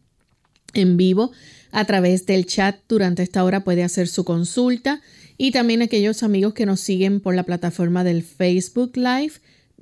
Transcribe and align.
en 0.74 0.98
vivo 0.98 1.32
a 1.72 1.86
través 1.86 2.26
del 2.26 2.46
chat. 2.46 2.78
Durante 2.88 3.24
esta 3.24 3.44
hora 3.44 3.64
puede 3.64 3.84
hacer 3.84 4.08
su 4.08 4.24
consulta 4.24 5.02
y 5.38 5.52
también 5.52 5.82
aquellos 5.82 6.24
amigos 6.24 6.54
que 6.54 6.66
nos 6.66 6.80
siguen 6.80 7.20
por 7.20 7.36
la 7.36 7.44
plataforma 7.44 8.04
del 8.04 8.24
Facebook 8.24 8.96
Live. 8.96 9.34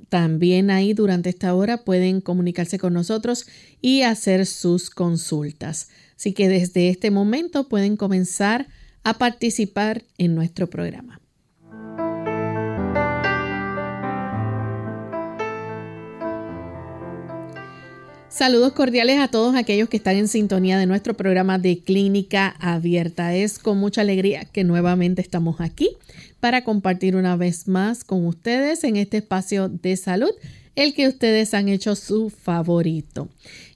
También 0.08 0.70
ahí 0.70 0.94
durante 0.94 1.30
esta 1.30 1.54
hora 1.54 1.84
pueden 1.84 2.20
comunicarse 2.20 2.78
con 2.78 2.94
nosotros 2.94 3.46
y 3.80 4.02
hacer 4.02 4.46
sus 4.46 4.90
consultas. 4.90 5.88
Así 6.18 6.32
que 6.32 6.48
desde 6.48 6.88
este 6.88 7.12
momento 7.12 7.68
pueden 7.68 7.96
comenzar 7.96 8.66
a 9.04 9.18
participar 9.18 10.02
en 10.18 10.34
nuestro 10.34 10.68
programa. 10.68 11.20
Saludos 18.28 18.72
cordiales 18.72 19.20
a 19.20 19.28
todos 19.28 19.54
aquellos 19.54 19.88
que 19.88 19.96
están 19.96 20.16
en 20.16 20.26
sintonía 20.26 20.76
de 20.76 20.86
nuestro 20.86 21.14
programa 21.14 21.56
de 21.56 21.84
Clínica 21.84 22.48
Abierta. 22.58 23.36
Es 23.36 23.60
con 23.60 23.78
mucha 23.78 24.00
alegría 24.00 24.44
que 24.44 24.64
nuevamente 24.64 25.22
estamos 25.22 25.60
aquí 25.60 25.90
para 26.40 26.64
compartir 26.64 27.14
una 27.14 27.36
vez 27.36 27.68
más 27.68 28.02
con 28.02 28.26
ustedes 28.26 28.82
en 28.82 28.96
este 28.96 29.18
espacio 29.18 29.68
de 29.68 29.96
salud, 29.96 30.32
el 30.74 30.94
que 30.94 31.06
ustedes 31.06 31.54
han 31.54 31.68
hecho 31.68 31.94
su 31.94 32.28
favorito. 32.30 33.28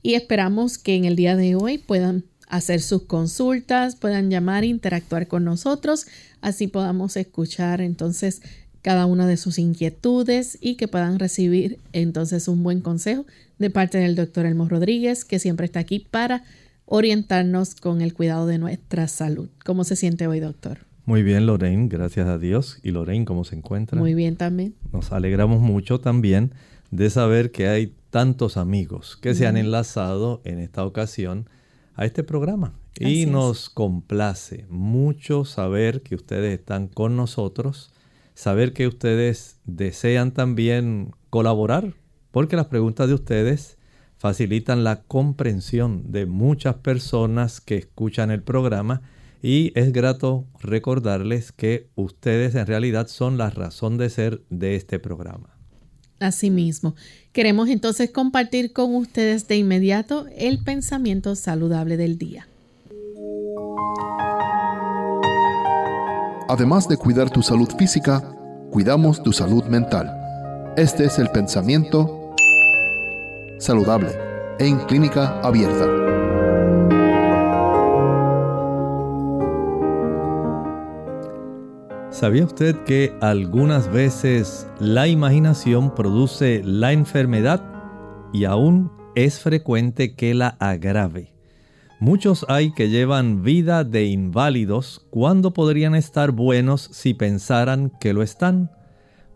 Y 0.03 0.15
esperamos 0.15 0.77
que 0.77 0.97
en 0.97 1.05
el 1.05 1.15
día 1.15 1.37
de 1.37 1.55
hoy 1.55 1.79
puedan 1.79 2.25
hacer 2.53 2.83
sus 2.83 3.05
consultas, 3.05 3.97
puedan 3.97 4.31
llamar, 4.31 4.63
interactuar 4.63 5.27
con 5.27 5.43
nosotros, 5.43 6.07
así 6.43 6.67
podamos 6.67 7.17
escuchar 7.17 7.81
entonces 7.81 8.43
cada 8.83 9.07
una 9.07 9.27
de 9.27 9.39
sus 9.39 9.59
inquietudes 9.59 10.59
y 10.61 10.75
que 10.75 10.87
puedan 10.87 11.19
recibir 11.19 11.79
entonces 11.95 12.49
un 12.49 12.63
buen 12.63 12.83
consejo 12.83 13.25
de 13.59 13.71
parte 13.71 13.97
del 13.97 14.17
doctor 14.17 14.45
Elmo 14.45 14.69
Rodríguez, 14.69 15.25
que 15.25 15.39
siempre 15.39 15.65
está 15.65 15.81
aquí 15.81 16.07
para 16.11 16.45
orientarnos 16.85 17.75
con 17.75 18.03
el 18.03 18.13
cuidado 18.13 18.47
de 18.47 18.59
nuestra 18.59 19.09
salud. 19.09 19.49
¿Cómo 19.65 19.85
se 19.85 19.97
siente 19.97 20.27
hoy, 20.27 20.41
doctor? 20.41 20.81
Muy 21.07 21.23
bien, 21.23 21.47
Lorraine, 21.47 21.89
gracias 21.89 22.29
a 22.29 22.37
Dios. 22.37 22.81
¿Y 22.83 22.91
Lorraine 22.91 23.25
cómo 23.25 23.45
se 23.45 23.57
encuentra? 23.57 23.99
Muy 23.99 24.13
bien 24.13 24.37
también. 24.37 24.75
Nos 24.93 25.11
alegramos 25.11 25.63
mucho 25.63 26.01
también 26.01 26.53
de 26.91 27.09
saber 27.09 27.51
que 27.51 27.69
hay 27.69 27.95
tantos 28.11 28.59
amigos 28.59 29.17
que 29.23 29.35
se 29.35 29.47
han 29.47 29.57
enlazado 29.57 30.43
en 30.45 30.59
esta 30.59 30.85
ocasión 30.85 31.47
a 31.95 32.05
este 32.05 32.23
programa. 32.23 32.75
y 32.99 33.27
nos 33.27 33.71
complace 33.71 34.67
mucho 34.69 35.45
saber 35.45 36.03
que 36.03 36.15
ustedes 36.15 36.59
están 36.59 36.89
con 36.89 37.17
nosotros, 37.17 37.93
saber 38.35 38.73
que 38.73 38.87
ustedes 38.87 39.59
desean 39.65 40.33
también 40.33 41.13
colaborar, 41.31 41.95
porque 42.31 42.57
las 42.57 42.67
preguntas 42.67 43.09
de 43.09 43.15
ustedes 43.15 43.79
facilitan 44.19 44.85
la 44.85 45.03
comprensión 45.03 46.13
de 46.13 46.27
muchas 46.27 46.77
personas 46.77 47.61
que 47.61 47.77
escuchan 47.77 48.31
el 48.31 48.43
programa 48.43 49.03
y 49.43 49.73
es 49.75 49.93
grato 49.93 50.47
recordarles 50.61 51.51
que 51.51 51.91
ustedes 51.97 52.55
en 52.55 52.67
realidad 52.67 53.09
son 53.09 53.37
la 53.37 53.51
razón 53.51 53.99
de 53.99 54.11
ser 54.11 54.43
de 54.49 54.77
este 54.77 55.01
programa. 55.01 55.52
Asimismo, 56.23 56.95
queremos 57.33 57.69
entonces 57.69 58.11
compartir 58.11 58.73
con 58.73 58.95
ustedes 58.95 59.49
de 59.49 59.57
inmediato 59.57 60.27
el 60.37 60.63
pensamiento 60.63 61.35
saludable 61.35 61.97
del 61.97 62.17
día. 62.17 62.47
Además 66.49 66.87
de 66.87 66.97
cuidar 66.97 67.29
tu 67.29 67.43
salud 67.43 67.69
física, 67.77 68.23
cuidamos 68.71 69.21
tu 69.23 69.33
salud 69.33 69.65
mental. 69.65 70.17
Este 70.77 71.07
es 71.07 71.19
el 71.19 71.29
pensamiento 71.31 72.35
saludable 73.59 74.11
en 74.61 74.79
clínica 74.87 75.41
abierta. 75.41 76.32
¿Sabía 82.23 82.45
usted 82.45 82.77
que 82.85 83.13
algunas 83.21 83.93
veces 83.93 84.69
la 84.79 85.09
imaginación 85.09 85.93
produce 85.93 86.63
la 86.65 86.93
enfermedad 86.93 87.65
y 88.33 88.45
aún 88.45 88.93
es 89.17 89.41
frecuente 89.41 90.15
que 90.15 90.33
la 90.33 90.47
agrave? 90.61 91.35
Muchos 91.99 92.47
hay 92.49 92.71
que 92.75 92.91
llevan 92.91 93.43
vida 93.43 93.83
de 93.83 94.05
inválidos 94.05 95.05
cuando 95.11 95.53
podrían 95.53 95.97
estar 95.97 96.31
buenos 96.31 96.91
si 96.93 97.13
pensaran 97.13 97.91
que 98.01 98.13
lo 98.13 98.23
están. 98.23 98.71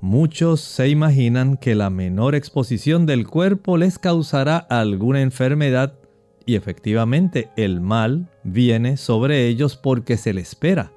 Muchos 0.01 0.61
se 0.61 0.89
imaginan 0.89 1.57
que 1.57 1.75
la 1.75 1.91
menor 1.91 2.37
exposición 2.37 3.05
del 3.05 3.27
cuerpo 3.27 3.79
les 3.79 3.99
causará 3.99 4.59
alguna 4.59 5.23
enfermedad 5.23 5.95
y 6.45 6.55
efectivamente 6.55 7.49
el 7.57 7.81
mal 7.81 8.31
viene 8.45 8.97
sobre 8.97 9.49
ellos 9.49 9.77
porque 9.77 10.17
se 10.17 10.33
le 10.33 10.43
espera 10.43 10.93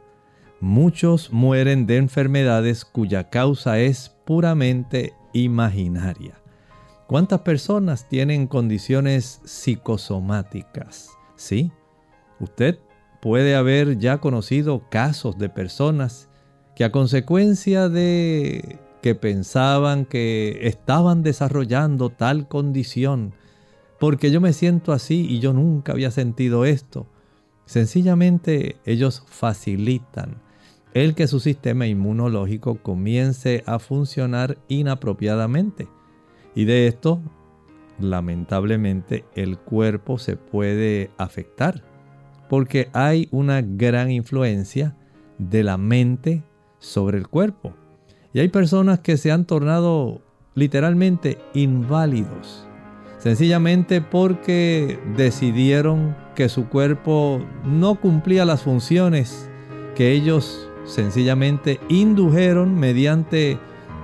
muchos 0.62 1.32
mueren 1.32 1.86
de 1.88 1.98
enfermedades 1.98 2.86
cuya 2.86 3.30
causa 3.30 3.80
es 3.80 4.10
puramente 4.26 5.14
imaginaria. 5.34 6.40
¿Cuántas 7.08 7.42
personas 7.42 8.08
tienen 8.08 8.48
condiciones 8.48 9.42
psicosomáticas? 9.44 11.10
Sí, 11.36 11.72
usted 12.40 12.78
puede 13.22 13.56
haber 13.56 13.98
ya 13.98 14.20
conocido 14.20 14.84
casos 14.90 15.38
de 15.38 15.50
personas 15.50 16.30
que 16.76 16.84
a 16.84 16.92
consecuencia 16.92 17.90
de 17.90 18.80
que 19.02 19.16
pensaban 19.16 20.06
que 20.06 20.68
estaban 20.68 21.24
desarrollando 21.24 22.10
tal 22.10 22.48
condición, 22.48 23.34
porque 24.00 24.30
yo 24.32 24.42
me 24.42 24.54
siento 24.54 24.92
así 24.92 25.26
y 25.28 25.40
yo 25.40 25.54
nunca 25.54 25.94
había 25.94 26.12
sentido 26.12 26.66
esto, 26.66 27.08
sencillamente 27.66 28.78
ellos 28.86 29.24
facilitan 29.28 30.42
el 30.94 31.16
que 31.16 31.28
su 31.28 31.40
sistema 31.40 31.88
inmunológico 31.88 32.76
comience 32.76 33.64
a 33.66 33.80
funcionar 33.80 34.58
inapropiadamente. 34.68 35.88
Y 36.56 36.66
de 36.66 36.88
esto, 36.88 37.22
lamentablemente, 38.00 39.26
el 39.36 39.58
cuerpo 39.58 40.18
se 40.18 40.36
puede 40.36 41.12
afectar, 41.18 41.84
porque 42.50 42.90
hay 42.94 43.28
una 43.32 43.62
gran 43.62 44.10
influencia 44.10 44.96
de 45.38 45.64
la 45.64 45.78
mente 45.78 46.44
sobre 46.80 47.18
el 47.18 47.28
cuerpo. 47.28 47.74
Y 48.34 48.40
hay 48.40 48.50
personas 48.50 49.00
que 49.00 49.18
se 49.18 49.32
han 49.32 49.46
tornado 49.46 50.22
literalmente 50.56 51.38
inválidos, 51.54 52.68
sencillamente 53.18 54.02
porque 54.02 55.00
decidieron 55.16 56.16
que 56.36 56.50
su 56.50 56.68
cuerpo 56.68 57.44
no 57.64 57.96
cumplía 57.96 58.46
las 58.46 58.64
funciones 58.64 59.50
que 59.96 60.12
ellos 60.12 60.69
sencillamente 60.90 61.80
indujeron 61.90 62.76
mediante 62.76 63.58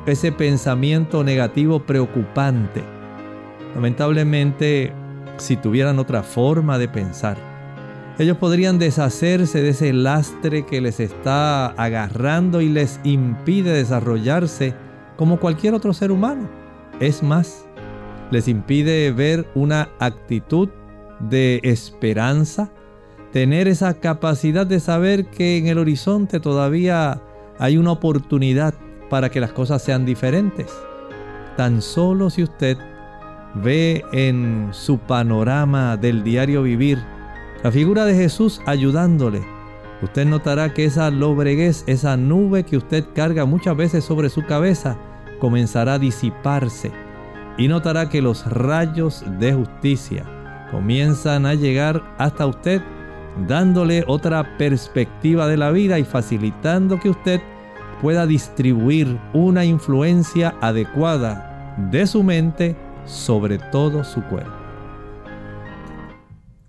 ese 0.06 0.32
pensamiento 0.32 1.24
negativo 1.24 1.80
preocupante 1.86 2.96
Lamentablemente, 3.76 4.94
si 5.36 5.58
tuvieran 5.58 6.00
otra 6.00 6.24
forma 6.24 6.78
de 6.78 6.88
pensar, 6.88 7.38
ellos 8.18 8.38
podrían 8.38 8.80
deshacerse 8.80 9.62
de 9.62 9.70
ese 9.70 9.92
lastre 9.92 10.66
que 10.66 10.80
les 10.80 11.02
está 11.02 11.68
agarrando 11.68 12.62
y 12.62 12.70
les 12.70 13.02
impide 13.04 13.74
desarrollarse 13.74 14.74
como 15.18 15.42
cualquier 15.42 15.74
otro 15.74 15.94
ser 15.94 16.14
humano. 16.14 16.50
Es 17.02 17.22
más, 17.22 17.68
les 18.32 18.48
impide 18.48 19.12
ver 19.12 19.46
una 19.56 19.90
actitud 20.00 20.70
de 21.20 21.60
esperanza, 21.64 22.72
tener 23.36 23.68
esa 23.68 23.96
capacidad 23.96 24.66
de 24.66 24.80
saber 24.80 25.26
que 25.26 25.58
en 25.58 25.68
el 25.68 25.78
horizonte 25.78 26.40
todavía 26.40 27.22
hay 27.60 27.76
una 27.76 27.92
oportunidad 27.92 28.74
para 29.10 29.30
que 29.30 29.42
las 29.42 29.52
cosas 29.52 29.82
sean 29.82 30.06
diferentes. 30.06 30.72
Tan 31.58 31.82
solo 31.82 32.30
si 32.30 32.44
usted 32.44 32.78
ve 33.56 34.06
en 34.14 34.70
su 34.72 35.00
panorama 35.00 35.98
del 35.98 36.24
diario 36.24 36.64
vivir 36.64 36.98
la 37.62 37.74
figura 37.74 38.06
de 38.06 38.16
Jesús 38.16 38.62
ayudándole, 38.66 39.46
usted 40.02 40.26
notará 40.26 40.74
que 40.74 40.86
esa 40.86 41.12
lobreguez, 41.12 41.84
esa 41.88 42.16
nube 42.16 42.64
que 42.64 42.78
usted 42.78 43.04
carga 43.14 43.44
muchas 43.44 43.76
veces 43.76 44.06
sobre 44.06 44.30
su 44.30 44.46
cabeza, 44.46 44.98
comenzará 45.42 45.96
a 45.96 46.00
disiparse 46.00 46.94
y 47.58 47.68
notará 47.68 48.08
que 48.08 48.22
los 48.22 48.46
rayos 48.46 49.26
de 49.40 49.52
justicia 49.52 50.24
comienzan 50.72 51.46
a 51.46 51.54
llegar 51.54 52.02
hasta 52.18 52.48
usted, 52.48 52.82
dándole 53.48 54.04
otra 54.08 54.58
perspectiva 54.58 55.48
de 55.48 55.58
la 55.58 55.72
vida 55.72 56.00
y 56.00 56.04
facilitando 56.04 57.00
que 57.00 57.10
usted 57.10 57.42
pueda 58.02 58.26
distribuir 58.26 59.20
una 59.34 59.66
influencia 59.66 60.56
adecuada 60.62 61.78
de 61.92 62.08
su 62.08 62.24
mente 62.24 62.76
sobre 63.06 63.58
todo 63.58 64.04
su 64.04 64.22
cuerpo. 64.24 64.52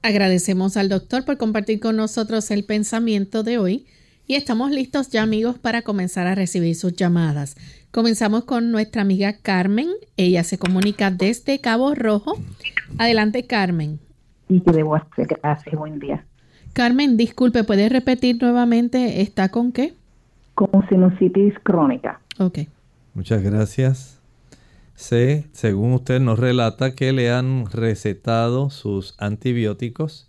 Agradecemos 0.02 0.76
al 0.76 0.88
doctor 0.88 1.24
por 1.24 1.36
compartir 1.36 1.80
con 1.80 1.96
nosotros 1.96 2.50
el 2.50 2.64
pensamiento 2.64 3.42
de 3.42 3.58
hoy 3.58 3.86
y 4.28 4.34
estamos 4.34 4.70
listos 4.70 5.10
ya 5.10 5.22
amigos 5.22 5.58
para 5.58 5.82
comenzar 5.82 6.26
a 6.26 6.34
recibir 6.34 6.74
sus 6.74 6.94
llamadas. 6.94 7.56
Comenzamos 7.90 8.44
con 8.44 8.70
nuestra 8.70 9.02
amiga 9.02 9.36
Carmen. 9.40 9.88
Ella 10.16 10.44
se 10.44 10.58
comunica 10.58 11.10
desde 11.10 11.60
Cabo 11.60 11.94
Rojo. 11.94 12.38
Adelante 12.98 13.46
Carmen. 13.46 13.98
Y 14.48 14.60
que 14.60 14.72
debo 14.72 14.96
hacer 14.96 15.26
gracias. 15.26 15.74
Buen 15.74 15.98
día. 15.98 16.24
Carmen, 16.76 17.16
disculpe, 17.16 17.64
¿puedes 17.64 17.90
repetir 17.90 18.36
nuevamente? 18.38 19.22
¿Está 19.22 19.48
con 19.48 19.72
qué? 19.72 19.94
Con 20.54 20.86
sinusitis 20.90 21.54
crónica. 21.62 22.20
Ok. 22.38 22.58
Muchas 23.14 23.42
gracias. 23.42 24.20
Sé, 24.94 25.46
según 25.52 25.94
usted 25.94 26.20
nos 26.20 26.38
relata, 26.38 26.94
que 26.94 27.14
le 27.14 27.30
han 27.30 27.64
recetado 27.64 28.68
sus 28.68 29.14
antibióticos, 29.16 30.28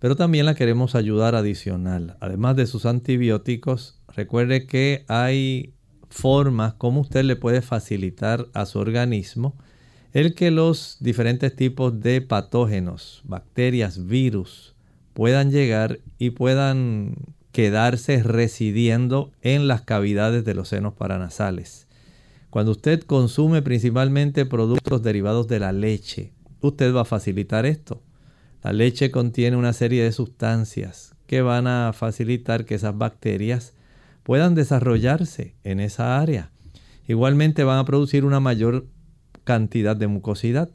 pero 0.00 0.16
también 0.16 0.46
la 0.46 0.56
queremos 0.56 0.96
ayudar 0.96 1.36
adicional. 1.36 2.16
Además 2.18 2.56
de 2.56 2.66
sus 2.66 2.84
antibióticos, 2.84 4.02
recuerde 4.08 4.66
que 4.66 5.04
hay 5.06 5.72
formas 6.10 6.74
como 6.74 7.02
usted 7.02 7.22
le 7.22 7.36
puede 7.36 7.62
facilitar 7.62 8.46
a 8.54 8.66
su 8.66 8.80
organismo 8.80 9.54
el 10.12 10.34
que 10.34 10.50
los 10.50 10.96
diferentes 10.98 11.54
tipos 11.54 12.00
de 12.00 12.22
patógenos, 12.22 13.22
bacterias, 13.24 14.08
virus, 14.08 14.75
puedan 15.16 15.50
llegar 15.50 16.00
y 16.18 16.28
puedan 16.32 17.14
quedarse 17.50 18.22
residiendo 18.22 19.32
en 19.40 19.66
las 19.66 19.80
cavidades 19.80 20.44
de 20.44 20.52
los 20.52 20.68
senos 20.68 20.92
paranasales. 20.92 21.86
Cuando 22.50 22.72
usted 22.72 23.00
consume 23.00 23.62
principalmente 23.62 24.44
productos 24.44 25.02
derivados 25.02 25.48
de 25.48 25.58
la 25.58 25.72
leche, 25.72 26.34
usted 26.60 26.94
va 26.94 27.00
a 27.00 27.06
facilitar 27.06 27.64
esto. 27.64 28.02
La 28.62 28.74
leche 28.74 29.10
contiene 29.10 29.56
una 29.56 29.72
serie 29.72 30.04
de 30.04 30.12
sustancias 30.12 31.14
que 31.26 31.40
van 31.40 31.66
a 31.66 31.94
facilitar 31.94 32.66
que 32.66 32.74
esas 32.74 32.98
bacterias 32.98 33.72
puedan 34.22 34.54
desarrollarse 34.54 35.54
en 35.64 35.80
esa 35.80 36.20
área. 36.20 36.50
Igualmente 37.08 37.64
van 37.64 37.78
a 37.78 37.86
producir 37.86 38.26
una 38.26 38.40
mayor 38.40 38.86
cantidad 39.44 39.96
de 39.96 40.08
mucosidad. 40.08 40.68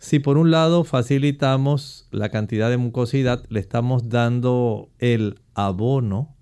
Si 0.00 0.18
por 0.18 0.38
un 0.38 0.50
lado 0.50 0.82
facilitamos 0.84 2.08
la 2.10 2.30
cantidad 2.30 2.70
de 2.70 2.78
mucosidad, 2.78 3.44
le 3.50 3.60
estamos 3.60 4.08
dando 4.08 4.88
el 4.98 5.38
abono 5.54 6.34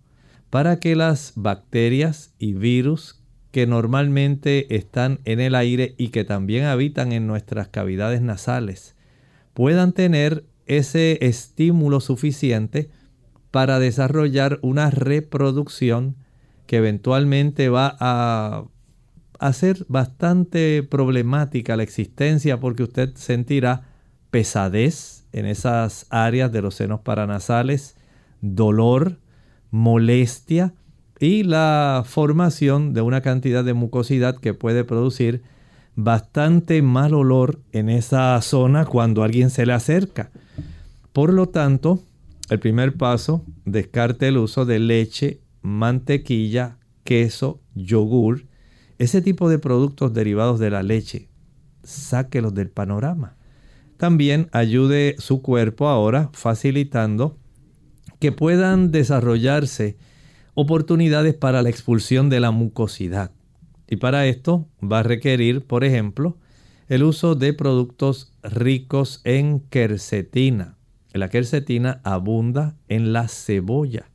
para 0.48 0.78
que 0.78 0.94
las 0.94 1.32
bacterias 1.34 2.32
y 2.38 2.52
virus 2.54 3.20
que 3.50 3.66
normalmente 3.66 4.76
están 4.76 5.18
en 5.24 5.40
el 5.40 5.56
aire 5.56 5.96
y 5.98 6.08
que 6.08 6.24
también 6.24 6.66
habitan 6.66 7.10
en 7.12 7.26
nuestras 7.26 7.66
cavidades 7.68 8.22
nasales 8.22 8.94
puedan 9.54 9.92
tener 9.92 10.44
ese 10.66 11.18
estímulo 11.26 11.98
suficiente 11.98 12.90
para 13.50 13.80
desarrollar 13.80 14.60
una 14.62 14.90
reproducción 14.90 16.14
que 16.66 16.76
eventualmente 16.76 17.68
va 17.70 17.96
a 17.98 18.66
hacer 19.38 19.84
bastante 19.88 20.82
problemática 20.82 21.76
la 21.76 21.82
existencia 21.82 22.60
porque 22.60 22.82
usted 22.82 23.14
sentirá 23.14 23.88
pesadez 24.30 25.26
en 25.32 25.46
esas 25.46 26.06
áreas 26.10 26.52
de 26.52 26.62
los 26.62 26.74
senos 26.74 27.00
paranasales, 27.00 27.96
dolor, 28.40 29.18
molestia, 29.70 30.74
y 31.20 31.42
la 31.42 32.04
formación 32.06 32.94
de 32.94 33.00
una 33.00 33.22
cantidad 33.22 33.64
de 33.64 33.74
mucosidad 33.74 34.36
que 34.36 34.54
puede 34.54 34.84
producir 34.84 35.42
bastante 35.96 36.80
mal 36.80 37.12
olor 37.12 37.60
en 37.72 37.88
esa 37.88 38.40
zona 38.40 38.84
cuando 38.84 39.24
alguien 39.24 39.50
se 39.50 39.66
le 39.66 39.72
acerca. 39.72 40.30
Por 41.12 41.32
lo 41.32 41.48
tanto, 41.48 42.00
el 42.50 42.60
primer 42.60 42.96
paso, 42.96 43.44
descarte 43.64 44.28
el 44.28 44.38
uso 44.38 44.64
de 44.64 44.78
leche, 44.78 45.40
mantequilla, 45.60 46.78
queso, 47.02 47.60
yogur, 47.74 48.44
ese 48.98 49.22
tipo 49.22 49.48
de 49.48 49.58
productos 49.58 50.12
derivados 50.12 50.58
de 50.58 50.70
la 50.70 50.82
leche. 50.82 51.28
Sáquelos 51.82 52.54
del 52.54 52.70
panorama. 52.70 53.36
También 53.96 54.48
ayude 54.52 55.16
su 55.18 55.42
cuerpo 55.42 55.88
ahora 55.88 56.30
facilitando 56.32 57.38
que 58.18 58.32
puedan 58.32 58.90
desarrollarse 58.90 59.96
oportunidades 60.54 61.34
para 61.34 61.62
la 61.62 61.70
expulsión 61.70 62.28
de 62.30 62.40
la 62.40 62.50
mucosidad. 62.50 63.30
Y 63.88 63.96
para 63.96 64.26
esto 64.26 64.66
va 64.80 65.00
a 65.00 65.04
requerir, 65.04 65.64
por 65.64 65.84
ejemplo, 65.84 66.36
el 66.88 67.04
uso 67.04 67.34
de 67.34 67.52
productos 67.52 68.32
ricos 68.42 69.20
en 69.24 69.60
quercetina. 69.60 70.76
La 71.12 71.28
quercetina 71.28 72.00
abunda 72.04 72.76
en 72.88 73.12
la 73.12 73.28
cebolla 73.28 74.10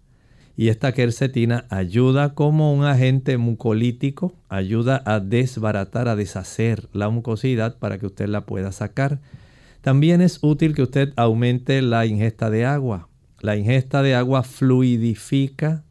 y 0.55 0.67
esta 0.67 0.91
quercetina 0.91 1.65
ayuda 1.69 2.35
como 2.35 2.73
un 2.73 2.85
agente 2.85 3.37
mucolítico, 3.37 4.35
ayuda 4.49 5.01
a 5.05 5.19
desbaratar, 5.19 6.07
a 6.07 6.15
deshacer 6.15 6.89
la 6.93 7.09
mucosidad 7.09 7.79
para 7.79 7.97
que 7.97 8.05
usted 8.05 8.27
la 8.27 8.45
pueda 8.45 8.71
sacar. 8.71 9.19
También 9.81 10.21
es 10.21 10.39
útil 10.41 10.75
que 10.75 10.83
usted 10.83 11.11
aumente 11.15 11.81
la 11.81 12.05
ingesta 12.05 12.49
de 12.51 12.65
agua. 12.65 13.09
La 13.41 13.57
ingesta 13.57 14.03
de 14.03 14.13
agua 14.13 14.43
fluidifica 14.43 15.83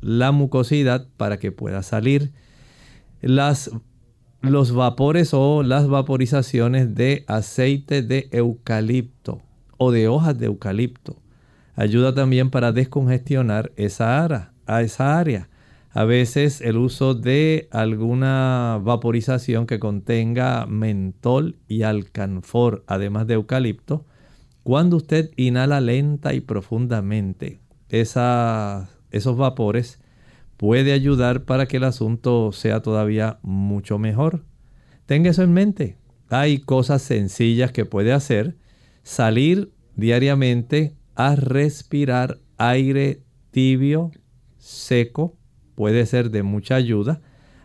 la 0.00 0.32
mucosidad 0.32 1.08
para 1.16 1.38
que 1.38 1.50
pueda 1.50 1.82
salir. 1.82 2.32
Las, 3.22 3.70
los 4.42 4.72
vapores 4.72 5.32
o 5.32 5.62
las 5.62 5.88
vaporizaciones 5.88 6.94
de 6.94 7.24
aceite 7.26 8.02
de 8.02 8.28
eucalipto 8.32 9.40
o 9.78 9.90
de 9.90 10.08
hojas 10.08 10.38
de 10.38 10.46
eucalipto 10.46 11.23
ayuda 11.74 12.14
también 12.14 12.50
para 12.50 12.72
descongestionar 12.72 13.72
esa 13.76 14.22
área, 14.22 14.52
a 14.66 14.82
esa 14.82 15.18
área. 15.18 15.48
A 15.90 16.04
veces 16.04 16.60
el 16.60 16.76
uso 16.76 17.14
de 17.14 17.68
alguna 17.70 18.80
vaporización 18.82 19.66
que 19.66 19.78
contenga 19.78 20.66
mentol 20.66 21.56
y 21.68 21.82
alcanfor, 21.82 22.82
además 22.88 23.28
de 23.28 23.34
eucalipto, 23.34 24.04
cuando 24.64 24.96
usted 24.96 25.30
inhala 25.36 25.80
lenta 25.80 26.34
y 26.34 26.40
profundamente 26.40 27.60
esos 27.90 29.36
vapores 29.36 30.00
puede 30.56 30.92
ayudar 30.92 31.44
para 31.44 31.66
que 31.66 31.76
el 31.76 31.84
asunto 31.84 32.50
sea 32.50 32.82
todavía 32.82 33.38
mucho 33.42 33.98
mejor. 33.98 34.44
Tenga 35.06 35.30
eso 35.30 35.42
en 35.42 35.52
mente. 35.52 35.98
Hay 36.28 36.58
cosas 36.58 37.02
sencillas 37.02 37.70
que 37.70 37.84
puede 37.84 38.12
hacer. 38.12 38.56
Salir 39.04 39.72
diariamente 39.94 40.96
a 41.14 41.36
respirar 41.36 42.38
aire 42.58 43.22
tibio, 43.50 44.10
seco, 44.58 45.36
puede 45.74 46.06
ser 46.06 46.30
de 46.30 46.42
mucha 46.42 46.76
ayuda. 46.76 47.20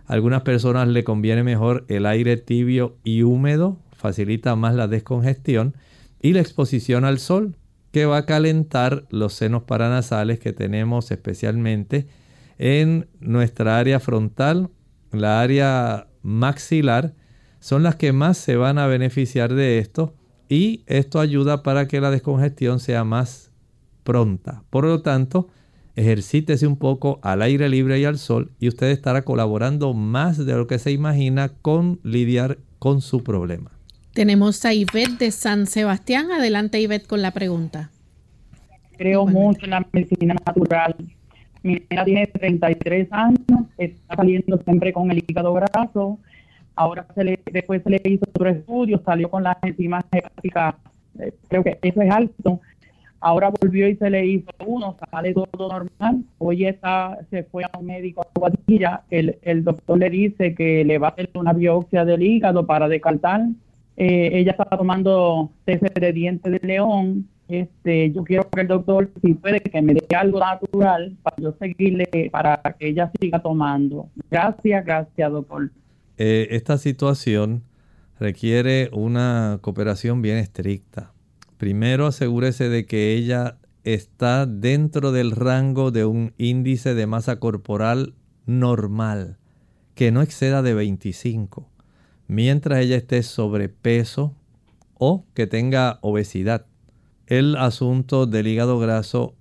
A 0.06 0.14
algunas 0.14 0.42
personas 0.42 0.88
le 0.88 1.04
conviene 1.04 1.44
mejor 1.44 1.86
el 1.88 2.06
aire 2.06 2.38
tibio 2.38 2.98
y 3.04 3.24
húmedo, 3.24 3.80
facilita 3.92 4.56
más 4.56 4.76
la 4.76 4.88
descongestión 4.88 5.76
y 6.22 6.34
la 6.34 6.42
exposición 6.42 7.06
al 7.06 7.20
sol 7.20 7.56
que 7.92 8.06
va 8.06 8.18
a 8.18 8.26
calentar 8.26 9.06
los 9.10 9.34
senos 9.34 9.64
paranasales 9.64 10.40
que 10.40 10.54
tenemos 10.54 11.12
especialmente 11.12 12.08
en 12.58 13.08
nuestra 13.20 13.80
área 13.80 14.00
frontal, 14.00 14.70
la 15.12 15.42
área 15.42 16.08
maxilar, 16.22 17.16
son 17.60 17.84
las 17.84 17.96
que 17.96 18.14
más 18.14 18.38
se 18.38 18.56
van 18.58 18.78
a 18.78 18.88
beneficiar 18.88 19.54
de 19.54 19.80
esto 19.80 20.14
y 20.50 20.84
esto 20.88 21.20
ayuda 21.20 21.64
para 21.64 21.88
que 21.88 22.02
la 22.02 22.10
descongestión 22.10 22.80
sea 22.80 23.04
más 23.04 23.52
pronta. 24.04 24.64
Por 24.72 24.86
lo 24.86 25.02
tanto, 25.02 25.48
ejercítese 25.96 26.66
un 26.66 26.76
poco 26.76 27.20
al 27.22 27.44
aire 27.44 27.70
libre 27.70 28.00
y 28.00 28.06
al 28.06 28.18
sol 28.18 28.52
y 28.60 28.68
usted 28.68 28.88
estará 28.88 29.22
colaborando 29.22 29.94
más 29.94 30.44
de 30.44 30.56
lo 30.56 30.66
que 30.66 30.80
se 30.80 30.92
imagina 30.92 31.50
con 31.62 32.00
lidiar 32.04 32.58
con 32.80 33.02
su 33.02 33.24
problema. 33.24 33.72
Tenemos 34.14 34.66
a 34.66 34.74
Ivette 34.74 35.20
de 35.20 35.32
San 35.32 35.68
Sebastián. 35.68 36.32
Adelante 36.32 36.82
Ivette 36.82 37.08
con 37.08 37.22
la 37.22 37.32
pregunta. 37.32 37.92
Creo 38.98 39.26
mucho 39.28 39.66
en 39.66 39.70
la 39.70 39.88
medicina 39.92 40.36
natural. 40.46 40.96
Mi 41.62 41.84
hija 41.90 42.06
tiene 42.06 42.28
33 42.28 43.08
años, 43.12 43.38
está 43.78 44.16
saliendo 44.16 44.58
siempre 44.64 44.94
con 44.94 45.12
el 45.12 45.24
hígado 45.28 45.54
graso. 45.54 46.18
Ahora 46.80 47.06
se 47.14 47.24
le, 47.26 47.40
después 47.52 47.84
se 47.84 47.90
le 47.90 48.02
hizo 48.06 48.26
otro 48.30 48.50
estudio, 48.50 49.02
salió 49.06 49.30
con 49.30 49.44
las 49.44 49.58
enzimas 49.64 50.06
hepáticas, 50.12 50.76
eh, 51.20 51.34
creo 51.50 51.64
que 51.64 51.78
eso 51.82 52.02
es 52.02 52.10
alto 52.10 52.62
Ahora 53.22 53.52
volvió 53.62 53.88
y 53.90 53.96
se 53.98 54.10
le 54.10 54.26
hizo 54.26 54.50
uno, 54.66 54.96
sale 55.12 55.34
todo 55.34 55.48
normal. 55.58 56.24
Hoy 56.38 56.66
está, 56.66 57.20
se 57.30 57.44
fue 57.44 57.64
a 57.66 57.78
un 57.78 57.86
médico 57.86 58.22
a 58.22 58.40
Guadilla. 58.40 59.02
El, 59.10 59.38
el 59.42 59.64
doctor 59.64 60.00
le 60.00 60.10
dice 60.10 60.56
que 60.56 60.86
le 60.86 60.98
va 60.98 61.08
a 61.08 61.12
hacer 61.12 61.30
una 61.34 61.52
biopsia 61.52 62.06
del 62.06 62.24
hígado 62.24 62.66
para 62.66 62.88
descartar. 62.88 63.42
Eh, 63.98 64.30
ella 64.34 64.52
está 64.52 64.66
tomando 64.78 65.52
test 65.66 65.84
de 65.84 66.14
dientes 66.14 66.50
de 66.50 66.66
león. 66.66 67.28
Este, 67.50 68.12
yo 68.12 68.24
quiero 68.24 68.48
que 68.50 68.62
el 68.62 68.68
doctor, 68.68 69.10
si 69.22 69.34
puede, 69.34 69.60
que 69.60 69.82
me 69.82 69.96
dé 69.96 70.16
algo 70.16 70.40
natural 70.40 71.18
para 71.22 71.36
yo 71.42 71.52
seguirle, 71.60 72.30
para 72.32 72.62
que 72.80 72.88
ella 72.88 73.12
siga 73.20 73.40
tomando. 73.40 74.08
Gracias, 74.32 74.86
gracias, 74.86 75.32
doctor. 75.32 75.70
Eh, 76.20 76.50
esta 76.52 76.78
situación 76.78 77.64
requiere 78.20 78.92
una 78.94 79.58
cooperación 79.62 80.22
bien 80.22 80.38
estricta 80.38 81.14
primero 81.60 82.08
asegúrese 82.08 82.70
de 82.70 82.86
que 82.88 83.14
ella 83.14 83.58
está 83.84 84.48
dentro 84.48 85.12
del 85.12 85.32
rango 85.32 85.92
de 85.92 86.06
un 86.06 86.34
índice 86.38 86.96
de 86.96 87.06
masa 87.06 87.36
corporal 87.36 88.16
normal, 88.46 89.38
que 89.94 90.12
no 90.12 90.22
exceda 90.22 90.62
de 90.62 90.74
25, 90.74 91.70
mientras 92.28 92.80
ella 92.80 92.96
esté 92.96 93.22
sobrepeso 93.24 94.34
o 94.94 95.26
que 95.34 95.48
tenga 95.48 96.00
obesidad. 96.02 96.66
El 97.28 97.58
asunto 97.58 98.26
del 98.26 98.48
hígado 98.48 98.80
graso 98.80 99.36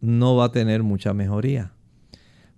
no 0.00 0.36
va 0.36 0.46
a 0.46 0.52
tener 0.52 0.82
mucha 0.82 1.12
mejoría. 1.12 1.72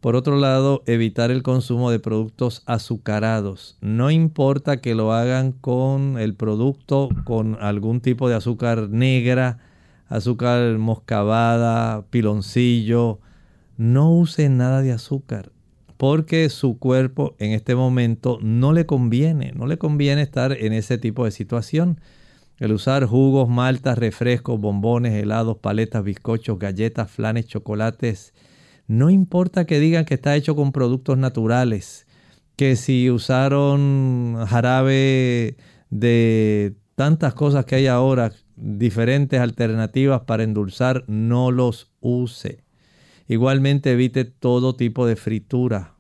Por 0.01 0.17
otro 0.17 0.37
lado, 0.37 0.83
evitar 0.87 1.31
el 1.31 1.43
consumo 1.43 1.91
de 1.91 1.99
productos 2.01 2.63
azucarados. 2.65 3.77
No 3.83 4.11
importa 4.11 4.81
que 4.81 4.95
lo 4.95 5.13
hagan 5.13 5.53
con 5.53 6.19
el 6.19 6.35
producto 6.35 7.11
con 7.25 7.59
algún 7.61 8.01
tipo 8.01 8.29
de 8.29 8.35
azúcar 8.35 8.89
negra, 8.89 9.59
azúcar 10.09 10.79
moscabada, 10.79 12.07
piloncillo. 12.09 13.21
No 13.77 14.11
use 14.11 14.49
nada 14.49 14.81
de 14.81 14.93
azúcar 14.93 15.53
porque 16.01 16.49
su 16.49 16.79
cuerpo 16.79 17.37
en 17.39 17.53
este 17.53 17.75
momento 17.75 18.39
no 18.41 18.73
le 18.73 18.87
conviene, 18.87 19.53
no 19.55 19.67
le 19.67 19.77
conviene 19.77 20.23
estar 20.23 20.53
en 20.53 20.73
ese 20.73 20.97
tipo 20.97 21.27
de 21.27 21.31
situación. 21.31 22.01
El 22.57 22.73
usar 22.73 23.05
jugos, 23.05 23.51
maltas, 23.51 23.99
refrescos, 23.99 24.59
bombones, 24.59 25.13
helados, 25.13 25.59
paletas, 25.59 26.03
bizcochos, 26.03 26.59
galletas, 26.59 27.11
flanes, 27.11 27.49
chocolates, 27.49 28.33
no 28.91 29.09
importa 29.09 29.67
que 29.67 29.79
digan 29.79 30.05
que 30.05 30.15
está 30.15 30.35
hecho 30.35 30.57
con 30.57 30.73
productos 30.73 31.17
naturales, 31.17 32.09
que 32.57 32.75
si 32.75 33.09
usaron 33.09 34.35
jarabe 34.49 35.57
de 35.91 36.75
tantas 36.97 37.35
cosas 37.35 37.67
que 37.67 37.77
hay 37.77 37.87
ahora, 37.87 38.33
diferentes 38.57 39.39
alternativas 39.39 40.23
para 40.23 40.43
endulzar, 40.43 41.05
no 41.07 41.53
los 41.53 41.93
use. 42.01 42.65
Igualmente 43.29 43.93
evite 43.93 44.25
todo 44.25 44.75
tipo 44.75 45.07
de 45.07 45.15
fritura 45.15 45.95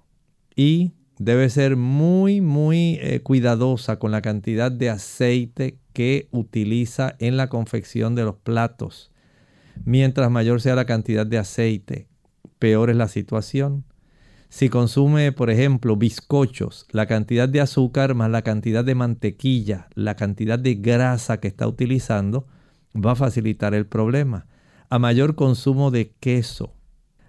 y 0.56 0.90
debe 1.16 1.48
ser 1.48 1.76
muy, 1.76 2.40
muy 2.40 2.98
eh, 3.00 3.20
cuidadosa 3.22 4.00
con 4.00 4.10
la 4.10 4.20
cantidad 4.20 4.72
de 4.72 4.90
aceite 4.90 5.78
que 5.92 6.26
utiliza 6.32 7.14
en 7.20 7.36
la 7.36 7.48
confección 7.48 8.16
de 8.16 8.24
los 8.24 8.34
platos. 8.34 9.12
Mientras 9.84 10.28
mayor 10.28 10.60
sea 10.60 10.74
la 10.74 10.86
cantidad 10.86 11.24
de 11.24 11.38
aceite, 11.38 12.09
peor 12.60 12.90
es 12.90 12.96
la 12.96 13.08
situación. 13.08 13.84
Si 14.48 14.68
consume, 14.68 15.32
por 15.32 15.50
ejemplo, 15.50 15.96
bizcochos, 15.96 16.86
la 16.92 17.06
cantidad 17.06 17.48
de 17.48 17.60
azúcar 17.60 18.14
más 18.14 18.30
la 18.30 18.42
cantidad 18.42 18.84
de 18.84 18.94
mantequilla, 18.94 19.88
la 19.94 20.14
cantidad 20.14 20.58
de 20.58 20.74
grasa 20.74 21.40
que 21.40 21.48
está 21.48 21.66
utilizando, 21.66 22.46
va 22.94 23.12
a 23.12 23.16
facilitar 23.16 23.74
el 23.74 23.86
problema. 23.86 24.46
A 24.88 24.98
mayor 24.98 25.36
consumo 25.36 25.90
de 25.90 26.12
queso, 26.18 26.74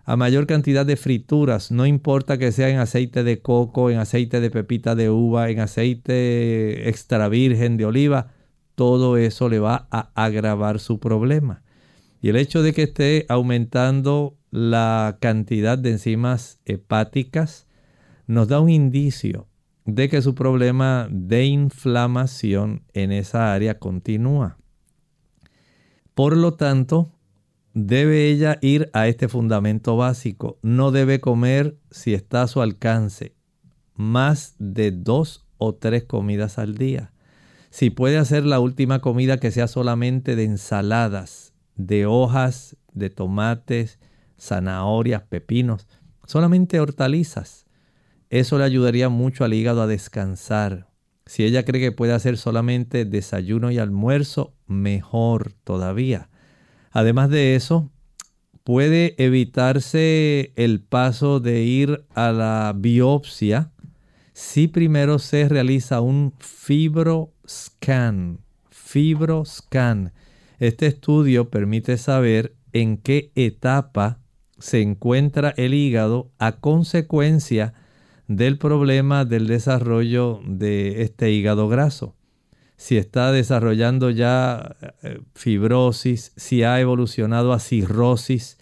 a 0.03 0.17
mayor 0.17 0.47
cantidad 0.47 0.85
de 0.85 0.97
frituras, 0.97 1.71
no 1.71 1.85
importa 1.85 2.37
que 2.37 2.51
sea 2.51 2.69
en 2.69 2.79
aceite 2.79 3.23
de 3.23 3.39
coco, 3.41 3.91
en 3.91 3.99
aceite 3.99 4.41
de 4.41 4.49
pepita 4.49 4.95
de 4.95 5.09
uva, 5.09 5.49
en 5.49 5.59
aceite 5.59 6.89
extra 6.89 7.29
virgen 7.29 7.77
de 7.77 7.85
oliva, 7.85 8.31
todo 8.73 9.15
eso 9.17 9.47
le 9.47 9.59
va 9.59 9.87
a 9.91 10.11
agravar 10.15 10.79
su 10.79 10.99
problema. 10.99 11.61
Y 12.19 12.29
el 12.29 12.35
hecho 12.35 12.63
de 12.63 12.73
que 12.73 12.83
esté 12.83 13.25
aumentando 13.29 14.37
la 14.51 15.17
cantidad 15.19 15.77
de 15.77 15.91
enzimas 15.91 16.59
hepáticas 16.65 17.67
nos 18.27 18.47
da 18.49 18.59
un 18.59 18.69
indicio 18.69 19.47
de 19.85 20.09
que 20.09 20.21
su 20.21 20.35
problema 20.35 21.07
de 21.09 21.45
inflamación 21.45 22.83
en 22.93 23.11
esa 23.11 23.53
área 23.53 23.79
continúa. 23.79 24.57
Por 26.13 26.37
lo 26.37 26.53
tanto, 26.53 27.11
debe 27.73 28.27
ella 28.27 28.59
ir 28.61 28.89
a 28.93 29.07
este 29.07 29.27
fundamento 29.27 29.97
básico. 29.97 30.59
No 30.61 30.91
debe 30.91 31.19
comer, 31.19 31.77
si 31.89 32.13
está 32.13 32.43
a 32.43 32.47
su 32.47 32.61
alcance, 32.61 33.33
más 33.95 34.55
de 34.59 34.91
dos 34.91 35.45
o 35.57 35.73
tres 35.73 36.03
comidas 36.03 36.59
al 36.59 36.77
día. 36.77 37.13
Si 37.69 37.89
puede 37.89 38.17
hacer 38.17 38.45
la 38.45 38.59
última 38.59 38.99
comida 38.99 39.39
que 39.39 39.51
sea 39.51 39.67
solamente 39.67 40.35
de 40.35 40.43
ensaladas, 40.43 41.53
de 41.75 42.05
hojas, 42.05 42.75
de 42.93 43.09
tomates, 43.09 43.97
zanahorias, 44.41 45.23
pepinos, 45.23 45.87
solamente 46.25 46.79
hortalizas. 46.79 47.65
Eso 48.29 48.57
le 48.57 48.63
ayudaría 48.63 49.09
mucho 49.09 49.43
al 49.43 49.53
hígado 49.53 49.81
a 49.81 49.87
descansar. 49.87 50.87
Si 51.25 51.43
ella 51.43 51.63
cree 51.63 51.81
que 51.81 51.91
puede 51.91 52.13
hacer 52.13 52.37
solamente 52.37 53.05
desayuno 53.05 53.71
y 53.71 53.77
almuerzo, 53.77 54.53
mejor 54.67 55.53
todavía. 55.63 56.29
Además 56.91 57.29
de 57.29 57.55
eso, 57.55 57.91
puede 58.63 59.15
evitarse 59.17 60.53
el 60.55 60.81
paso 60.81 61.39
de 61.39 61.61
ir 61.61 62.05
a 62.15 62.31
la 62.31 62.73
biopsia 62.75 63.71
si 64.33 64.67
primero 64.67 65.19
se 65.19 65.47
realiza 65.47 66.01
un 66.01 66.33
fibroscan. 66.39 68.39
Fibroscan. 68.69 70.13
Este 70.57 70.87
estudio 70.87 71.49
permite 71.49 71.97
saber 71.97 72.55
en 72.73 72.97
qué 72.97 73.31
etapa 73.35 74.20
se 74.61 74.81
encuentra 74.81 75.53
el 75.57 75.73
hígado 75.73 76.31
a 76.37 76.53
consecuencia 76.53 77.73
del 78.27 78.57
problema 78.57 79.25
del 79.25 79.47
desarrollo 79.47 80.39
de 80.45 81.01
este 81.01 81.31
hígado 81.31 81.67
graso. 81.67 82.15
Si 82.77 82.97
está 82.97 83.31
desarrollando 83.31 84.09
ya 84.09 84.75
eh, 85.03 85.19
fibrosis, 85.35 86.31
si 86.35 86.63
ha 86.63 86.79
evolucionado 86.79 87.53
a 87.53 87.59
cirrosis, 87.59 88.57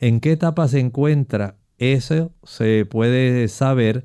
en 0.00 0.20
qué 0.20 0.32
etapa 0.32 0.68
se 0.68 0.80
encuentra, 0.80 1.56
eso 1.78 2.32
se 2.44 2.86
puede 2.86 3.48
saber 3.48 4.04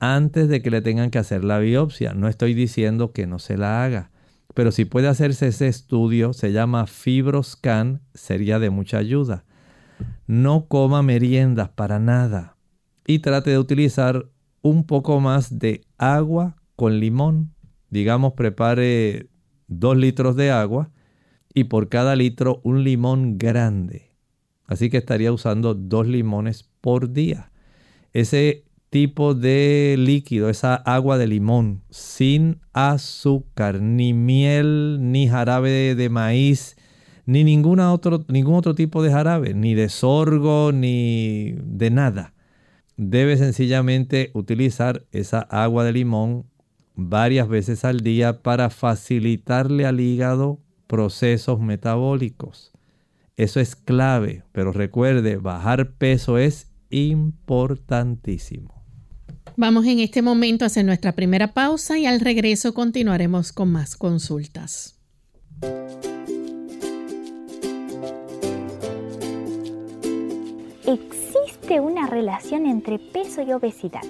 antes 0.00 0.48
de 0.48 0.62
que 0.62 0.70
le 0.70 0.82
tengan 0.82 1.10
que 1.10 1.18
hacer 1.18 1.44
la 1.44 1.58
biopsia. 1.58 2.14
No 2.14 2.28
estoy 2.28 2.54
diciendo 2.54 3.12
que 3.12 3.26
no 3.26 3.38
se 3.38 3.56
la 3.56 3.84
haga, 3.84 4.10
pero 4.54 4.72
si 4.72 4.84
puede 4.84 5.08
hacerse 5.08 5.48
ese 5.48 5.68
estudio, 5.68 6.32
se 6.32 6.52
llama 6.52 6.86
Fibroscan, 6.86 8.02
sería 8.14 8.58
de 8.58 8.70
mucha 8.70 8.98
ayuda 8.98 9.44
no 10.28 10.68
coma 10.68 11.02
meriendas 11.02 11.70
para 11.70 11.98
nada 11.98 12.56
y 13.06 13.18
trate 13.20 13.50
de 13.50 13.58
utilizar 13.58 14.28
un 14.60 14.84
poco 14.84 15.18
más 15.20 15.58
de 15.58 15.80
agua 15.96 16.56
con 16.76 17.00
limón. 17.00 17.54
Digamos, 17.90 18.34
prepare 18.34 19.30
dos 19.66 19.96
litros 19.96 20.36
de 20.36 20.50
agua 20.50 20.90
y 21.54 21.64
por 21.64 21.88
cada 21.88 22.14
litro 22.14 22.60
un 22.62 22.84
limón 22.84 23.38
grande. 23.38 24.12
Así 24.66 24.90
que 24.90 24.98
estaría 24.98 25.32
usando 25.32 25.74
dos 25.74 26.06
limones 26.06 26.68
por 26.82 27.10
día. 27.10 27.50
Ese 28.12 28.64
tipo 28.90 29.34
de 29.34 29.96
líquido, 29.98 30.50
esa 30.50 30.74
agua 30.74 31.16
de 31.16 31.26
limón, 31.26 31.82
sin 31.88 32.60
azúcar, 32.74 33.80
ni 33.80 34.12
miel, 34.12 34.98
ni 35.00 35.26
jarabe 35.26 35.94
de 35.94 36.08
maíz, 36.10 36.76
ni 37.28 37.44
ninguna 37.44 37.92
otro, 37.92 38.24
ningún 38.28 38.54
otro 38.54 38.74
tipo 38.74 39.02
de 39.02 39.10
jarabe, 39.10 39.52
ni 39.52 39.74
de 39.74 39.90
sorgo, 39.90 40.72
ni 40.72 41.56
de 41.62 41.90
nada. 41.90 42.32
Debe 42.96 43.36
sencillamente 43.36 44.30
utilizar 44.32 45.04
esa 45.12 45.40
agua 45.40 45.84
de 45.84 45.92
limón 45.92 46.46
varias 46.94 47.46
veces 47.46 47.84
al 47.84 48.00
día 48.00 48.40
para 48.40 48.70
facilitarle 48.70 49.84
al 49.84 50.00
hígado 50.00 50.58
procesos 50.86 51.60
metabólicos. 51.60 52.72
Eso 53.36 53.60
es 53.60 53.76
clave, 53.76 54.44
pero 54.52 54.72
recuerde, 54.72 55.36
bajar 55.36 55.92
peso 55.98 56.38
es 56.38 56.70
importantísimo. 56.88 58.72
Vamos 59.54 59.84
en 59.84 59.98
este 59.98 60.22
momento 60.22 60.64
a 60.64 60.68
hacer 60.68 60.86
nuestra 60.86 61.12
primera 61.12 61.52
pausa 61.52 61.98
y 61.98 62.06
al 62.06 62.20
regreso 62.20 62.72
continuaremos 62.72 63.52
con 63.52 63.70
más 63.70 63.96
consultas. 63.96 64.98
X. 70.88 71.27
Existe 71.68 71.86
una 71.86 72.06
relación 72.06 72.64
entre 72.64 72.98
peso 72.98 73.42
y 73.42 73.52
obesidad. 73.52 74.00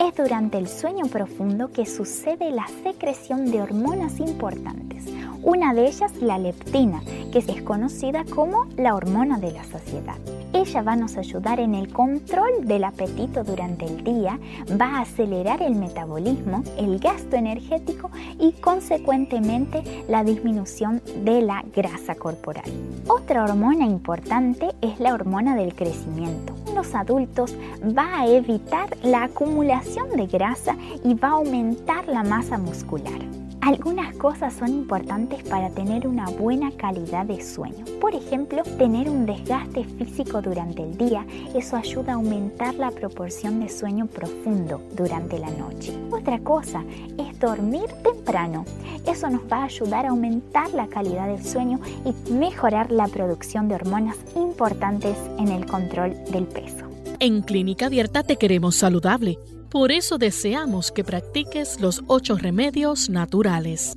Es 0.00 0.14
durante 0.16 0.56
el 0.56 0.66
sueño 0.66 1.04
profundo 1.12 1.70
que 1.70 1.84
sucede 1.84 2.50
la 2.50 2.66
secreción 2.82 3.50
de 3.50 3.60
hormonas 3.60 4.18
importantes. 4.18 5.04
Una 5.42 5.74
de 5.74 5.88
ellas, 5.88 6.16
la 6.22 6.38
leptina, 6.38 7.02
que 7.30 7.40
es 7.40 7.62
conocida 7.64 8.24
como 8.24 8.64
la 8.78 8.94
hormona 8.94 9.38
de 9.38 9.52
la 9.52 9.62
saciedad. 9.62 10.16
Ella 10.54 10.80
va 10.80 10.92
a 10.92 10.96
nos 10.96 11.18
ayudar 11.18 11.60
en 11.60 11.74
el 11.74 11.92
control 11.92 12.66
del 12.66 12.84
apetito 12.84 13.44
durante 13.44 13.84
el 13.84 14.04
día, 14.04 14.38
va 14.80 14.96
a 14.96 15.00
acelerar 15.00 15.60
el 15.60 15.74
metabolismo, 15.74 16.62
el 16.78 16.98
gasto 16.98 17.36
energético 17.36 18.10
y 18.38 18.52
consecuentemente 18.52 20.04
la 20.08 20.24
disminución 20.24 21.02
de 21.24 21.42
la 21.42 21.62
grasa 21.74 22.14
corporal. 22.14 22.70
Otra 23.06 23.44
hormona 23.44 23.84
importante 23.84 24.70
es 24.80 24.98
la 24.98 25.12
hormona 25.12 25.56
del 25.56 25.74
crecimiento. 25.74 26.54
Adultos 27.02 27.54
va 27.96 28.20
a 28.20 28.26
evitar 28.26 28.88
la 29.02 29.24
acumulación 29.24 30.16
de 30.16 30.26
grasa 30.26 30.76
y 31.04 31.14
va 31.14 31.28
a 31.28 31.32
aumentar 31.32 32.08
la 32.08 32.22
masa 32.22 32.58
muscular. 32.58 33.20
Algunas 33.62 34.12
cosas 34.16 34.54
son 34.54 34.70
importantes 34.70 35.44
para 35.44 35.70
tener 35.70 36.08
una 36.08 36.28
buena 36.30 36.72
calidad 36.72 37.24
de 37.26 37.40
sueño. 37.40 37.84
Por 38.00 38.12
ejemplo, 38.12 38.64
tener 38.76 39.08
un 39.08 39.24
desgaste 39.24 39.84
físico 39.84 40.42
durante 40.42 40.82
el 40.82 40.98
día, 40.98 41.24
eso 41.54 41.76
ayuda 41.76 42.10
a 42.10 42.16
aumentar 42.16 42.74
la 42.74 42.90
proporción 42.90 43.60
de 43.60 43.68
sueño 43.68 44.06
profundo 44.06 44.80
durante 44.96 45.38
la 45.38 45.50
noche. 45.50 45.96
Otra 46.10 46.40
cosa 46.40 46.82
es 47.16 47.38
dormir 47.38 47.86
temprano. 48.02 48.64
Eso 49.06 49.30
nos 49.30 49.42
va 49.42 49.58
a 49.58 49.64
ayudar 49.66 50.06
a 50.06 50.10
aumentar 50.10 50.74
la 50.74 50.88
calidad 50.88 51.28
del 51.28 51.44
sueño 51.44 51.78
y 52.04 52.32
mejorar 52.32 52.90
la 52.90 53.06
producción 53.06 53.68
de 53.68 53.76
hormonas 53.76 54.16
importantes 54.34 55.16
en 55.38 55.46
el 55.46 55.66
control 55.66 56.16
del 56.32 56.48
peso. 56.48 56.91
En 57.20 57.42
Clínica 57.42 57.86
Abierta 57.86 58.22
te 58.22 58.36
queremos 58.36 58.76
saludable. 58.76 59.38
Por 59.70 59.92
eso 59.92 60.18
deseamos 60.18 60.92
que 60.92 61.04
practiques 61.04 61.80
los 61.80 62.02
ocho 62.06 62.36
remedios 62.36 63.08
naturales. 63.08 63.94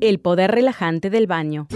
El 0.00 0.18
poder 0.18 0.50
relajante 0.50 1.10
del 1.10 1.26
baño. 1.26 1.68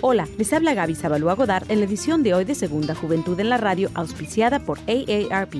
Hola, 0.00 0.28
les 0.38 0.52
habla 0.52 0.74
Gaby 0.74 0.94
Zabalúa 0.94 1.34
Godard 1.34 1.70
en 1.70 1.80
la 1.80 1.86
edición 1.86 2.22
de 2.22 2.34
hoy 2.34 2.44
de 2.44 2.54
Segunda 2.54 2.94
Juventud 2.94 3.38
en 3.40 3.48
la 3.48 3.56
Radio, 3.56 3.90
auspiciada 3.94 4.60
por 4.60 4.78
AARP. 4.86 5.54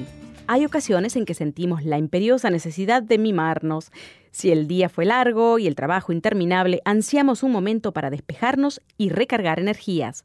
Hay 0.48 0.64
ocasiones 0.64 1.16
en 1.16 1.24
que 1.24 1.34
sentimos 1.34 1.84
la 1.84 1.98
imperiosa 1.98 2.50
necesidad 2.50 3.02
de 3.02 3.18
mimarnos. 3.18 3.90
Si 4.30 4.52
el 4.52 4.68
día 4.68 4.88
fue 4.88 5.04
largo 5.04 5.58
y 5.58 5.66
el 5.66 5.74
trabajo 5.74 6.12
interminable, 6.12 6.82
ansiamos 6.84 7.42
un 7.42 7.50
momento 7.50 7.92
para 7.92 8.10
despejarnos 8.10 8.80
y 8.96 9.08
recargar 9.08 9.58
energías. 9.58 10.24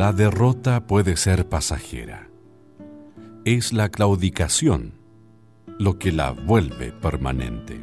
La 0.00 0.12
derrota 0.14 0.86
puede 0.86 1.18
ser 1.18 1.46
pasajera. 1.46 2.30
Es 3.44 3.74
la 3.74 3.90
claudicación 3.90 4.94
lo 5.78 5.98
que 5.98 6.10
la 6.10 6.30
vuelve 6.30 6.90
permanente. 6.90 7.78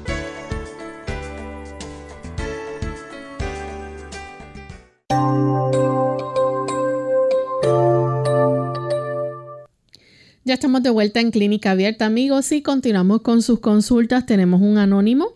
Ya 10.51 10.55
estamos 10.55 10.83
de 10.83 10.89
vuelta 10.89 11.21
en 11.21 11.31
Clínica 11.31 11.71
Abierta, 11.71 12.05
amigos, 12.05 12.51
y 12.51 12.61
continuamos 12.61 13.21
con 13.21 13.41
sus 13.41 13.61
consultas. 13.61 14.25
Tenemos 14.25 14.59
un 14.59 14.77
anónimo 14.77 15.29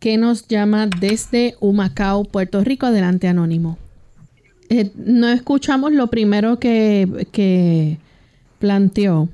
que 0.00 0.16
nos 0.16 0.48
llama 0.48 0.88
desde 0.88 1.54
Humacao, 1.60 2.24
Puerto 2.24 2.64
Rico. 2.64 2.86
Adelante, 2.86 3.28
anónimo. 3.28 3.78
Eh, 4.68 4.90
no 4.96 5.28
escuchamos 5.28 5.92
lo 5.92 6.08
primero 6.08 6.58
que, 6.58 7.28
que 7.30 8.00
planteó. 8.58 9.28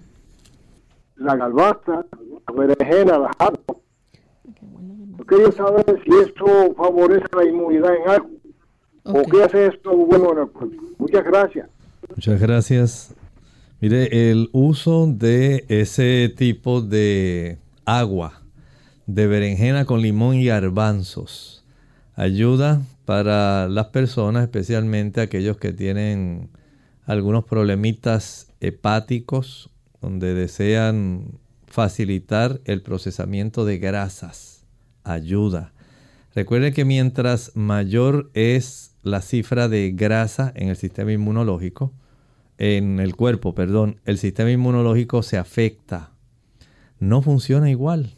La 1.16 1.35
galbasta, 1.35 2.05
la 2.47 2.55
berenjena, 2.55 3.18
la 3.18 3.31
jarpa. 3.38 3.75
Yo 5.16 5.25
quería 5.25 5.53
saber 5.53 5.99
si 6.05 6.11
esto 6.29 6.75
favorece 6.77 7.25
la 7.35 7.45
inmunidad 7.47 7.90
en 7.95 8.11
algo. 8.11 8.31
¿O 9.05 9.23
qué 9.23 9.45
hace 9.45 9.68
esto 9.68 9.97
bueno 9.97 10.33
en 10.33 10.38
el 10.40 10.49
cuerpo? 10.49 10.83
Muchas 10.99 11.25
gracias. 11.25 11.71
Muchas 12.14 12.38
gracias. 12.38 13.14
Mire, 13.83 14.31
el 14.31 14.49
uso 14.53 15.09
de 15.09 15.64
ese 15.66 16.33
tipo 16.37 16.83
de 16.83 17.59
agua 17.85 18.40
de 19.09 19.27
berenjena 19.27 19.87
con 19.87 20.01
limón 20.01 20.37
y 20.37 20.45
garbanzos 20.45 21.64
ayuda 22.14 22.83
para 23.07 23.68
las 23.68 23.87
personas, 23.87 24.45
especialmente 24.45 25.21
aquellos 25.21 25.57
que 25.57 25.73
tienen 25.73 26.49
algunos 27.07 27.45
problemitas 27.45 28.53
hepáticos, 28.61 29.68
donde 30.01 30.33
desean 30.33 31.40
facilitar 31.66 32.61
el 32.66 32.83
procesamiento 32.83 33.64
de 33.64 33.79
grasas. 33.79 34.64
Ayuda. 35.03 35.73
Recuerde 36.37 36.73
que 36.73 36.85
mientras 36.85 37.51
mayor 37.57 38.31
es 38.35 38.95
la 39.03 39.23
cifra 39.23 39.68
de 39.68 39.90
grasa 39.90 40.53
en 40.55 40.68
el 40.68 40.77
sistema 40.77 41.11
inmunológico, 41.11 41.92
en 42.62 43.01
el 43.01 43.16
cuerpo, 43.16 43.57
perdón, 43.57 44.01
el 44.05 44.18
sistema 44.18 44.53
inmunológico 44.53 45.25
se 45.25 45.37
afecta. 45.37 46.12
No 47.01 47.20
funciona 47.20 47.68
igual. 47.68 48.14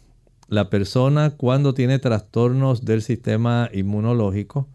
La 0.49 0.69
persona 0.69 1.31
cuando 1.31 1.73
tiene 1.73 1.99
trastornos 1.99 2.85
del 2.85 3.01
sistema 3.01 3.71
inmunológico, 3.73 4.69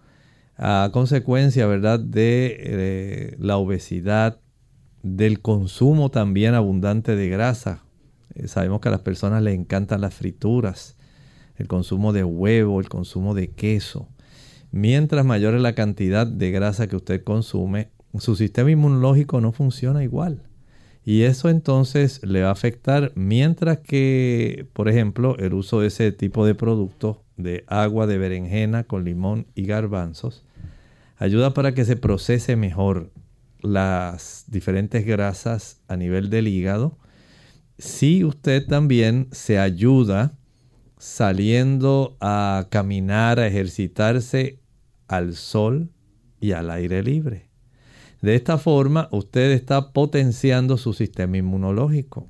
a 0.58 0.89
consecuencia, 0.91 1.67
¿verdad?, 1.67 1.99
de 1.99 2.58
eh, 2.60 3.36
la 3.38 3.58
obesidad, 3.58 4.39
del 5.03 5.39
consumo 5.39 6.10
también 6.10 6.55
abundante 6.55 7.15
de 7.15 7.29
grasa. 7.29 7.84
Eh, 8.34 8.47
sabemos 8.47 8.82
que 8.82 8.88
a 8.88 8.91
las 8.91 9.01
personas 9.01 9.43
les 9.43 9.53
encantan 9.53 10.01
las 10.01 10.15
frituras, 10.15 10.97
el 11.58 11.67
consumo 11.67 12.12
de 12.12 12.23
huevo, 12.23 12.79
el 12.79 12.89
consumo 12.89 13.36
de 13.36 13.51
queso. 13.51 14.10
Mientras 14.71 15.23
mayor 15.27 15.53
es 15.53 15.62
la 15.62 15.75
cantidad 15.75 16.25
de 16.25 16.49
grasa 16.49 16.88
que 16.88 16.95
usted 16.95 17.23
consume, 17.23 17.91
su 18.17 18.36
sistema 18.36 18.72
inmunológico 18.72 19.41
no 19.41 19.52
funciona 19.52 20.04
igual. 20.04 20.43
Y 21.06 21.24
eso 21.24 21.50
entonces 21.50 22.22
le 22.24 22.41
va 22.41 22.50
a 22.50 22.54
afectar 22.54 23.12
mientras 23.15 23.80
que, 23.80 24.67
por 24.74 24.89
ejemplo, 24.89 25.38
el 25.38 25.54
uso 25.54 25.82
de 25.82 25.88
ese 25.88 26.12
tipo 26.12 26.45
de 26.45 26.56
producto 26.56 27.24
de 27.38 27.63
agua 27.67 28.06
de 28.06 28.17
berenjena 28.17 28.84
con 28.84 29.06
limón 29.06 29.48
y 29.56 29.63
garbanzos 29.63 30.43
ayuda 31.19 31.54
para 31.54 31.74
que 31.74 31.86
se 31.86 31.98
procese 31.98 32.56
mejor 32.56 33.12
las 33.62 34.45
diferentes 34.48 35.06
grasas 35.06 35.82
a 35.88 35.98
nivel 35.98 36.30
del 36.30 36.48
hígado. 36.48 36.98
Si 37.78 38.24
usted 38.24 38.65
también 38.65 39.28
se 39.32 39.60
ayuda 39.60 40.38
saliendo 40.98 42.17
a 42.22 42.67
caminar, 42.69 43.39
a 43.39 43.48
ejercitarse 43.48 44.60
al 45.08 45.36
sol 45.36 45.91
y 46.39 46.54
al 46.54 46.72
aire 46.72 47.04
libre. 47.04 47.48
De 48.21 48.36
esta 48.36 48.58
forma, 48.58 49.08
usted 49.12 49.51
está 49.51 49.93
potenciando 49.93 50.77
su 50.77 50.93
sistema 50.93 51.38
inmunológico. 51.38 52.27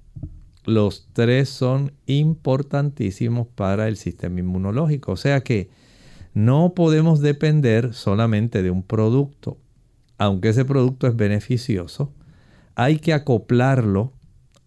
Los 0.65 1.07
tres 1.13 1.49
son 1.49 1.93
importantísimos 2.05 3.47
para 3.47 3.87
el 3.87 3.97
sistema 3.97 4.39
inmunológico. 4.39 5.13
O 5.13 5.17
sea 5.17 5.41
que 5.41 5.69
no 6.35 6.73
podemos 6.75 7.21
depender 7.21 7.93
solamente 7.93 8.61
de 8.61 8.69
un 8.69 8.83
producto. 8.83 9.57
Aunque 10.19 10.49
ese 10.49 10.65
producto 10.65 11.07
es 11.07 11.15
beneficioso, 11.15 12.13
hay 12.75 12.99
que 12.99 13.13
acoplarlo 13.13 14.13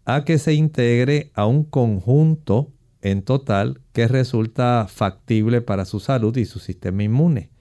a 0.04 0.24
que 0.24 0.38
se 0.38 0.54
integre 0.54 1.30
a 1.34 1.46
un 1.46 1.62
conjunto 1.62 2.72
en 3.00 3.22
total 3.22 3.80
que 3.92 4.08
resulta 4.08 4.86
factible 4.88 5.60
para 5.60 5.84
su 5.84 6.00
salud 6.00 6.36
y 6.36 6.46
su 6.46 6.58
sistema 6.58 7.04
inmune. 7.04 7.51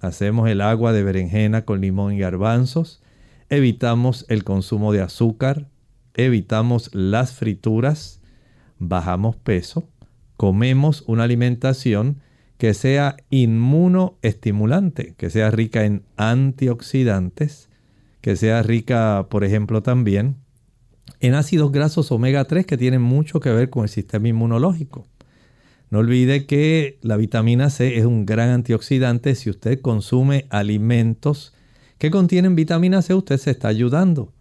Hacemos 0.00 0.48
el 0.48 0.60
agua 0.60 0.92
de 0.92 1.02
berenjena 1.02 1.64
con 1.64 1.80
limón 1.80 2.12
y 2.14 2.18
garbanzos, 2.18 3.02
evitamos 3.48 4.26
el 4.28 4.44
consumo 4.44 4.92
de 4.92 5.00
azúcar, 5.00 5.68
evitamos 6.14 6.94
las 6.94 7.32
frituras, 7.32 8.20
bajamos 8.78 9.36
peso, 9.36 9.88
comemos 10.36 11.02
una 11.06 11.24
alimentación 11.24 12.20
que 12.58 12.74
sea 12.74 13.16
inmunoestimulante, 13.30 15.14
que 15.16 15.30
sea 15.30 15.50
rica 15.50 15.84
en 15.84 16.02
antioxidantes, 16.16 17.68
que 18.20 18.36
sea 18.36 18.62
rica, 18.62 19.26
por 19.30 19.44
ejemplo, 19.44 19.82
también 19.82 20.36
en 21.20 21.34
ácidos 21.34 21.72
grasos 21.72 22.10
omega 22.12 22.44
3 22.44 22.66
que 22.66 22.76
tienen 22.76 23.02
mucho 23.02 23.40
que 23.40 23.50
ver 23.50 23.70
con 23.70 23.84
el 23.84 23.88
sistema 23.88 24.28
inmunológico. 24.28 25.06
No 25.90 26.00
olvide 26.00 26.46
que 26.46 26.98
la 27.02 27.16
vitamina 27.16 27.70
C 27.70 27.98
es 27.98 28.04
un 28.04 28.26
gran 28.26 28.50
antioxidante. 28.50 29.34
Si 29.34 29.50
usted 29.50 29.80
consume 29.80 30.46
alimentos 30.50 31.54
que 31.98 32.10
contienen 32.10 32.56
vitamina 32.56 33.02
C, 33.02 33.14
usted 33.14 33.38
se 33.38 33.52
está 33.52 33.68
ayudando. 33.68 34.32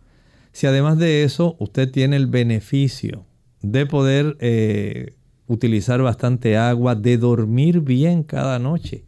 Si 0.51 0.67
además 0.67 0.97
de 0.97 1.23
eso 1.23 1.55
usted 1.59 1.91
tiene 1.91 2.15
el 2.15 2.27
beneficio 2.27 3.25
de 3.61 3.85
poder 3.85 4.37
eh, 4.39 5.15
utilizar 5.47 6.01
bastante 6.01 6.57
agua, 6.57 6.95
de 6.95 7.17
dormir 7.17 7.81
bien 7.81 8.23
cada 8.23 8.57
noche, 8.57 9.03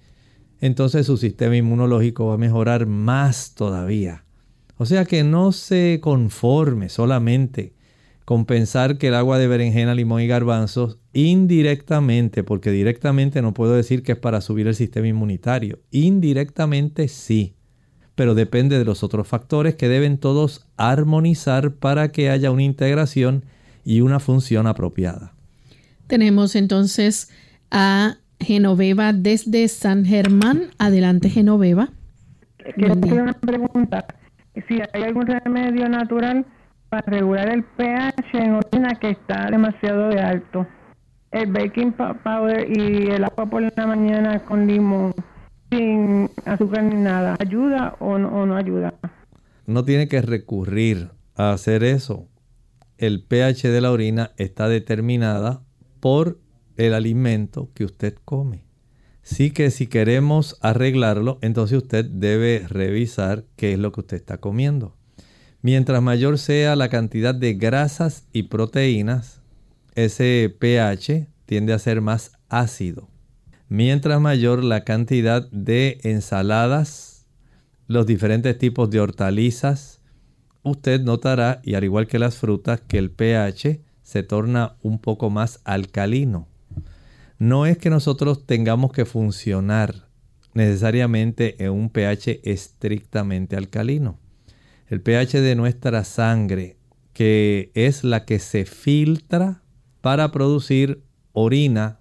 entonces 0.59 1.05
su 1.05 1.17
sistema 1.17 1.55
inmunológico 1.55 2.27
va 2.27 2.35
a 2.35 2.37
mejorar 2.37 2.85
más 2.85 3.53
todavía. 3.55 4.25
O 4.77 4.85
sea 4.85 5.05
que 5.05 5.23
no 5.23 5.51
se 5.51 5.99
conforme 6.01 6.89
solamente 6.89 7.73
con 8.27 8.43
pensar 8.43 8.97
que 8.97 9.07
el 9.07 9.15
agua 9.15 9.39
de 9.39 9.47
berenjena, 9.47 9.95
limón 9.95 10.19
y 10.19 10.27
garbanzos 10.27 10.97
indirectamente, 11.13 12.43
porque 12.43 12.71
directamente 12.71 13.41
no 13.41 13.53
puedo 13.53 13.73
decir 13.73 14.03
que 14.03 14.11
es 14.11 14.17
para 14.17 14.41
subir 14.41 14.67
el 14.67 14.75
sistema 14.75 15.07
inmunitario, 15.07 15.79
indirectamente 15.91 17.07
sí, 17.07 17.55
pero 18.15 18.35
depende 18.35 18.77
de 18.77 18.83
los 18.83 19.01
otros 19.01 19.29
factores 19.29 19.75
que 19.75 19.87
deben 19.87 20.17
todos 20.17 20.67
armonizar 20.75 21.75
para 21.75 22.09
que 22.09 22.29
haya 22.29 22.51
una 22.51 22.63
integración 22.63 23.45
y 23.85 24.01
una 24.01 24.19
función 24.19 24.67
apropiada. 24.67 25.33
Tenemos 26.07 26.57
entonces 26.57 27.31
a 27.71 28.17
Genoveva 28.41 29.13
desde 29.13 29.69
San 29.69 30.03
Germán. 30.03 30.71
Adelante, 30.79 31.29
Genoveva. 31.29 31.91
Quiero 32.75 32.91
hacer 32.91 33.21
una 33.21 33.39
pregunta. 33.39 34.05
Si 34.67 34.81
hay 34.93 35.03
algún 35.03 35.27
remedio 35.27 35.87
natural 35.87 36.45
para 36.89 37.05
regular 37.05 37.49
el 37.49 37.63
pH 37.63 38.33
en 38.33 38.55
orina 38.55 38.95
que 38.95 39.11
está 39.11 39.49
demasiado 39.49 40.09
de 40.09 40.21
alto. 40.21 40.67
El 41.31 41.51
baking 41.51 41.93
powder 41.93 42.69
y 42.69 43.09
el 43.09 43.23
agua 43.23 43.45
por 43.45 43.61
la 43.61 43.87
mañana 43.87 44.39
con 44.45 44.65
limón, 44.65 45.13
sin 45.69 46.29
azúcar 46.45 46.83
ni 46.83 46.95
nada, 46.95 47.35
¿ayuda 47.39 47.95
o 47.99 48.17
no, 48.17 48.29
o 48.29 48.45
no 48.45 48.55
ayuda? 48.55 48.93
No 49.65 49.83
tiene 49.83 50.07
que 50.07 50.21
recurrir 50.21 51.11
a 51.35 51.51
hacer 51.51 51.83
eso. 51.83 52.27
El 52.97 53.23
pH 53.23 53.69
de 53.69 53.81
la 53.81 53.91
orina 53.91 54.31
está 54.37 54.69
determinada 54.69 55.61
por 55.99 56.39
el 56.77 56.93
alimento 56.93 57.69
que 57.73 57.83
usted 57.83 58.15
come. 58.23 58.65
Sí 59.21 59.51
que 59.51 59.71
si 59.71 59.87
queremos 59.87 60.57
arreglarlo, 60.61 61.37
entonces 61.41 61.77
usted 61.77 62.05
debe 62.05 62.65
revisar 62.69 63.43
qué 63.57 63.73
es 63.73 63.79
lo 63.79 63.91
que 63.91 63.99
usted 63.99 64.17
está 64.17 64.37
comiendo. 64.37 64.96
Mientras 65.69 66.01
mayor 66.01 66.37
sea 66.37 66.77
la 66.77 66.87
cantidad 66.87 67.35
de 67.35 67.55
grasas 67.55 68.23
y 68.31 68.43
proteínas, 68.43 69.41
ese 69.95 70.55
pH 70.57 71.27
tiende 71.45 71.73
a 71.73 71.79
ser 71.79 71.99
más 71.99 72.31
ácido. 72.47 73.09
Mientras 73.67 74.21
mayor 74.21 74.63
la 74.63 74.85
cantidad 74.85 75.45
de 75.51 75.99
ensaladas, 76.03 77.25
los 77.85 78.07
diferentes 78.07 78.57
tipos 78.57 78.89
de 78.89 79.01
hortalizas, 79.01 79.99
usted 80.63 81.01
notará, 81.01 81.59
y 81.65 81.73
al 81.73 81.83
igual 81.83 82.07
que 82.07 82.17
las 82.17 82.37
frutas, 82.37 82.79
que 82.87 82.97
el 82.97 83.11
pH 83.11 83.81
se 84.03 84.23
torna 84.23 84.77
un 84.83 84.99
poco 84.99 85.29
más 85.29 85.59
alcalino. 85.65 86.47
No 87.39 87.65
es 87.65 87.77
que 87.77 87.89
nosotros 87.89 88.45
tengamos 88.45 88.93
que 88.93 89.03
funcionar 89.03 90.07
necesariamente 90.53 91.61
en 91.61 91.71
un 91.71 91.89
pH 91.89 92.39
estrictamente 92.49 93.57
alcalino. 93.57 94.17
El 94.89 95.01
pH 95.01 95.41
de 95.41 95.55
nuestra 95.55 96.05
sangre, 96.05 96.77
que 97.11 97.71
es 97.73 98.05
la 98.05 98.23
que 98.23 98.39
se 98.39 98.63
filtra 98.63 99.61
para 99.99 100.31
producir 100.31 101.03
orina, 101.33 101.99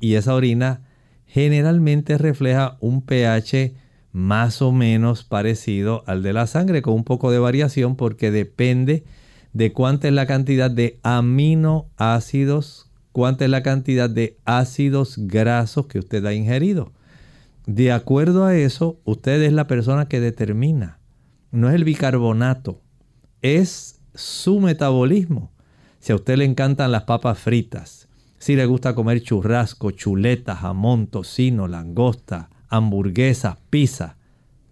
y 0.00 0.14
esa 0.14 0.34
orina 0.34 0.82
generalmente 1.26 2.18
refleja 2.18 2.78
un 2.80 3.02
pH 3.02 3.74
más 4.10 4.60
o 4.60 4.72
menos 4.72 5.22
parecido 5.22 6.02
al 6.06 6.24
de 6.24 6.32
la 6.32 6.48
sangre, 6.48 6.82
con 6.82 6.94
un 6.94 7.04
poco 7.04 7.30
de 7.30 7.38
variación 7.38 7.94
porque 7.94 8.32
depende 8.32 9.04
de 9.52 9.72
cuánta 9.72 10.08
es 10.08 10.14
la 10.14 10.26
cantidad 10.26 10.70
de 10.70 10.98
aminoácidos, 11.04 12.90
cuánta 13.12 13.44
es 13.44 13.50
la 13.50 13.62
cantidad 13.62 14.10
de 14.10 14.36
ácidos 14.44 15.14
grasos 15.16 15.86
que 15.86 16.00
usted 16.00 16.24
ha 16.26 16.34
ingerido. 16.34 16.92
De 17.66 17.92
acuerdo 17.92 18.44
a 18.46 18.56
eso, 18.56 18.98
usted 19.04 19.42
es 19.42 19.52
la 19.52 19.66
persona 19.66 20.08
que 20.08 20.18
determina. 20.18 20.95
No 21.56 21.70
es 21.70 21.74
el 21.74 21.84
bicarbonato, 21.84 22.82
es 23.40 24.02
su 24.14 24.60
metabolismo. 24.60 25.52
Si 26.00 26.12
a 26.12 26.16
usted 26.16 26.36
le 26.36 26.44
encantan 26.44 26.92
las 26.92 27.04
papas 27.04 27.38
fritas, 27.38 28.10
si 28.36 28.56
le 28.56 28.66
gusta 28.66 28.94
comer 28.94 29.22
churrasco, 29.22 29.90
chuletas, 29.90 30.58
jamón, 30.58 31.06
tocino, 31.06 31.66
langosta, 31.66 32.50
hamburguesas, 32.68 33.56
pizza, 33.70 34.18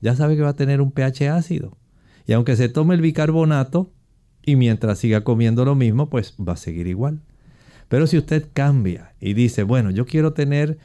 ya 0.03 0.15
sabe 0.15 0.37
que 0.37 0.43
va 0.43 0.51
a 0.51 0.57
tener 0.57 0.83
un 0.83 0.93
pH 0.93 1.31
ácido. 1.31 1.79
Y 2.27 2.35
aunque 2.35 2.55
se 2.55 2.69
tome 2.69 2.95
el 2.95 3.01
bicarbonato, 3.01 3.91
y 4.45 4.57
mientras 4.57 4.99
siga 4.99 5.25
comiendo 5.25 5.65
lo 5.65 5.75
mismo, 5.75 6.11
pues 6.11 6.35
va 6.39 6.53
a 6.53 6.59
seguir 6.59 6.87
igual. 6.87 7.23
Pero 7.89 8.07
si 8.07 8.19
usted 8.19 8.47
cambia 8.53 9.15
y 9.21 9.33
dice, 9.33 9.63
bueno, 9.63 9.91
yo 9.91 10.05
quiero 10.05 10.35
tener 10.35 10.77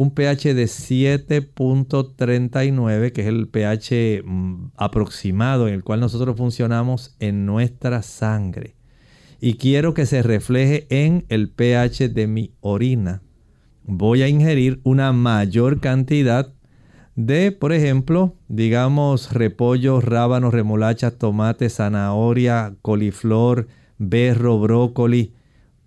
un 0.00 0.10
pH 0.12 0.54
de 0.54 0.64
7.39, 0.64 3.12
que 3.12 3.20
es 3.20 3.26
el 3.26 3.48
pH 3.48 4.22
mm, 4.24 4.70
aproximado 4.74 5.68
en 5.68 5.74
el 5.74 5.84
cual 5.84 6.00
nosotros 6.00 6.38
funcionamos 6.38 7.14
en 7.18 7.44
nuestra 7.44 8.00
sangre. 8.00 8.76
y 9.42 9.58
quiero 9.58 9.92
que 9.92 10.06
se 10.06 10.22
refleje 10.22 10.86
en 10.88 11.26
el 11.28 11.50
pH 11.50 12.08
de 12.08 12.26
mi 12.26 12.54
orina, 12.60 13.20
voy 13.84 14.22
a 14.22 14.28
ingerir 14.28 14.80
una 14.84 15.12
mayor 15.12 15.80
cantidad 15.80 16.54
de, 17.14 17.52
por 17.52 17.74
ejemplo, 17.74 18.36
digamos 18.48 19.34
repollo, 19.34 20.00
rábanos, 20.00 20.54
remolachas, 20.54 21.18
tomate, 21.18 21.68
zanahoria, 21.68 22.74
coliflor, 22.80 23.68
berro, 23.98 24.58
brócoli. 24.58 25.34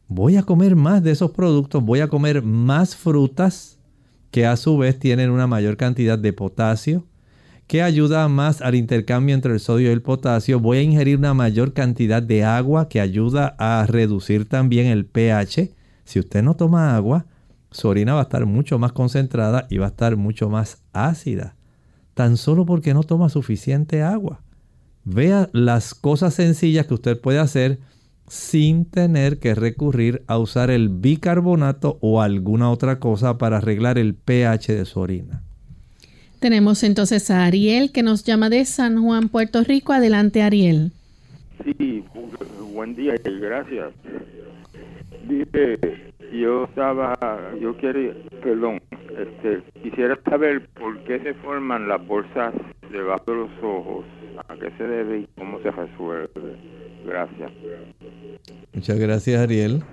Voy 0.08 0.36
a 0.36 0.44
comer 0.44 0.76
más 0.76 1.02
de 1.02 1.10
esos 1.12 1.32
productos, 1.32 1.84
voy 1.84 2.02
a 2.02 2.10
comer 2.10 2.44
más 2.44 2.96
frutas 2.96 3.80
que 4.34 4.48
a 4.48 4.58
su 4.58 4.80
vez 4.80 4.98
tienen 4.98 5.30
una 5.30 5.46
mayor 5.46 5.78
cantidad 5.78 6.18
de 6.18 6.34
potasio, 6.34 7.06
que 7.68 7.84
ayuda 7.84 8.28
más 8.30 8.62
al 8.62 8.74
intercambio 8.74 9.36
entre 9.36 9.54
el 9.54 9.60
sodio 9.60 9.90
y 9.90 9.94
el 9.94 10.02
potasio. 10.02 10.60
Voy 10.60 10.80
a 10.80 10.82
ingerir 10.82 11.20
una 11.20 11.36
mayor 11.36 11.74
cantidad 11.74 12.24
de 12.24 12.44
agua 12.44 12.90
que 12.90 13.00
ayuda 13.00 13.56
a 13.60 13.86
reducir 13.86 14.50
también 14.50 14.88
el 14.88 15.06
pH. 15.06 15.70
Si 16.04 16.20
usted 16.20 16.42
no 16.42 16.56
toma 16.56 16.96
agua, 16.96 17.28
su 17.70 17.88
orina 17.88 18.16
va 18.16 18.22
a 18.22 18.24
estar 18.24 18.48
mucho 18.48 18.80
más 18.80 18.92
concentrada 18.92 19.68
y 19.70 19.78
va 19.78 19.86
a 19.86 19.90
estar 19.90 20.18
mucho 20.18 20.50
más 20.50 20.82
ácida. 20.94 21.56
Tan 22.16 22.36
solo 22.36 22.66
porque 22.66 22.96
no 22.96 23.04
toma 23.04 23.30
suficiente 23.30 24.02
agua. 24.02 24.42
Vea 25.06 25.48
las 25.54 25.94
cosas 25.94 26.34
sencillas 26.34 26.88
que 26.88 26.96
usted 26.96 27.22
puede 27.22 27.38
hacer 27.38 27.78
sin 28.28 28.86
tener 28.86 29.40
que 29.40 29.56
recurrir 29.56 30.24
a 30.28 30.38
usar 30.38 30.70
el 30.70 30.90
bicarbonato 30.90 31.98
o 32.02 32.22
alguna 32.22 32.72
otra 32.72 33.00
cosa 33.00 33.38
para 33.38 33.58
arreglar 33.58 33.98
el 33.98 34.16
pH 34.16 34.74
de 34.74 34.86
su 34.86 35.00
orina. 35.00 35.42
Tenemos 36.40 36.84
entonces 36.84 37.32
a 37.32 37.46
Ariel 37.46 37.92
que 37.92 38.04
nos 38.04 38.26
llama 38.26 38.50
de 38.50 38.66
San 38.66 39.02
Juan, 39.02 39.30
Puerto 39.30 39.64
Rico. 39.64 39.94
Adelante, 39.94 40.42
Ariel. 40.42 40.92
Sí, 41.64 42.04
buen 42.74 42.96
día 42.96 43.16
y 43.16 43.40
gracias. 43.40 43.94
Dije, 45.28 45.80
yo 46.34 46.66
estaba, 46.66 47.18
yo 47.62 47.78
quiero, 47.78 48.14
perdón, 48.42 48.82
este, 49.18 49.62
quisiera 49.84 50.20
saber 50.30 50.68
por 50.74 51.00
qué 51.06 51.20
se 51.20 51.34
forman 51.36 51.88
las 51.88 52.06
bolsas 52.06 52.54
debajo 52.92 53.24
de 53.32 53.38
los 53.38 53.52
ojos, 53.62 54.06
a 54.50 54.56
qué 54.56 54.70
se 54.78 54.84
debe 54.84 55.20
y 55.20 55.28
cómo 55.38 55.60
se 55.62 55.72
resuelve. 55.72 56.58
Gracias. 57.06 57.52
Muchas 58.74 58.98
gracias, 58.98 59.42
Ariel. 59.42 59.84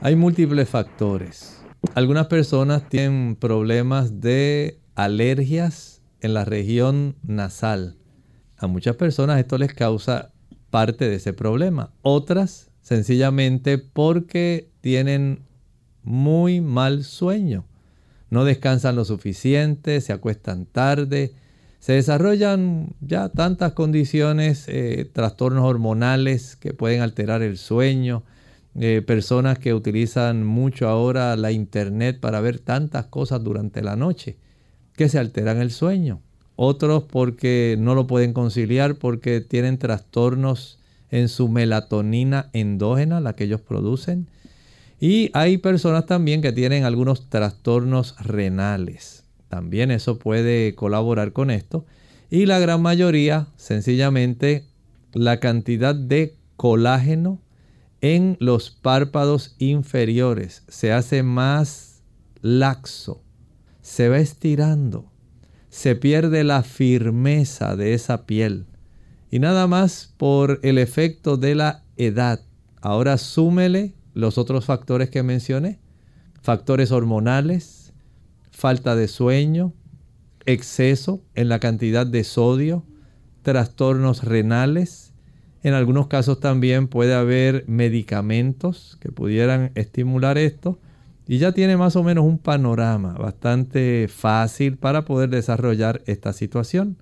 Hay 0.00 0.16
múltiples 0.16 0.68
factores. 0.68 1.64
Algunas 1.94 2.26
personas 2.26 2.88
tienen 2.88 3.36
problemas 3.36 4.20
de 4.20 4.78
alergias 4.94 6.02
en 6.20 6.34
la 6.34 6.44
región 6.44 7.16
nasal. 7.22 7.96
A 8.56 8.66
muchas 8.66 8.96
personas 8.96 9.38
esto 9.38 9.58
les 9.58 9.72
causa 9.72 10.32
parte 10.70 11.08
de 11.08 11.16
ese 11.16 11.32
problema. 11.32 11.92
Otras 12.02 12.70
sencillamente 12.80 13.78
porque 13.78 14.70
tienen 14.80 15.44
muy 16.02 16.60
mal 16.60 17.04
sueño. 17.04 17.64
No 18.30 18.44
descansan 18.44 18.96
lo 18.96 19.04
suficiente, 19.04 20.00
se 20.00 20.12
acuestan 20.12 20.66
tarde, 20.66 21.32
se 21.78 21.92
desarrollan 21.92 22.94
ya 23.00 23.28
tantas 23.28 23.72
condiciones, 23.72 24.64
eh, 24.68 25.08
trastornos 25.12 25.64
hormonales 25.64 26.56
que 26.56 26.74
pueden 26.74 27.00
alterar 27.02 27.42
el 27.42 27.56
sueño, 27.56 28.24
eh, 28.74 29.02
personas 29.06 29.58
que 29.58 29.74
utilizan 29.74 30.44
mucho 30.44 30.88
ahora 30.88 31.36
la 31.36 31.52
internet 31.52 32.20
para 32.20 32.40
ver 32.40 32.58
tantas 32.58 33.06
cosas 33.06 33.42
durante 33.42 33.82
la 33.82 33.96
noche 33.96 34.36
que 34.94 35.08
se 35.08 35.18
alteran 35.18 35.58
el 35.58 35.70
sueño. 35.70 36.20
Otros 36.56 37.04
porque 37.04 37.76
no 37.78 37.94
lo 37.94 38.08
pueden 38.08 38.32
conciliar 38.32 38.96
porque 38.96 39.40
tienen 39.40 39.78
trastornos 39.78 40.80
en 41.10 41.28
su 41.28 41.48
melatonina 41.48 42.50
endógena, 42.52 43.20
la 43.20 43.34
que 43.34 43.44
ellos 43.44 43.60
producen. 43.60 44.26
Y 45.00 45.30
hay 45.32 45.58
personas 45.58 46.06
también 46.06 46.42
que 46.42 46.52
tienen 46.52 46.84
algunos 46.84 47.30
trastornos 47.30 48.16
renales. 48.18 49.27
También 49.48 49.90
eso 49.90 50.18
puede 50.18 50.74
colaborar 50.74 51.32
con 51.32 51.50
esto. 51.50 51.86
Y 52.30 52.46
la 52.46 52.58
gran 52.58 52.82
mayoría, 52.82 53.48
sencillamente, 53.56 54.64
la 55.12 55.40
cantidad 55.40 55.94
de 55.94 56.36
colágeno 56.56 57.40
en 58.00 58.36
los 58.40 58.70
párpados 58.70 59.54
inferiores 59.58 60.62
se 60.68 60.92
hace 60.92 61.22
más 61.22 62.02
laxo, 62.42 63.22
se 63.80 64.08
va 64.08 64.18
estirando, 64.18 65.10
se 65.70 65.96
pierde 65.96 66.44
la 66.44 66.62
firmeza 66.62 67.76
de 67.76 67.94
esa 67.94 68.26
piel. 68.26 68.66
Y 69.30 69.40
nada 69.40 69.66
más 69.66 70.14
por 70.16 70.60
el 70.62 70.78
efecto 70.78 71.36
de 71.36 71.54
la 71.54 71.84
edad. 71.96 72.40
Ahora 72.80 73.18
súmele 73.18 73.94
los 74.14 74.38
otros 74.38 74.64
factores 74.64 75.10
que 75.10 75.22
mencioné, 75.22 75.80
factores 76.40 76.92
hormonales, 76.92 77.77
falta 78.58 78.96
de 78.96 79.06
sueño, 79.06 79.72
exceso 80.44 81.22
en 81.36 81.48
la 81.48 81.60
cantidad 81.60 82.04
de 82.04 82.24
sodio, 82.24 82.84
trastornos 83.42 84.24
renales. 84.24 85.12
En 85.62 85.74
algunos 85.74 86.08
casos 86.08 86.40
también 86.40 86.88
puede 86.88 87.14
haber 87.14 87.64
medicamentos 87.68 88.98
que 89.00 89.12
pudieran 89.12 89.70
estimular 89.76 90.38
esto. 90.38 90.80
Y 91.28 91.38
ya 91.38 91.52
tiene 91.52 91.76
más 91.76 91.94
o 91.94 92.02
menos 92.02 92.24
un 92.24 92.38
panorama 92.38 93.12
bastante 93.12 94.08
fácil 94.08 94.76
para 94.76 95.04
poder 95.04 95.30
desarrollar 95.30 96.02
esta 96.06 96.32
situación 96.32 96.96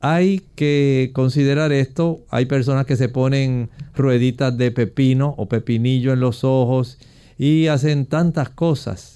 hay 0.00 0.42
que 0.54 1.10
considerar 1.14 1.72
esto. 1.72 2.20
Hay 2.30 2.46
personas 2.46 2.86
que 2.86 2.96
se 2.96 3.08
ponen 3.08 3.70
rueditas 3.94 4.56
de 4.56 4.70
pepino 4.70 5.34
o 5.36 5.48
pepinillo 5.48 6.12
en 6.12 6.20
los 6.20 6.44
ojos 6.44 6.98
y 7.38 7.66
hacen 7.66 8.06
tantas 8.06 8.50
cosas. 8.50 9.15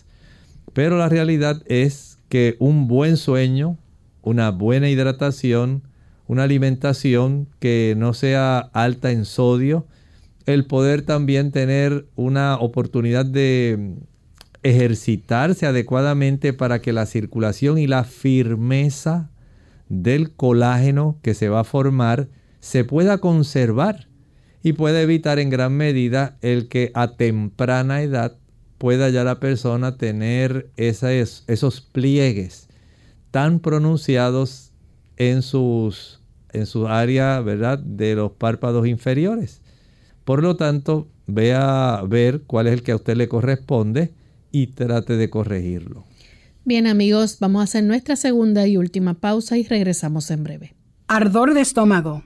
Pero 0.72 0.98
la 0.98 1.09
realidad 1.09 1.62
es 1.66 2.18
que 2.28 2.56
un 2.59 2.87
buen 2.87 3.16
sueño, 3.16 3.78
una 4.22 4.50
buena 4.50 4.88
hidratación, 4.88 5.83
una 6.26 6.44
alimentación 6.44 7.48
que 7.59 7.94
no 7.96 8.14
sea 8.14 8.59
alta 8.59 9.11
en 9.11 9.24
sodio, 9.24 9.87
el 10.46 10.66
poder 10.66 11.02
también 11.02 11.50
tener 11.50 12.06
una 12.16 12.56
oportunidad 12.56 13.26
de 13.26 13.96
ejercitarse 14.62 15.66
adecuadamente 15.66 16.52
para 16.52 16.80
que 16.80 16.92
la 16.92 17.06
circulación 17.06 17.78
y 17.78 17.87
la 17.87 18.04
firmeza 18.04 19.30
del 19.88 20.33
colágeno 20.33 21.18
que 21.22 21.35
se 21.35 21.48
va 21.48 21.61
a 21.61 21.64
formar 21.64 22.28
se 22.61 22.85
pueda 22.85 23.18
conservar 23.18 24.09
y 24.62 24.74
puede 24.74 25.02
evitar 25.02 25.38
en 25.38 25.50
gran 25.50 25.72
medida 25.72 26.37
el 26.42 26.68
que 26.68 26.90
a 26.94 27.16
temprana 27.16 28.02
edad 28.02 28.37
pueda 28.80 29.10
ya 29.10 29.24
la 29.24 29.40
persona 29.40 29.98
tener 29.98 30.70
esos 30.78 31.80
pliegues 31.82 32.66
tan 33.30 33.60
pronunciados 33.60 34.72
en 35.18 35.42
sus 35.42 36.18
en 36.52 36.64
su 36.64 36.88
área, 36.88 37.40
¿verdad?, 37.42 37.78
de 37.78 38.14
los 38.14 38.32
párpados 38.32 38.88
inferiores. 38.88 39.60
Por 40.24 40.42
lo 40.42 40.56
tanto, 40.56 41.08
vea 41.26 41.94
a 41.94 42.02
ver 42.04 42.42
cuál 42.46 42.66
es 42.68 42.72
el 42.72 42.82
que 42.82 42.92
a 42.92 42.96
usted 42.96 43.16
le 43.16 43.28
corresponde 43.28 44.14
y 44.50 44.68
trate 44.68 45.16
de 45.16 45.28
corregirlo. 45.28 46.04
Bien 46.64 46.86
amigos, 46.86 47.36
vamos 47.38 47.60
a 47.60 47.64
hacer 47.64 47.84
nuestra 47.84 48.16
segunda 48.16 48.66
y 48.66 48.78
última 48.78 49.14
pausa 49.14 49.58
y 49.58 49.62
regresamos 49.62 50.30
en 50.30 50.42
breve. 50.42 50.74
Ardor 51.06 51.52
de 51.52 51.60
estómago. 51.60 52.24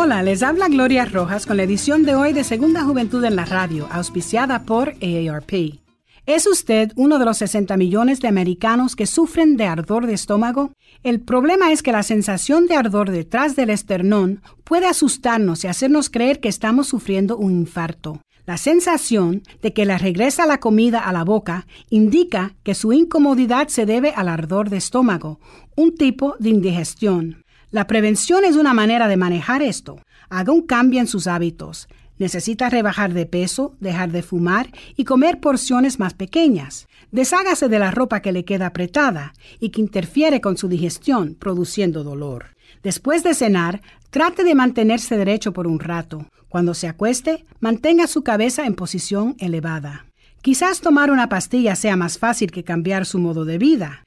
Hola, 0.00 0.22
les 0.22 0.44
habla 0.44 0.68
Gloria 0.68 1.06
Rojas 1.06 1.44
con 1.44 1.56
la 1.56 1.64
edición 1.64 2.04
de 2.04 2.14
hoy 2.14 2.32
de 2.32 2.44
Segunda 2.44 2.84
Juventud 2.84 3.24
en 3.24 3.34
la 3.34 3.44
Radio, 3.44 3.88
auspiciada 3.90 4.62
por 4.62 4.90
AARP. 5.02 5.80
¿Es 6.24 6.46
usted 6.46 6.92
uno 6.94 7.18
de 7.18 7.24
los 7.24 7.38
60 7.38 7.76
millones 7.76 8.20
de 8.20 8.28
americanos 8.28 8.94
que 8.94 9.06
sufren 9.06 9.56
de 9.56 9.64
ardor 9.64 10.06
de 10.06 10.14
estómago? 10.14 10.70
El 11.02 11.20
problema 11.20 11.72
es 11.72 11.82
que 11.82 11.90
la 11.90 12.04
sensación 12.04 12.68
de 12.68 12.76
ardor 12.76 13.10
detrás 13.10 13.56
del 13.56 13.70
esternón 13.70 14.40
puede 14.62 14.86
asustarnos 14.86 15.64
y 15.64 15.66
hacernos 15.66 16.10
creer 16.10 16.38
que 16.38 16.48
estamos 16.48 16.86
sufriendo 16.86 17.36
un 17.36 17.50
infarto. 17.50 18.22
La 18.46 18.56
sensación 18.56 19.42
de 19.62 19.72
que 19.72 19.84
le 19.84 19.98
regresa 19.98 20.46
la 20.46 20.60
comida 20.60 21.00
a 21.00 21.12
la 21.12 21.24
boca 21.24 21.66
indica 21.90 22.54
que 22.62 22.76
su 22.76 22.92
incomodidad 22.92 23.66
se 23.66 23.84
debe 23.84 24.12
al 24.14 24.28
ardor 24.28 24.70
de 24.70 24.76
estómago, 24.76 25.40
un 25.74 25.96
tipo 25.96 26.36
de 26.38 26.50
indigestión. 26.50 27.42
La 27.70 27.86
prevención 27.86 28.46
es 28.46 28.56
una 28.56 28.72
manera 28.72 29.08
de 29.08 29.18
manejar 29.18 29.60
esto. 29.60 30.00
Haga 30.30 30.52
un 30.52 30.62
cambio 30.62 31.00
en 31.00 31.06
sus 31.06 31.26
hábitos. 31.26 31.86
Necesita 32.16 32.70
rebajar 32.70 33.12
de 33.12 33.26
peso, 33.26 33.76
dejar 33.78 34.10
de 34.10 34.22
fumar 34.22 34.70
y 34.96 35.04
comer 35.04 35.38
porciones 35.38 35.98
más 35.98 36.14
pequeñas. 36.14 36.88
Deshágase 37.12 37.68
de 37.68 37.78
la 37.78 37.90
ropa 37.90 38.20
que 38.20 38.32
le 38.32 38.46
queda 38.46 38.68
apretada 38.68 39.34
y 39.60 39.68
que 39.68 39.82
interfiere 39.82 40.40
con 40.40 40.56
su 40.56 40.68
digestión, 40.68 41.36
produciendo 41.38 42.04
dolor. 42.04 42.56
Después 42.82 43.22
de 43.22 43.34
cenar, 43.34 43.82
trate 44.08 44.44
de 44.44 44.54
mantenerse 44.54 45.18
derecho 45.18 45.52
por 45.52 45.66
un 45.66 45.78
rato. 45.78 46.26
Cuando 46.48 46.72
se 46.72 46.88
acueste, 46.88 47.44
mantenga 47.60 48.06
su 48.06 48.22
cabeza 48.22 48.64
en 48.64 48.76
posición 48.76 49.36
elevada. 49.38 50.06
Quizás 50.40 50.80
tomar 50.80 51.10
una 51.10 51.28
pastilla 51.28 51.76
sea 51.76 51.96
más 51.96 52.18
fácil 52.18 52.50
que 52.50 52.64
cambiar 52.64 53.04
su 53.04 53.18
modo 53.18 53.44
de 53.44 53.58
vida. 53.58 54.06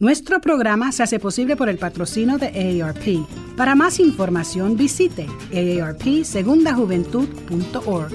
Nuestro 0.00 0.40
programa 0.40 0.92
se 0.92 1.02
hace 1.02 1.18
posible 1.18 1.56
por 1.56 1.68
el 1.68 1.76
patrocino 1.76 2.38
de 2.38 2.80
AARP. 2.80 3.26
Para 3.56 3.74
más 3.74 3.98
información 3.98 4.76
visite 4.76 5.26
aarpsegundajuventud.org. 5.52 8.12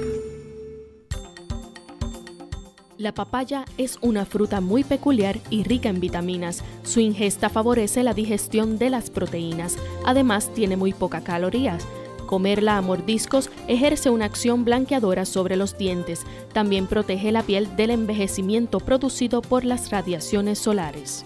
La 2.98 3.14
papaya 3.14 3.66
es 3.78 3.98
una 4.00 4.26
fruta 4.26 4.62
muy 4.62 4.86
peculiar 4.86 5.42
y 5.50 5.64
rica 5.64 5.90
en 5.90 6.00
vitaminas. 6.00 6.64
Su 6.84 7.02
ingesta 7.02 7.50
favorece 7.50 8.02
la 8.04 8.14
digestión 8.14 8.78
de 8.78 8.90
las 8.90 9.10
proteínas. 9.10 9.76
Además, 10.06 10.54
tiene 10.54 10.78
muy 10.78 10.94
pocas 10.94 11.24
calorías. 11.24 11.86
Comerla 12.28 12.78
a 12.78 12.82
mordiscos 12.82 13.50
ejerce 13.68 14.10
una 14.10 14.24
acción 14.24 14.64
blanqueadora 14.64 15.26
sobre 15.26 15.58
los 15.58 15.78
dientes. 15.78 16.22
También 16.54 16.88
protege 16.88 17.34
la 17.34 17.44
piel 17.44 17.76
del 17.76 17.90
envejecimiento 17.90 18.80
producido 18.80 19.42
por 19.42 19.66
las 19.66 19.92
radiaciones 19.92 20.60
solares. 20.60 21.26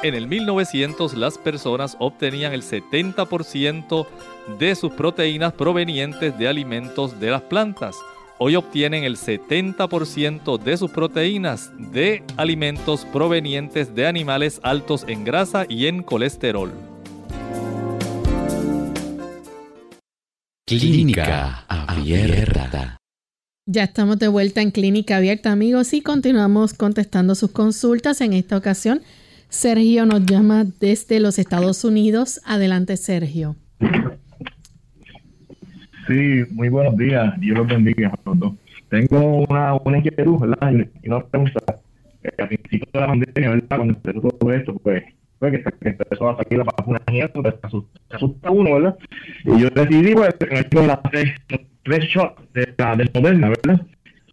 En 0.00 0.14
el 0.14 0.28
1900 0.28 1.14
las 1.14 1.38
personas 1.38 1.96
obtenían 1.98 2.52
el 2.52 2.62
70% 2.62 4.06
de 4.56 4.74
sus 4.76 4.92
proteínas 4.92 5.52
provenientes 5.54 6.38
de 6.38 6.46
alimentos 6.46 7.18
de 7.18 7.32
las 7.32 7.42
plantas. 7.42 7.96
Hoy 8.38 8.54
obtienen 8.54 9.02
el 9.02 9.16
70% 9.16 10.62
de 10.62 10.76
sus 10.76 10.92
proteínas 10.92 11.72
de 11.92 12.22
alimentos 12.36 13.04
provenientes 13.06 13.92
de 13.92 14.06
animales 14.06 14.60
altos 14.62 15.04
en 15.08 15.24
grasa 15.24 15.66
y 15.68 15.88
en 15.88 16.04
colesterol. 16.04 16.70
Clínica 20.64 21.64
Abierta. 21.66 22.98
Ya 23.66 23.82
estamos 23.82 24.20
de 24.20 24.28
vuelta 24.28 24.62
en 24.62 24.70
Clínica 24.70 25.16
Abierta, 25.16 25.50
amigos, 25.50 25.92
y 25.92 26.02
continuamos 26.02 26.72
contestando 26.72 27.34
sus 27.34 27.50
consultas. 27.50 28.20
En 28.20 28.32
esta 28.32 28.56
ocasión 28.56 29.02
Sergio 29.48 30.04
nos 30.04 30.26
llama 30.26 30.64
desde 30.78 31.20
los 31.20 31.38
Estados 31.38 31.84
Unidos. 31.84 32.40
Adelante, 32.44 32.96
Sergio. 32.96 33.56
Sí, 36.06 36.44
muy 36.50 36.68
buenos 36.68 36.96
días. 36.96 37.38
Dios 37.40 37.58
los 37.58 37.66
bendiga 37.66 38.08
a 38.08 38.16
todos. 38.18 38.54
Tengo 38.90 39.46
una, 39.48 39.74
una 39.74 39.98
inquietud, 39.98 40.38
¿verdad? 40.38 40.72
Y 41.02 41.08
una 41.08 41.24
pregunta. 41.24 41.60
Eh, 42.22 42.30
al 42.38 42.48
principio 42.48 42.88
de 42.92 43.00
la 43.00 43.06
pandemia, 43.06 43.50
¿verdad? 43.50 43.76
Cuando 43.76 43.94
empezó 43.94 44.20
todo 44.20 44.52
esto, 44.52 44.74
pues, 44.82 45.04
pues 45.38 45.52
que, 45.52 45.62
que 45.62 45.88
empezó 45.88 46.28
a 46.28 46.36
salir 46.36 46.58
la 46.58 46.64
vacuna 46.64 47.00
y 47.10 47.20
eso, 47.20 47.42
pues, 47.42 47.54
se 47.60 48.16
asusta, 48.16 48.50
uno, 48.50 48.74
¿verdad? 48.74 48.98
Y 49.44 49.60
yo 49.60 49.70
decidí, 49.70 50.14
pues, 50.14 50.34
en 50.40 50.56
hecho 50.56 50.86
las 50.86 51.02
tres, 51.10 51.34
tres 51.84 52.04
shots 52.04 52.42
de 52.52 52.74
la 52.76 52.96
del 52.96 53.10
Moderna, 53.14 53.48
¿verdad? 53.48 53.86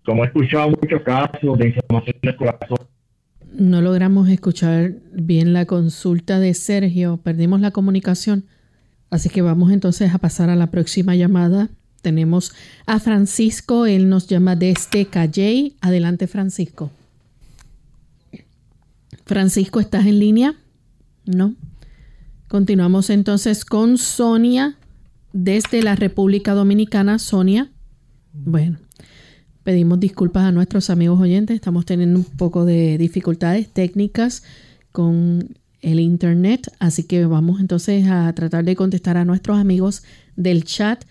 Como 0.05 0.23
he 0.23 0.27
escuchado 0.27 0.69
muchos 0.69 1.01
casos 1.03 1.57
de 1.57 1.67
inflamación 1.67 2.15
del 2.21 2.35
corazón 2.35 2.77
no 3.57 3.81
logramos 3.81 4.29
escuchar 4.29 4.95
bien 5.13 5.53
la 5.53 5.65
consulta 5.65 6.39
de 6.39 6.53
Sergio, 6.53 7.17
perdimos 7.17 7.61
la 7.61 7.71
comunicación. 7.71 8.45
Así 9.09 9.29
que 9.29 9.41
vamos 9.41 9.71
entonces 9.71 10.13
a 10.13 10.17
pasar 10.17 10.49
a 10.49 10.55
la 10.55 10.71
próxima 10.71 11.15
llamada. 11.15 11.69
Tenemos 12.01 12.53
a 12.85 12.99
Francisco, 12.99 13.85
él 13.85 14.09
nos 14.09 14.27
llama 14.27 14.55
desde 14.55 15.05
Calley. 15.05 15.75
Adelante, 15.81 16.27
Francisco. 16.27 16.91
Francisco, 19.25 19.79
¿estás 19.79 20.05
en 20.05 20.19
línea? 20.19 20.55
No. 21.25 21.55
Continuamos 22.47 23.09
entonces 23.09 23.65
con 23.65 23.97
Sonia 23.97 24.77
desde 25.33 25.81
la 25.81 25.95
República 25.95 26.53
Dominicana. 26.53 27.17
Sonia. 27.17 27.71
Bueno, 28.33 28.77
Pedimos 29.65 29.99
disculpas 29.99 30.43
a 30.43 30.51
nuestros 30.51 30.91
amigos 30.91 31.19
oyentes, 31.19 31.55
estamos 31.55 31.87
teniendo 31.87 32.19
un 32.19 32.25
poco 32.25 32.65
de 32.65 32.99
dificultades 32.99 33.67
técnicas 33.67 34.43
con 34.91 35.57
el 35.81 35.99
internet, 35.99 36.71
así 36.77 37.01
que 37.01 37.25
vamos 37.25 37.59
entonces 37.59 38.05
a 38.07 38.31
tratar 38.33 38.63
de 38.63 38.75
contestar 38.75 39.17
a 39.17 39.25
nuestros 39.25 39.57
amigos 39.57 40.03
del 40.35 40.65
chat 40.65 41.03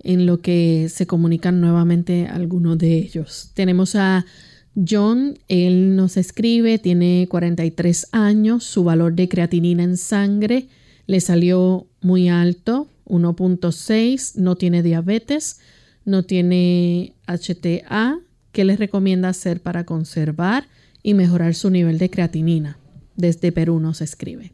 en 0.00 0.26
lo 0.26 0.40
que 0.40 0.88
se 0.88 1.06
comunican 1.06 1.60
nuevamente 1.60 2.26
algunos 2.26 2.78
de 2.78 2.98
ellos. 2.98 3.52
Tenemos 3.54 3.94
a 3.94 4.26
John, 4.74 5.38
él 5.46 5.94
nos 5.94 6.16
escribe, 6.16 6.78
tiene 6.78 7.28
43 7.30 8.08
años, 8.10 8.64
su 8.64 8.82
valor 8.82 9.14
de 9.14 9.28
creatinina 9.28 9.84
en 9.84 9.96
sangre 9.96 10.66
le 11.06 11.20
salió 11.20 11.86
muy 12.00 12.28
alto, 12.28 12.88
1.6, 13.06 14.34
no 14.34 14.56
tiene 14.56 14.82
diabetes, 14.82 15.60
no 16.04 16.24
tiene 16.24 17.14
HTA, 17.26 18.18
¿qué 18.52 18.64
les 18.64 18.78
recomienda 18.78 19.28
hacer 19.28 19.60
para 19.60 19.84
conservar 19.84 20.64
y 21.02 21.14
mejorar 21.14 21.54
su 21.54 21.70
nivel 21.70 21.98
de 21.98 22.10
creatinina? 22.10 22.78
Desde 23.16 23.52
Perú 23.52 23.80
nos 23.80 24.00
escribe. 24.00 24.52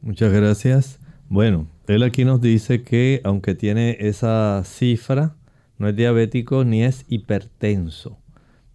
Muchas 0.00 0.32
gracias. 0.32 0.98
Bueno, 1.28 1.66
él 1.86 2.02
aquí 2.02 2.24
nos 2.24 2.40
dice 2.40 2.82
que 2.82 3.20
aunque 3.24 3.54
tiene 3.54 3.96
esa 4.00 4.62
cifra, 4.64 5.36
no 5.78 5.88
es 5.88 5.96
diabético 5.96 6.64
ni 6.64 6.84
es 6.84 7.04
hipertenso, 7.08 8.18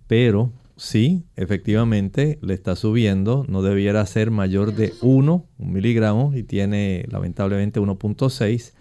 pero 0.08 0.52
sí, 0.76 1.26
efectivamente 1.36 2.40
le 2.42 2.54
está 2.54 2.76
subiendo, 2.76 3.46
no 3.48 3.62
debiera 3.62 4.06
ser 4.06 4.32
mayor 4.32 4.76
de 4.76 4.94
1, 5.02 5.46
un 5.58 5.74
miligramo, 5.74 6.34
y 6.36 6.44
tiene 6.44 7.06
lamentablemente 7.10 7.80
1.6. 7.80 8.74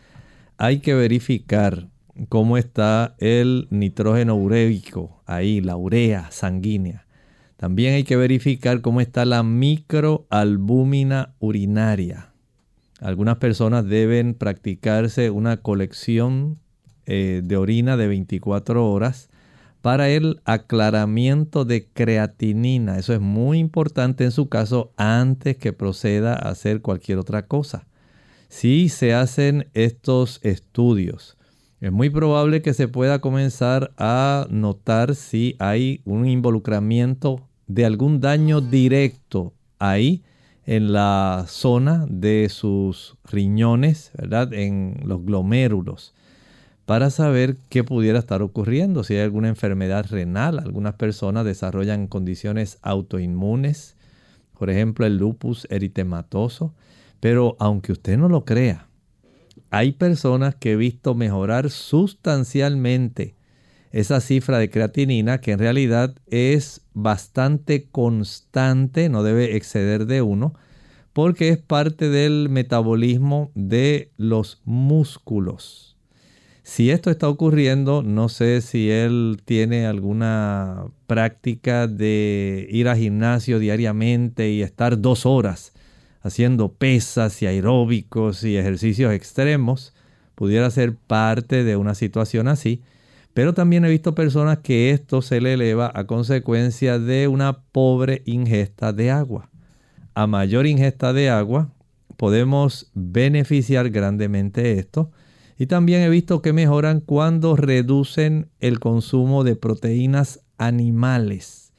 Hay 0.58 0.80
que 0.80 0.94
verificar 0.94 1.88
cómo 2.28 2.58
está 2.58 3.14
el 3.18 3.66
nitrógeno 3.70 4.34
ureico, 4.36 5.22
ahí, 5.26 5.60
la 5.60 5.76
urea 5.76 6.30
sanguínea. 6.30 7.06
También 7.56 7.94
hay 7.94 8.04
que 8.04 8.16
verificar 8.16 8.80
cómo 8.80 9.00
está 9.00 9.24
la 9.24 9.42
microalbúmina 9.42 11.34
urinaria. 11.38 12.32
Algunas 13.00 13.36
personas 13.36 13.86
deben 13.86 14.34
practicarse 14.34 15.30
una 15.30 15.58
colección 15.58 16.58
eh, 17.06 17.40
de 17.44 17.56
orina 17.56 17.96
de 17.96 18.08
24 18.08 18.88
horas 18.88 19.28
para 19.80 20.08
el 20.08 20.40
aclaramiento 20.44 21.64
de 21.64 21.88
creatinina. 21.92 22.98
Eso 22.98 23.12
es 23.12 23.20
muy 23.20 23.58
importante 23.58 24.24
en 24.24 24.30
su 24.30 24.48
caso 24.48 24.92
antes 24.96 25.56
que 25.56 25.72
proceda 25.72 26.34
a 26.34 26.50
hacer 26.50 26.80
cualquier 26.80 27.18
otra 27.18 27.46
cosa. 27.46 27.86
Si 28.48 28.88
se 28.88 29.14
hacen 29.14 29.68
estos 29.74 30.38
estudios, 30.42 31.36
es 31.82 31.90
muy 31.90 32.10
probable 32.10 32.62
que 32.62 32.74
se 32.74 32.86
pueda 32.86 33.20
comenzar 33.20 33.92
a 33.98 34.46
notar 34.50 35.16
si 35.16 35.56
hay 35.58 36.00
un 36.04 36.28
involucramiento 36.28 37.40
de 37.66 37.84
algún 37.84 38.20
daño 38.20 38.60
directo 38.60 39.52
ahí 39.80 40.22
en 40.64 40.92
la 40.92 41.46
zona 41.48 42.06
de 42.08 42.48
sus 42.50 43.16
riñones, 43.24 44.12
¿verdad? 44.16 44.52
En 44.52 45.00
los 45.04 45.24
glomérulos, 45.24 46.14
para 46.86 47.10
saber 47.10 47.56
qué 47.68 47.82
pudiera 47.82 48.20
estar 48.20 48.42
ocurriendo, 48.42 49.02
si 49.02 49.14
hay 49.14 49.22
alguna 49.22 49.48
enfermedad 49.48 50.06
renal. 50.08 50.60
Algunas 50.60 50.94
personas 50.94 51.44
desarrollan 51.44 52.06
condiciones 52.06 52.78
autoinmunes, 52.82 53.96
por 54.56 54.70
ejemplo 54.70 55.04
el 55.04 55.16
lupus 55.16 55.66
eritematoso, 55.68 56.74
pero 57.18 57.56
aunque 57.58 57.90
usted 57.90 58.16
no 58.18 58.28
lo 58.28 58.44
crea, 58.44 58.86
hay 59.72 59.92
personas 59.92 60.54
que 60.54 60.72
he 60.72 60.76
visto 60.76 61.14
mejorar 61.14 61.70
sustancialmente 61.70 63.34
esa 63.90 64.20
cifra 64.20 64.58
de 64.58 64.68
creatinina 64.68 65.40
que 65.40 65.52
en 65.52 65.58
realidad 65.58 66.14
es 66.26 66.82
bastante 66.92 67.88
constante, 67.90 69.08
no 69.08 69.22
debe 69.22 69.56
exceder 69.56 70.04
de 70.04 70.20
1, 70.20 70.52
porque 71.14 71.48
es 71.48 71.56
parte 71.56 72.10
del 72.10 72.50
metabolismo 72.50 73.50
de 73.54 74.10
los 74.18 74.60
músculos. 74.66 75.96
Si 76.62 76.90
esto 76.90 77.10
está 77.10 77.30
ocurriendo, 77.30 78.02
no 78.02 78.28
sé 78.28 78.60
si 78.60 78.90
él 78.90 79.40
tiene 79.42 79.86
alguna 79.86 80.84
práctica 81.06 81.86
de 81.86 82.68
ir 82.70 82.88
al 82.88 82.98
gimnasio 82.98 83.58
diariamente 83.58 84.50
y 84.50 84.60
estar 84.60 85.00
dos 85.00 85.24
horas 85.24 85.71
haciendo 86.22 86.72
pesas 86.72 87.42
y 87.42 87.46
aeróbicos 87.46 88.44
y 88.44 88.56
ejercicios 88.56 89.12
extremos, 89.12 89.94
pudiera 90.34 90.70
ser 90.70 90.96
parte 90.96 91.64
de 91.64 91.76
una 91.76 91.94
situación 91.94 92.48
así. 92.48 92.82
Pero 93.34 93.54
también 93.54 93.84
he 93.84 93.90
visto 93.90 94.14
personas 94.14 94.58
que 94.58 94.90
esto 94.90 95.22
se 95.22 95.40
le 95.40 95.54
eleva 95.54 95.90
a 95.94 96.06
consecuencia 96.06 96.98
de 96.98 97.28
una 97.28 97.62
pobre 97.62 98.22
ingesta 98.26 98.92
de 98.92 99.10
agua. 99.10 99.50
A 100.14 100.26
mayor 100.26 100.66
ingesta 100.66 101.12
de 101.12 101.30
agua, 101.30 101.70
podemos 102.16 102.90
beneficiar 102.94 103.90
grandemente 103.90 104.78
esto. 104.78 105.10
Y 105.58 105.66
también 105.66 106.02
he 106.02 106.08
visto 106.08 106.42
que 106.42 106.52
mejoran 106.52 107.00
cuando 107.00 107.56
reducen 107.56 108.48
el 108.60 108.80
consumo 108.80 109.44
de 109.44 109.56
proteínas 109.56 110.40
animales. 110.58 111.72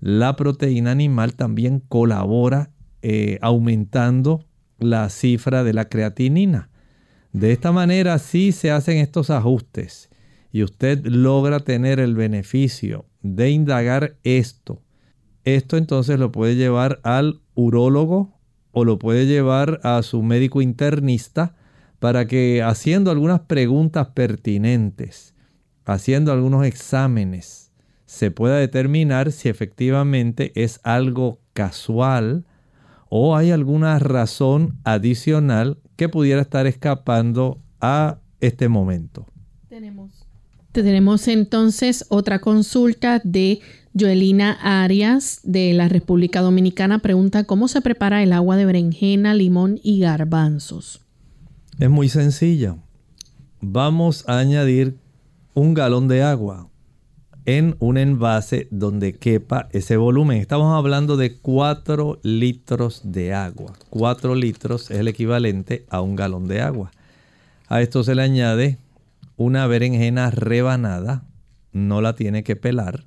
La 0.00 0.36
proteína 0.36 0.92
animal 0.92 1.34
también 1.34 1.80
colabora 1.80 2.70
eh, 3.02 3.38
aumentando 3.42 4.46
la 4.78 5.08
cifra 5.08 5.64
de 5.64 5.72
la 5.72 5.88
creatinina. 5.88 6.70
De 7.32 7.52
esta 7.52 7.72
manera 7.72 8.18
sí 8.18 8.52
se 8.52 8.70
hacen 8.70 8.98
estos 8.98 9.30
ajustes 9.30 10.10
y 10.52 10.62
usted 10.62 11.04
logra 11.04 11.60
tener 11.60 12.00
el 12.00 12.14
beneficio 12.14 13.06
de 13.22 13.50
indagar 13.50 14.16
esto. 14.24 14.82
Esto 15.44 15.76
entonces 15.76 16.18
lo 16.18 16.32
puede 16.32 16.56
llevar 16.56 17.00
al 17.02 17.40
urólogo 17.54 18.40
o 18.72 18.84
lo 18.84 18.98
puede 18.98 19.26
llevar 19.26 19.80
a 19.82 20.02
su 20.02 20.22
médico 20.22 20.62
internista 20.62 21.54
para 21.98 22.26
que 22.26 22.62
haciendo 22.62 23.10
algunas 23.10 23.40
preguntas 23.40 24.08
pertinentes, 24.08 25.34
haciendo 25.84 26.32
algunos 26.32 26.64
exámenes, 26.64 27.72
se 28.06 28.30
pueda 28.30 28.56
determinar 28.56 29.32
si 29.32 29.48
efectivamente 29.48 30.52
es 30.54 30.80
algo 30.84 31.40
casual 31.52 32.46
o 33.08 33.36
hay 33.36 33.50
alguna 33.50 33.98
razón 33.98 34.78
adicional 34.84 35.78
que 35.96 36.08
pudiera 36.08 36.42
estar 36.42 36.66
escapando 36.66 37.60
a 37.80 38.18
este 38.40 38.68
momento. 38.68 39.26
Tenemos, 39.68 40.26
tenemos 40.72 41.28
entonces 41.28 42.06
otra 42.08 42.40
consulta 42.40 43.20
de 43.24 43.60
Joelina 43.98 44.58
Arias 44.60 45.40
de 45.42 45.72
la 45.72 45.88
República 45.88 46.40
Dominicana. 46.42 46.98
Pregunta 46.98 47.44
cómo 47.44 47.68
se 47.68 47.80
prepara 47.80 48.22
el 48.22 48.32
agua 48.32 48.56
de 48.56 48.66
berenjena, 48.66 49.34
limón 49.34 49.80
y 49.82 50.00
garbanzos. 50.00 51.00
Es 51.78 51.90
muy 51.90 52.08
sencilla. 52.08 52.76
Vamos 53.60 54.24
a 54.28 54.38
añadir 54.38 54.98
un 55.54 55.72
galón 55.74 56.08
de 56.08 56.22
agua 56.22 56.68
en 57.46 57.76
un 57.78 57.96
envase 57.96 58.66
donde 58.72 59.14
quepa 59.14 59.68
ese 59.70 59.96
volumen. 59.96 60.38
Estamos 60.38 60.76
hablando 60.76 61.16
de 61.16 61.38
4 61.38 62.18
litros 62.22 63.00
de 63.04 63.34
agua. 63.34 63.72
4 63.90 64.34
litros 64.34 64.90
es 64.90 64.98
el 64.98 65.08
equivalente 65.08 65.86
a 65.88 66.00
un 66.00 66.16
galón 66.16 66.48
de 66.48 66.60
agua. 66.60 66.90
A 67.68 67.80
esto 67.82 68.02
se 68.02 68.16
le 68.16 68.22
añade 68.22 68.78
una 69.36 69.66
berenjena 69.68 70.30
rebanada, 70.32 71.24
no 71.72 72.00
la 72.00 72.16
tiene 72.16 72.42
que 72.42 72.56
pelar. 72.56 73.06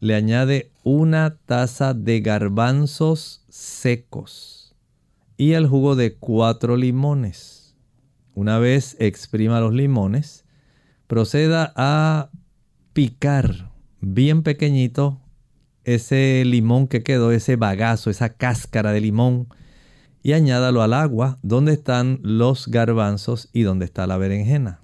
Le 0.00 0.16
añade 0.16 0.72
una 0.82 1.36
taza 1.46 1.94
de 1.94 2.20
garbanzos 2.20 3.44
secos 3.48 4.74
y 5.36 5.52
el 5.52 5.68
jugo 5.68 5.94
de 5.94 6.16
4 6.16 6.76
limones. 6.76 7.76
Una 8.34 8.58
vez 8.58 8.96
exprima 8.98 9.60
los 9.60 9.72
limones, 9.72 10.44
proceda 11.06 11.72
a 11.76 12.30
picar 12.98 13.70
bien 14.00 14.42
pequeñito 14.42 15.20
ese 15.84 16.42
limón 16.44 16.88
que 16.88 17.04
quedó, 17.04 17.30
ese 17.30 17.54
bagazo, 17.54 18.10
esa 18.10 18.30
cáscara 18.30 18.90
de 18.90 19.00
limón, 19.00 19.46
y 20.20 20.32
añádalo 20.32 20.82
al 20.82 20.92
agua 20.92 21.38
donde 21.42 21.74
están 21.74 22.18
los 22.24 22.66
garbanzos 22.66 23.50
y 23.52 23.62
donde 23.62 23.84
está 23.84 24.08
la 24.08 24.16
berenjena. 24.16 24.80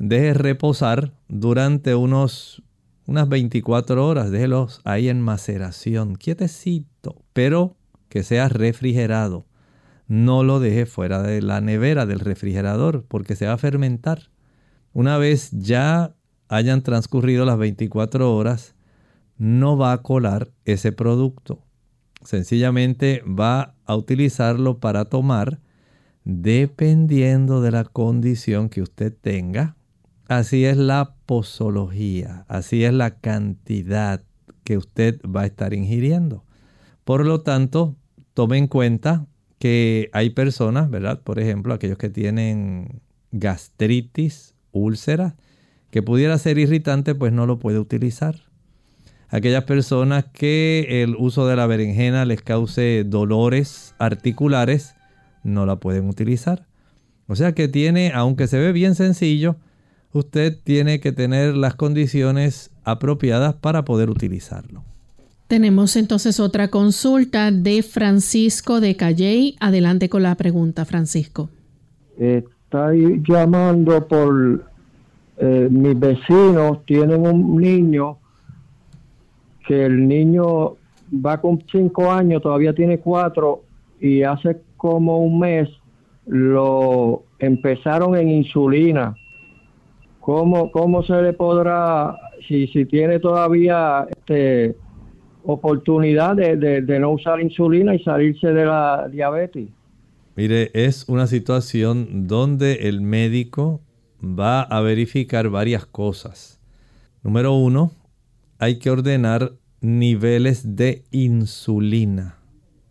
Deje 0.00 0.34
reposar 0.34 1.12
durante 1.28 1.94
unos 1.94 2.64
unas 3.06 3.28
24 3.28 4.04
horas, 4.04 4.32
déjelos 4.32 4.80
ahí 4.82 5.08
en 5.08 5.20
maceración, 5.20 6.16
quietecito, 6.16 7.22
pero 7.34 7.76
que 8.08 8.24
sea 8.24 8.48
refrigerado. 8.48 9.46
No 10.08 10.42
lo 10.42 10.58
deje 10.58 10.86
fuera 10.86 11.22
de 11.22 11.40
la 11.40 11.60
nevera 11.60 12.04
del 12.04 12.18
refrigerador 12.18 13.04
porque 13.06 13.36
se 13.36 13.46
va 13.46 13.52
a 13.52 13.58
fermentar. 13.58 14.30
Una 14.92 15.18
vez 15.18 15.52
ya 15.52 16.16
hayan 16.54 16.82
transcurrido 16.82 17.44
las 17.44 17.58
24 17.58 18.34
horas, 18.34 18.74
no 19.38 19.76
va 19.76 19.92
a 19.92 20.02
colar 20.02 20.52
ese 20.64 20.92
producto. 20.92 21.58
Sencillamente 22.22 23.22
va 23.26 23.74
a 23.84 23.96
utilizarlo 23.96 24.78
para 24.78 25.06
tomar 25.06 25.60
dependiendo 26.24 27.60
de 27.60 27.72
la 27.72 27.84
condición 27.84 28.68
que 28.68 28.82
usted 28.82 29.12
tenga. 29.20 29.76
Así 30.28 30.64
es 30.64 30.76
la 30.76 31.16
posología, 31.26 32.46
así 32.48 32.84
es 32.84 32.94
la 32.94 33.18
cantidad 33.18 34.22
que 34.62 34.78
usted 34.78 35.20
va 35.22 35.42
a 35.42 35.46
estar 35.46 35.74
ingiriendo. 35.74 36.44
Por 37.04 37.26
lo 37.26 37.42
tanto, 37.42 37.96
tome 38.32 38.58
en 38.58 38.68
cuenta 38.68 39.26
que 39.58 40.08
hay 40.12 40.30
personas, 40.30 40.88
¿verdad? 40.88 41.20
Por 41.20 41.40
ejemplo, 41.40 41.74
aquellos 41.74 41.98
que 41.98 42.10
tienen 42.10 43.02
gastritis, 43.32 44.54
úlceras, 44.72 45.34
que 45.94 46.02
pudiera 46.02 46.36
ser 46.38 46.58
irritante, 46.58 47.14
pues 47.14 47.32
no 47.32 47.46
lo 47.46 47.60
puede 47.60 47.78
utilizar. 47.78 48.34
Aquellas 49.28 49.62
personas 49.62 50.24
que 50.24 51.04
el 51.04 51.14
uso 51.16 51.46
de 51.46 51.54
la 51.54 51.68
berenjena 51.68 52.24
les 52.24 52.42
cause 52.42 53.04
dolores 53.06 53.94
articulares, 54.00 54.96
no 55.44 55.66
la 55.66 55.76
pueden 55.76 56.08
utilizar. 56.08 56.66
O 57.28 57.36
sea 57.36 57.52
que 57.52 57.68
tiene, 57.68 58.10
aunque 58.12 58.48
se 58.48 58.58
ve 58.58 58.72
bien 58.72 58.96
sencillo, 58.96 59.54
usted 60.12 60.58
tiene 60.64 60.98
que 60.98 61.12
tener 61.12 61.56
las 61.56 61.76
condiciones 61.76 62.72
apropiadas 62.82 63.54
para 63.54 63.84
poder 63.84 64.10
utilizarlo. 64.10 64.82
Tenemos 65.46 65.94
entonces 65.94 66.40
otra 66.40 66.70
consulta 66.70 67.52
de 67.52 67.84
Francisco 67.84 68.80
de 68.80 68.96
Calley. 68.96 69.54
Adelante 69.60 70.08
con 70.08 70.24
la 70.24 70.34
pregunta, 70.34 70.86
Francisco. 70.86 71.50
Está 72.18 72.90
llamando 73.28 74.08
por 74.08 74.73
eh, 75.38 75.68
mis 75.70 75.98
vecinos 75.98 76.84
tienen 76.86 77.26
un 77.26 77.56
niño 77.56 78.18
que 79.66 79.86
el 79.86 80.06
niño 80.06 80.76
va 81.14 81.40
con 81.40 81.62
cinco 81.70 82.10
años, 82.10 82.42
todavía 82.42 82.74
tiene 82.74 82.98
cuatro 82.98 83.62
y 84.00 84.22
hace 84.22 84.60
como 84.76 85.18
un 85.18 85.38
mes 85.38 85.68
lo 86.26 87.24
empezaron 87.38 88.16
en 88.16 88.28
insulina. 88.28 89.16
¿Cómo, 90.20 90.70
cómo 90.70 91.02
se 91.02 91.20
le 91.20 91.32
podrá, 91.32 92.16
si, 92.48 92.66
si 92.68 92.86
tiene 92.86 93.18
todavía 93.18 94.06
este, 94.08 94.74
oportunidad 95.44 96.34
de, 96.36 96.56
de 96.56 96.98
no 96.98 97.10
usar 97.10 97.40
insulina 97.40 97.94
y 97.94 98.02
salirse 98.02 98.48
de 98.52 98.64
la 98.64 99.08
diabetes? 99.10 99.68
Mire, 100.36 100.70
es 100.74 101.08
una 101.08 101.26
situación 101.26 102.26
donde 102.26 102.88
el 102.88 103.02
médico 103.02 103.80
va 104.24 104.62
a 104.62 104.80
verificar 104.80 105.48
varias 105.48 105.86
cosas. 105.86 106.60
Número 107.22 107.54
uno, 107.54 107.92
hay 108.58 108.78
que 108.78 108.90
ordenar 108.90 109.54
niveles 109.80 110.76
de 110.76 111.04
insulina. 111.10 112.38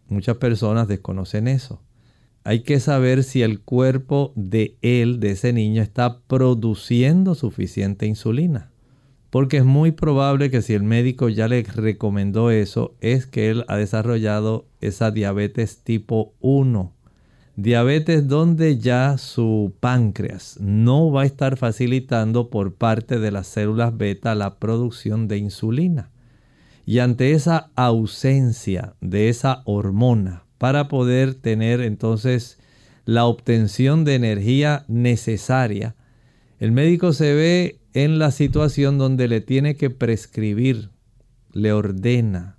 Muchas 0.08 0.38
personas 0.38 0.88
desconocen 0.88 1.48
eso. 1.48 1.82
Hay 2.44 2.62
que 2.62 2.80
saber 2.80 3.24
si 3.24 3.42
el 3.42 3.62
cuerpo 3.62 4.34
de 4.36 4.78
él, 4.82 5.20
de 5.20 5.32
ese 5.32 5.54
niño, 5.54 5.82
está 5.82 6.20
produciendo 6.28 7.36
suficiente 7.36 8.06
insulina. 8.06 8.72
Porque 9.30 9.58
es 9.58 9.66
muy 9.66 9.92
probable 9.92 10.52
que 10.52 10.62
si 10.62 10.74
el 10.74 10.84
médico 10.84 11.30
ya 11.30 11.48
le 11.48 11.64
recomendó 11.64 12.52
eso, 12.52 12.96
es 13.00 13.26
que 13.26 13.50
él 13.50 13.66
ha 13.68 13.78
desarrollado 13.78 14.68
esa 14.82 15.10
diabetes 15.10 15.80
tipo 15.84 16.36
1 16.42 16.94
Diabetes 17.56 18.28
donde 18.28 18.80
ya 18.80 19.20
su 19.20 19.76
páncreas 19.80 20.58
no 20.60 21.12
va 21.12 21.22
a 21.22 21.26
estar 21.26 21.56
facilitando 21.56 22.50
por 22.50 22.74
parte 22.74 23.20
de 23.20 23.30
las 23.30 23.46
células 23.46 23.96
beta 23.96 24.34
la 24.34 24.56
producción 24.58 25.28
de 25.28 25.38
insulina. 25.38 26.10
Y 26.84 26.98
ante 26.98 27.34
esa 27.34 27.70
ausencia 27.76 28.96
de 29.02 29.30
esa 29.30 29.62
hormona 29.66 30.46
para 30.58 30.88
poder 30.88 31.36
tener 31.36 31.82
entonces 31.82 32.58
la 33.06 33.26
obtención 33.26 34.04
de 34.04 34.16
energía 34.16 34.84
necesaria, 34.88 35.96
el 36.60 36.72
médico 36.72 37.14
se 37.14 37.36
ve 37.36 37.80
en 37.94 38.18
la 38.18 38.32
situación 38.32 38.98
donde 38.98 39.28
le 39.28 39.42
tiene 39.42 39.76
que 39.76 39.92
prescribir, 39.92 40.90
le 41.52 41.72
ordena, 41.72 42.58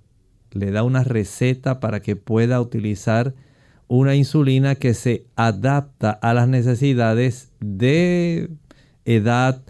le 0.51 0.71
da 0.71 0.83
una 0.83 1.03
receta 1.03 1.81
para 1.81 2.01
que 2.01 2.15
pueda 2.15 2.61
utilizar 2.61 3.35
una 3.87 4.15
insulina 4.15 4.75
que 4.75 4.93
se 4.93 5.25
adapta 5.35 6.11
a 6.11 6.33
las 6.33 6.47
necesidades 6.47 7.51
de 7.59 8.49
edad, 9.05 9.61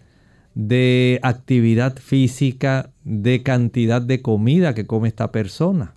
de 0.53 1.19
actividad 1.21 1.97
física, 1.97 2.91
de 3.03 3.43
cantidad 3.43 4.01
de 4.01 4.21
comida 4.21 4.73
que 4.73 4.87
come 4.87 5.09
esta 5.09 5.31
persona. 5.31 5.95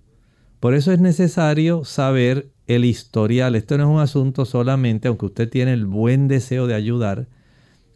Por 0.60 0.74
eso 0.74 0.92
es 0.92 1.00
necesario 1.00 1.84
saber 1.84 2.50
el 2.66 2.84
historial. 2.84 3.54
Esto 3.54 3.78
no 3.78 3.84
es 3.84 3.90
un 3.90 4.00
asunto 4.00 4.44
solamente, 4.44 5.08
aunque 5.08 5.26
usted 5.26 5.48
tiene 5.48 5.72
el 5.72 5.86
buen 5.86 6.26
deseo 6.26 6.66
de 6.66 6.74
ayudar, 6.74 7.28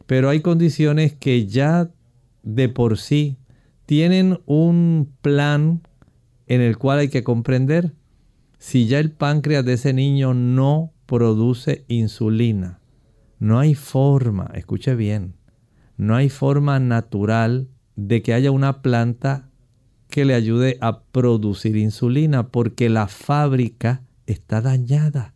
pero 0.07 0.29
hay 0.29 0.41
condiciones 0.41 1.13
que 1.13 1.47
ya 1.47 1.91
de 2.43 2.69
por 2.69 2.99
sí 2.99 3.37
tienen 3.87 4.41
un 4.47 5.13
plan 5.21 5.83
en 6.47 6.61
el 6.61 6.79
cual 6.79 7.01
hay 7.01 7.09
que 7.09 7.25
comprender 7.25 7.93
si 8.63 8.87
ya 8.87 9.01
el 9.01 9.11
páncreas 9.11 9.65
de 9.65 9.73
ese 9.73 9.93
niño 9.93 10.35
no 10.35 10.93
produce 11.07 11.85
insulina. 11.89 12.79
No 13.41 13.59
hay 13.59 13.75
forma, 13.75 14.53
escuche 14.55 14.95
bien, 14.95 15.35
no 15.97 16.15
hay 16.15 16.29
forma 16.29 16.79
natural 16.79 17.67
de 17.97 18.23
que 18.23 18.35
haya 18.35 18.53
una 18.53 18.81
planta 18.81 19.51
que 20.09 20.25
le 20.25 20.35
ayude 20.35 20.79
a 20.81 21.03
producir 21.03 21.77
insulina 21.77 22.51
porque 22.51 22.89
la 22.89 23.09
fábrica 23.09 24.03
está 24.27 24.61
dañada. 24.61 25.35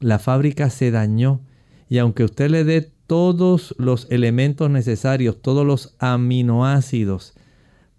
La 0.00 0.18
fábrica 0.18 0.70
se 0.70 0.90
dañó 0.90 1.42
y 1.90 1.98
aunque 1.98 2.24
usted 2.24 2.48
le 2.48 2.64
dé 2.64 2.90
todos 3.06 3.74
los 3.76 4.10
elementos 4.10 4.70
necesarios, 4.70 5.42
todos 5.42 5.66
los 5.66 5.94
aminoácidos 5.98 7.34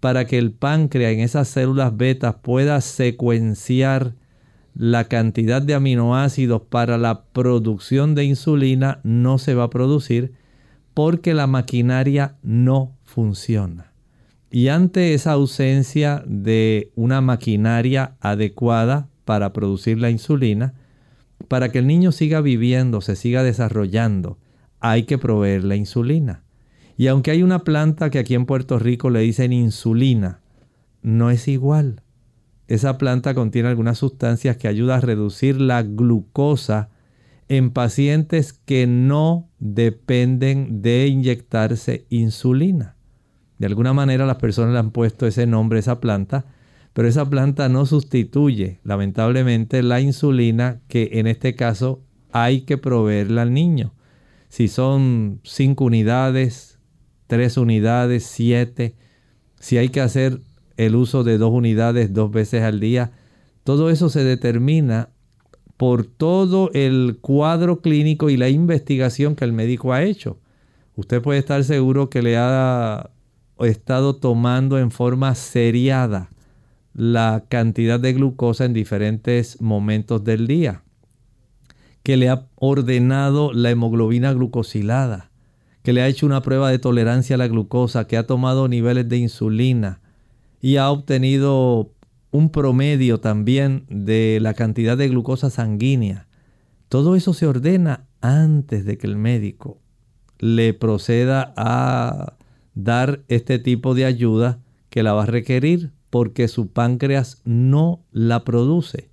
para 0.00 0.26
que 0.26 0.36
el 0.36 0.50
páncreas 0.50 1.12
en 1.12 1.20
esas 1.20 1.46
células 1.46 1.96
betas 1.96 2.34
pueda 2.42 2.80
secuenciar 2.80 4.14
la 4.78 5.08
cantidad 5.08 5.60
de 5.60 5.74
aminoácidos 5.74 6.62
para 6.62 6.98
la 6.98 7.24
producción 7.24 8.14
de 8.14 8.24
insulina 8.24 9.00
no 9.02 9.38
se 9.38 9.54
va 9.54 9.64
a 9.64 9.70
producir 9.70 10.34
porque 10.94 11.34
la 11.34 11.48
maquinaria 11.48 12.36
no 12.44 12.96
funciona. 13.02 13.92
Y 14.52 14.68
ante 14.68 15.14
esa 15.14 15.32
ausencia 15.32 16.22
de 16.26 16.92
una 16.94 17.20
maquinaria 17.20 18.16
adecuada 18.20 19.08
para 19.24 19.52
producir 19.52 19.98
la 19.98 20.10
insulina, 20.10 20.74
para 21.48 21.70
que 21.70 21.80
el 21.80 21.88
niño 21.88 22.12
siga 22.12 22.40
viviendo, 22.40 23.00
se 23.00 23.16
siga 23.16 23.42
desarrollando, 23.42 24.38
hay 24.78 25.02
que 25.02 25.18
proveer 25.18 25.64
la 25.64 25.74
insulina. 25.74 26.44
Y 26.96 27.08
aunque 27.08 27.32
hay 27.32 27.42
una 27.42 27.64
planta 27.64 28.10
que 28.10 28.20
aquí 28.20 28.34
en 28.34 28.46
Puerto 28.46 28.78
Rico 28.78 29.10
le 29.10 29.20
dicen 29.20 29.52
insulina, 29.52 30.40
no 31.02 31.30
es 31.30 31.48
igual. 31.48 32.02
Esa 32.68 32.98
planta 32.98 33.34
contiene 33.34 33.68
algunas 33.68 33.98
sustancias 33.98 34.56
que 34.56 34.68
ayudan 34.68 34.98
a 34.98 35.00
reducir 35.00 35.60
la 35.60 35.82
glucosa 35.82 36.90
en 37.48 37.70
pacientes 37.70 38.52
que 38.52 38.86
no 38.86 39.48
dependen 39.58 40.82
de 40.82 41.08
inyectarse 41.08 42.06
insulina. 42.10 42.96
De 43.58 43.66
alguna 43.66 43.92
manera 43.92 44.26
las 44.26 44.36
personas 44.36 44.74
le 44.74 44.78
han 44.78 44.92
puesto 44.92 45.26
ese 45.26 45.46
nombre 45.46 45.78
a 45.78 45.80
esa 45.80 46.00
planta, 46.00 46.44
pero 46.92 47.08
esa 47.08 47.28
planta 47.28 47.68
no 47.68 47.86
sustituye, 47.86 48.80
lamentablemente, 48.84 49.82
la 49.82 50.00
insulina 50.00 50.80
que 50.88 51.10
en 51.14 51.26
este 51.26 51.54
caso 51.54 52.02
hay 52.30 52.60
que 52.62 52.78
proveerle 52.78 53.40
al 53.40 53.52
niño. 53.52 53.94
Si 54.48 54.68
son 54.68 55.40
5 55.42 55.84
unidades, 55.84 56.78
tres 57.28 57.56
unidades, 57.56 58.24
siete, 58.24 58.96
si 59.60 59.76
hay 59.76 59.90
que 59.90 60.00
hacer 60.00 60.40
el 60.78 60.94
uso 60.94 61.24
de 61.24 61.36
dos 61.36 61.50
unidades 61.52 62.14
dos 62.14 62.30
veces 62.30 62.62
al 62.62 62.80
día, 62.80 63.10
todo 63.64 63.90
eso 63.90 64.08
se 64.08 64.24
determina 64.24 65.10
por 65.76 66.06
todo 66.06 66.70
el 66.72 67.18
cuadro 67.20 67.82
clínico 67.82 68.30
y 68.30 68.36
la 68.36 68.48
investigación 68.48 69.34
que 69.34 69.44
el 69.44 69.52
médico 69.52 69.92
ha 69.92 70.04
hecho. 70.04 70.38
Usted 70.96 71.20
puede 71.20 71.40
estar 71.40 71.62
seguro 71.64 72.08
que 72.08 72.22
le 72.22 72.36
ha 72.38 73.10
estado 73.60 74.16
tomando 74.16 74.78
en 74.78 74.90
forma 74.90 75.34
seriada 75.34 76.30
la 76.94 77.44
cantidad 77.48 78.00
de 78.00 78.12
glucosa 78.12 78.64
en 78.64 78.72
diferentes 78.72 79.60
momentos 79.60 80.24
del 80.24 80.46
día, 80.46 80.82
que 82.02 82.16
le 82.16 82.28
ha 82.28 82.46
ordenado 82.54 83.52
la 83.52 83.70
hemoglobina 83.70 84.32
glucosilada, 84.32 85.30
que 85.82 85.92
le 85.92 86.02
ha 86.02 86.08
hecho 86.08 86.26
una 86.26 86.42
prueba 86.42 86.70
de 86.70 86.78
tolerancia 86.78 87.34
a 87.34 87.38
la 87.38 87.48
glucosa, 87.48 88.06
que 88.06 88.16
ha 88.16 88.26
tomado 88.26 88.68
niveles 88.68 89.08
de 89.08 89.18
insulina 89.18 90.00
y 90.60 90.76
ha 90.76 90.90
obtenido 90.90 91.92
un 92.30 92.50
promedio 92.50 93.20
también 93.20 93.86
de 93.88 94.38
la 94.40 94.54
cantidad 94.54 94.96
de 94.96 95.08
glucosa 95.08 95.50
sanguínea. 95.50 96.28
Todo 96.88 97.16
eso 97.16 97.34
se 97.34 97.46
ordena 97.46 98.06
antes 98.20 98.84
de 98.84 98.98
que 98.98 99.06
el 99.06 99.16
médico 99.16 99.80
le 100.38 100.74
proceda 100.74 101.52
a 101.56 102.36
dar 102.74 103.22
este 103.28 103.58
tipo 103.58 103.94
de 103.94 104.04
ayuda 104.04 104.60
que 104.90 105.02
la 105.02 105.12
va 105.12 105.24
a 105.24 105.26
requerir 105.26 105.92
porque 106.10 106.48
su 106.48 106.68
páncreas 106.68 107.42
no 107.44 108.04
la 108.12 108.44
produce. 108.44 109.10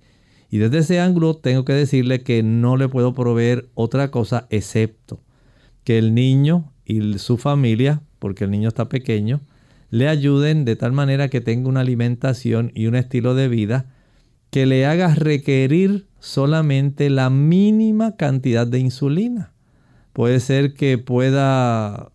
Y 0.50 0.58
desde 0.58 0.78
ese 0.78 1.00
ángulo 1.00 1.36
tengo 1.36 1.64
que 1.64 1.72
decirle 1.72 2.22
que 2.22 2.42
no 2.42 2.76
le 2.76 2.88
puedo 2.88 3.14
proveer 3.14 3.68
otra 3.74 4.10
cosa 4.10 4.46
excepto 4.50 5.20
que 5.84 5.98
el 5.98 6.14
niño 6.14 6.72
y 6.84 7.18
su 7.18 7.36
familia, 7.36 8.02
porque 8.18 8.44
el 8.44 8.50
niño 8.50 8.68
está 8.68 8.88
pequeño, 8.88 9.40
le 9.90 10.08
ayuden 10.08 10.64
de 10.64 10.76
tal 10.76 10.92
manera 10.92 11.28
que 11.28 11.40
tenga 11.40 11.68
una 11.68 11.80
alimentación 11.80 12.72
y 12.74 12.86
un 12.86 12.94
estilo 12.94 13.34
de 13.34 13.48
vida 13.48 13.92
que 14.50 14.66
le 14.66 14.86
haga 14.86 15.14
requerir 15.14 16.06
solamente 16.18 17.10
la 17.10 17.30
mínima 17.30 18.16
cantidad 18.16 18.66
de 18.66 18.78
insulina. 18.78 19.52
Puede 20.12 20.40
ser 20.40 20.74
que 20.74 20.98
pueda 20.98 22.10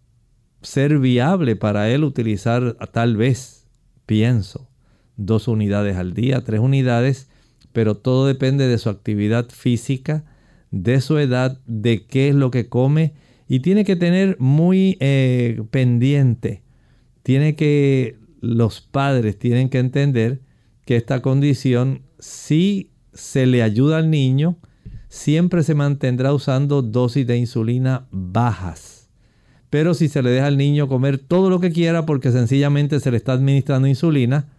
ser 0.62 1.00
viable 1.00 1.56
para 1.56 1.90
él 1.90 2.04
utilizar 2.04 2.76
tal 2.92 3.16
vez, 3.18 3.68
pienso, 4.06 4.70
dos 5.18 5.48
unidades 5.48 5.98
al 5.98 6.14
día, 6.14 6.44
tres 6.44 6.60
unidades, 6.60 7.30
pero 7.74 7.96
todo 7.96 8.28
depende 8.28 8.68
de 8.68 8.78
su 8.78 8.90
actividad 8.90 9.50
física, 9.50 10.24
de 10.72 11.02
su 11.02 11.18
edad, 11.18 11.60
de 11.66 12.06
qué 12.06 12.30
es 12.30 12.36
lo 12.36 12.52
que 12.52 12.70
come 12.70 13.14
y 13.48 13.60
tiene 13.60 13.84
que 13.84 13.96
tener 13.96 14.38
muy 14.40 14.98
eh, 15.00 15.62
pendiente, 15.72 16.64
tiene 17.24 17.56
que, 17.56 18.18
los 18.42 18.82
padres 18.82 19.38
tienen 19.38 19.70
que 19.70 19.80
entender 19.80 20.42
que 20.86 20.96
esta 20.96 21.22
condición, 21.22 22.02
si 22.20 22.92
se 23.14 23.46
le 23.46 23.62
ayuda 23.62 23.98
al 23.98 24.10
niño, 24.10 24.58
siempre 25.10 25.64
se 25.64 25.76
mantendrá 25.76 26.34
usando 26.34 26.82
dosis 26.82 27.28
de 27.28 27.38
insulina 27.38 28.08
bajas. 28.12 29.10
Pero 29.70 29.94
si 29.94 30.10
se 30.10 30.22
le 30.22 30.32
deja 30.32 30.48
al 30.48 30.58
niño 30.58 30.88
comer 30.88 31.18
todo 31.18 31.50
lo 31.50 31.60
que 31.60 31.72
quiera 31.72 32.06
porque 32.06 32.32
sencillamente 32.32 33.00
se 33.00 33.12
le 33.12 33.18
está 33.18 33.34
administrando 33.34 33.88
insulina, 33.88 34.50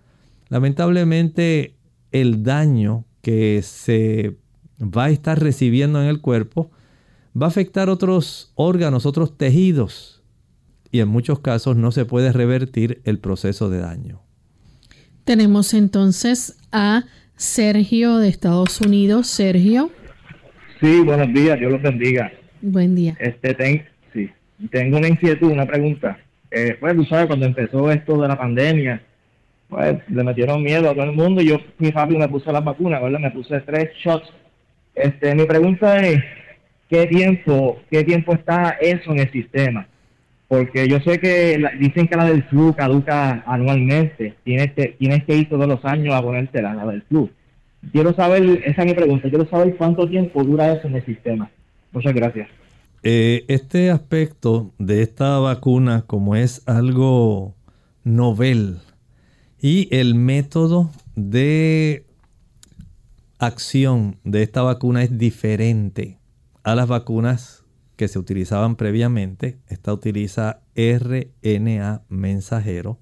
lamentablemente 0.48 1.74
el 2.12 2.42
daño 2.42 3.04
que 3.20 3.62
se 3.62 4.36
va 4.80 5.04
a 5.04 5.10
estar 5.10 5.40
recibiendo 5.40 6.00
en 6.00 6.08
el 6.08 6.20
cuerpo 6.20 6.70
va 7.40 7.46
a 7.46 7.48
afectar 7.50 7.88
otros 7.88 8.52
órganos, 8.54 9.06
otros 9.06 9.36
tejidos 9.36 10.21
y 10.93 11.01
en 11.01 11.09
muchos 11.09 11.40
casos 11.40 11.74
no 11.74 11.90
se 11.90 12.05
puede 12.05 12.32
revertir 12.32 13.01
el 13.05 13.18
proceso 13.18 13.70
de 13.70 13.80
daño. 13.80 14.20
Tenemos 15.24 15.72
entonces 15.72 16.59
a 16.70 17.05
Sergio 17.34 18.18
de 18.18 18.28
Estados 18.28 18.80
Unidos. 18.80 19.26
Sergio. 19.26 19.90
Sí, 20.80 21.01
buenos 21.01 21.32
días, 21.32 21.59
Dios 21.59 21.72
los 21.72 21.82
bendiga. 21.82 22.30
Buen 22.61 22.95
día. 22.95 23.16
Este, 23.18 23.86
sí, 24.12 24.30
tengo 24.70 24.99
una 24.99 25.09
inquietud, 25.09 25.51
una 25.51 25.66
pregunta. 25.66 26.18
Eh, 26.51 26.76
pues 26.78 26.95
tú 26.95 27.05
sabes, 27.07 27.26
cuando 27.26 27.47
empezó 27.47 27.90
esto 27.90 28.20
de 28.20 28.28
la 28.28 28.36
pandemia, 28.36 29.03
pues 29.70 29.97
le 30.09 30.22
metieron 30.22 30.62
miedo 30.62 30.90
a 30.90 30.93
todo 30.93 31.05
el 31.05 31.12
mundo 31.12 31.40
y 31.40 31.47
yo 31.47 31.59
fui 31.78 31.90
rápido 31.90 32.20
me 32.20 32.28
puse 32.28 32.53
las 32.53 32.62
vacunas, 32.62 33.01
¿verdad? 33.01 33.18
Me 33.18 33.30
puse 33.30 33.59
tres 33.61 33.90
shots. 34.05 34.30
Este, 34.95 35.34
mi 35.34 35.47
pregunta 35.47 36.07
es, 36.07 36.22
qué 36.90 37.07
tiempo, 37.07 37.80
qué 37.90 38.05
tiempo 38.05 38.34
está 38.34 38.76
eso 38.78 39.11
en 39.12 39.20
el 39.20 39.32
sistema. 39.32 39.88
Porque 40.53 40.86
yo 40.86 41.00
sé 41.00 41.18
que 41.18 41.59
dicen 41.80 42.09
que 42.09 42.14
la 42.14 42.26
del 42.26 42.42
flu 42.42 42.74
caduca 42.74 43.42
anualmente. 43.46 44.34
Tienes 44.44 44.74
que, 44.74 44.88
tienes 44.98 45.24
que 45.24 45.34
ir 45.34 45.48
todos 45.48 45.66
los 45.66 45.82
años 45.82 46.14
a 46.14 46.20
ponerte 46.20 46.61
la, 46.61 46.74
la 46.74 46.84
del 46.84 47.00
flu. 47.05 47.30
Quiero 47.90 48.12
saber, 48.12 48.62
esa 48.66 48.82
es 48.82 48.86
mi 48.86 48.92
pregunta, 48.92 49.30
quiero 49.30 49.48
saber 49.48 49.74
cuánto 49.76 50.07
tiempo 50.07 50.44
dura 50.44 50.74
eso 50.74 50.88
en 50.88 50.96
el 50.96 51.07
sistema. 51.07 51.50
Muchas 51.90 52.12
gracias. 52.12 52.50
Eh, 53.03 53.46
este 53.48 53.90
aspecto 53.90 54.74
de 54.76 55.00
esta 55.00 55.38
vacuna, 55.38 56.05
como 56.07 56.36
es 56.36 56.62
algo 56.68 57.55
novel 58.05 58.76
y 59.59 59.88
el 59.90 60.14
método 60.14 60.90
de 61.16 62.05
acción 63.38 64.16
de 64.22 64.42
esta 64.42 64.61
vacuna 64.61 65.03
es 65.03 65.16
diferente 65.16 66.18
a 66.62 66.74
las 66.74 66.88
vacunas 66.88 67.61
que 67.97 68.09
se 68.09 68.18
utilizaban 68.18 68.76
previamente. 68.76 69.59
Esta 69.68 69.93
utiliza 69.93 70.62
RNA 70.74 72.03
mensajero. 72.09 72.99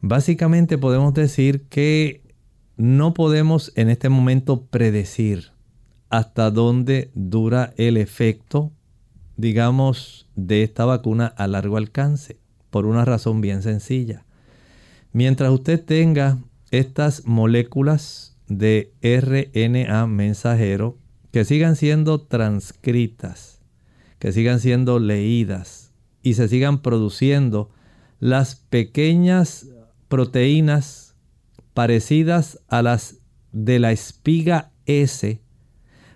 Básicamente 0.00 0.78
podemos 0.78 1.14
decir 1.14 1.62
que 1.68 2.22
no 2.76 3.14
podemos 3.14 3.72
en 3.76 3.88
este 3.88 4.08
momento 4.08 4.66
predecir 4.66 5.52
hasta 6.10 6.50
dónde 6.50 7.10
dura 7.14 7.72
el 7.76 7.96
efecto, 7.96 8.72
digamos, 9.36 10.28
de 10.36 10.62
esta 10.62 10.84
vacuna 10.84 11.26
a 11.26 11.46
largo 11.46 11.76
alcance, 11.76 12.38
por 12.70 12.86
una 12.86 13.04
razón 13.04 13.40
bien 13.40 13.62
sencilla. 13.62 14.24
Mientras 15.12 15.50
usted 15.50 15.82
tenga 15.82 16.38
estas 16.70 17.26
moléculas 17.26 18.36
de 18.48 18.92
RNA 19.02 20.06
mensajero 20.06 20.98
que 21.32 21.44
sigan 21.44 21.76
siendo 21.76 22.20
transcritas, 22.20 23.55
que 24.18 24.32
sigan 24.32 24.60
siendo 24.60 24.98
leídas 24.98 25.92
y 26.22 26.34
se 26.34 26.48
sigan 26.48 26.82
produciendo 26.82 27.70
las 28.18 28.56
pequeñas 28.56 29.68
proteínas 30.08 31.14
parecidas 31.74 32.60
a 32.68 32.82
las 32.82 33.18
de 33.52 33.78
la 33.78 33.92
espiga 33.92 34.72
S 34.86 35.40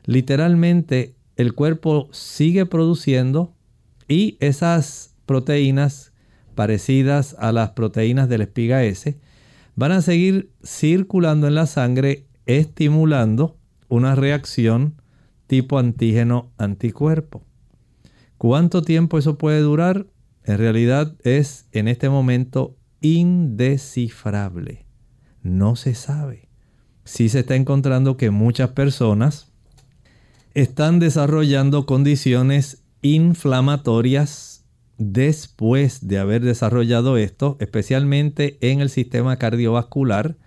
literalmente 0.04 1.14
el 1.36 1.54
cuerpo 1.54 2.08
sigue 2.12 2.66
produciendo 2.66 3.54
y 4.08 4.36
esas 4.40 5.14
proteínas 5.26 6.12
parecidas 6.54 7.36
a 7.38 7.52
las 7.52 7.70
proteínas 7.70 8.28
de 8.28 8.38
la 8.38 8.44
espiga 8.44 8.82
S 8.84 9.18
van 9.76 9.92
a 9.92 10.02
seguir 10.02 10.50
circulando 10.64 11.46
en 11.46 11.54
la 11.54 11.66
sangre 11.66 12.26
estimulando 12.46 13.56
una 13.88 14.14
reacción 14.14 15.00
tipo 15.46 15.78
antígeno 15.78 16.52
anticuerpo. 16.58 17.44
¿Cuánto 18.40 18.80
tiempo 18.80 19.18
eso 19.18 19.36
puede 19.36 19.60
durar? 19.60 20.06
En 20.44 20.56
realidad 20.56 21.14
es 21.24 21.68
en 21.72 21.88
este 21.88 22.08
momento 22.08 22.74
indescifrable. 23.02 24.86
No 25.42 25.76
se 25.76 25.92
sabe. 25.92 26.48
Sí 27.04 27.28
se 27.28 27.40
está 27.40 27.54
encontrando 27.54 28.16
que 28.16 28.30
muchas 28.30 28.70
personas 28.70 29.52
están 30.54 31.00
desarrollando 31.00 31.84
condiciones 31.84 32.82
inflamatorias 33.02 34.64
después 34.96 36.08
de 36.08 36.18
haber 36.18 36.42
desarrollado 36.42 37.18
esto, 37.18 37.58
especialmente 37.60 38.56
en 38.62 38.80
el 38.80 38.88
sistema 38.88 39.36
cardiovascular 39.36 40.38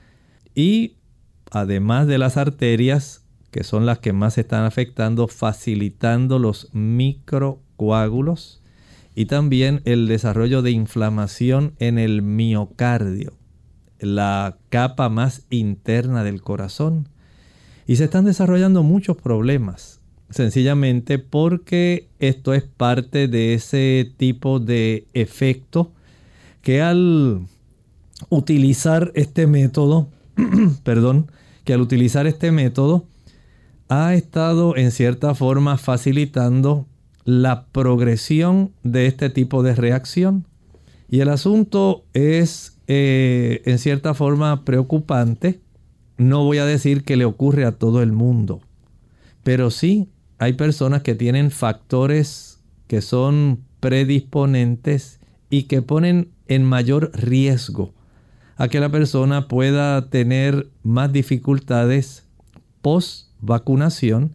y 0.55 0.95
además 1.51 2.07
de 2.07 2.17
las 2.17 2.37
arterias, 2.37 3.23
que 3.51 3.63
son 3.63 3.85
las 3.85 3.99
que 3.99 4.13
más 4.13 4.33
se 4.33 4.41
están 4.41 4.65
afectando, 4.65 5.27
facilitando 5.27 6.39
los 6.39 6.73
microcoágulos 7.73 8.61
y 9.15 9.25
también 9.25 9.81
el 9.85 10.07
desarrollo 10.07 10.61
de 10.61 10.71
inflamación 10.71 11.73
en 11.79 11.99
el 11.99 12.21
miocardio, 12.21 13.33
la 13.99 14.57
capa 14.69 15.09
más 15.09 15.43
interna 15.49 16.23
del 16.23 16.41
corazón. 16.41 17.09
Y 17.85 17.97
se 17.97 18.05
están 18.05 18.25
desarrollando 18.25 18.81
muchos 18.81 19.17
problemas, 19.17 19.99
sencillamente 20.29 21.19
porque 21.19 22.07
esto 22.19 22.53
es 22.53 22.63
parte 22.63 23.27
de 23.27 23.53
ese 23.53 24.11
tipo 24.17 24.59
de 24.59 25.05
efecto 25.13 25.91
que 26.61 26.81
al 26.81 27.41
utilizar 28.29 29.11
este 29.15 29.45
método, 29.47 30.07
perdón, 30.83 31.29
que 31.65 31.73
al 31.73 31.81
utilizar 31.81 32.25
este 32.25 32.51
método 32.51 33.05
ha 33.89 34.15
estado 34.15 34.75
en 34.75 34.91
cierta 34.91 35.35
forma 35.35 35.77
facilitando 35.77 36.87
la 37.25 37.65
progresión 37.67 38.71
de 38.83 39.07
este 39.07 39.29
tipo 39.29 39.63
de 39.63 39.75
reacción. 39.75 40.47
Y 41.09 41.19
el 41.19 41.29
asunto 41.29 42.05
es 42.13 42.79
eh, 42.87 43.61
en 43.65 43.79
cierta 43.79 44.13
forma 44.13 44.65
preocupante. 44.65 45.61
No 46.17 46.43
voy 46.43 46.57
a 46.57 46.65
decir 46.65 47.03
que 47.03 47.17
le 47.17 47.25
ocurre 47.25 47.65
a 47.65 47.73
todo 47.73 48.01
el 48.01 48.11
mundo, 48.11 48.61
pero 49.43 49.71
sí 49.71 50.09
hay 50.37 50.53
personas 50.53 51.01
que 51.01 51.15
tienen 51.15 51.51
factores 51.51 52.61
que 52.87 53.01
son 53.01 53.63
predisponentes 53.79 55.19
y 55.49 55.63
que 55.63 55.81
ponen 55.81 56.29
en 56.47 56.63
mayor 56.63 57.11
riesgo 57.13 57.93
a 58.57 58.67
que 58.67 58.79
la 58.79 58.89
persona 58.89 59.47
pueda 59.47 60.09
tener 60.09 60.69
más 60.83 61.11
dificultades 61.11 62.25
post 62.81 63.29
vacunación 63.39 64.33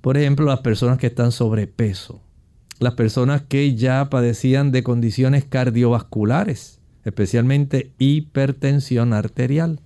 por 0.00 0.16
ejemplo, 0.16 0.46
las 0.46 0.60
personas 0.60 0.98
que 0.98 1.08
están 1.08 1.32
sobrepeso, 1.32 2.22
las 2.78 2.94
personas 2.94 3.42
que 3.42 3.74
ya 3.74 4.08
padecían 4.08 4.72
de 4.72 4.82
condiciones 4.82 5.44
cardiovasculares, 5.44 6.80
especialmente 7.04 7.92
hipertensión 7.98 9.12
arterial. 9.12 9.80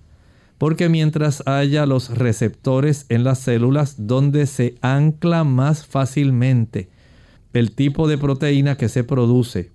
Porque 0.57 0.87
mientras 0.87 1.43
haya 1.45 1.85
los 1.85 2.17
receptores 2.17 3.05
en 3.09 3.25
las 3.25 3.39
células 3.39 4.07
donde 4.07 4.45
se 4.45 4.75
ancla 4.81 5.43
más 5.43 5.85
fácilmente 5.85 6.89
el 7.51 7.71
tipo 7.71 8.07
de 8.07 8.17
proteína 8.17 8.77
que 8.77 8.87
se 8.87 9.03
produce, 9.03 9.71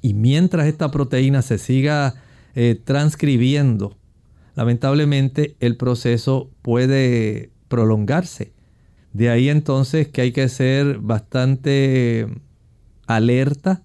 y 0.00 0.14
mientras 0.14 0.66
esta 0.66 0.90
proteína 0.90 1.42
se 1.42 1.58
siga 1.58 2.14
eh, 2.56 2.80
transcribiendo, 2.84 3.96
lamentablemente 4.56 5.56
el 5.60 5.76
proceso 5.76 6.50
puede 6.62 7.50
prolongarse 7.68 8.52
de 9.12 9.30
ahí 9.30 9.48
entonces 9.48 10.08
que 10.08 10.22
hay 10.22 10.32
que 10.32 10.48
ser 10.48 10.98
bastante 10.98 12.26
alerta 13.06 13.82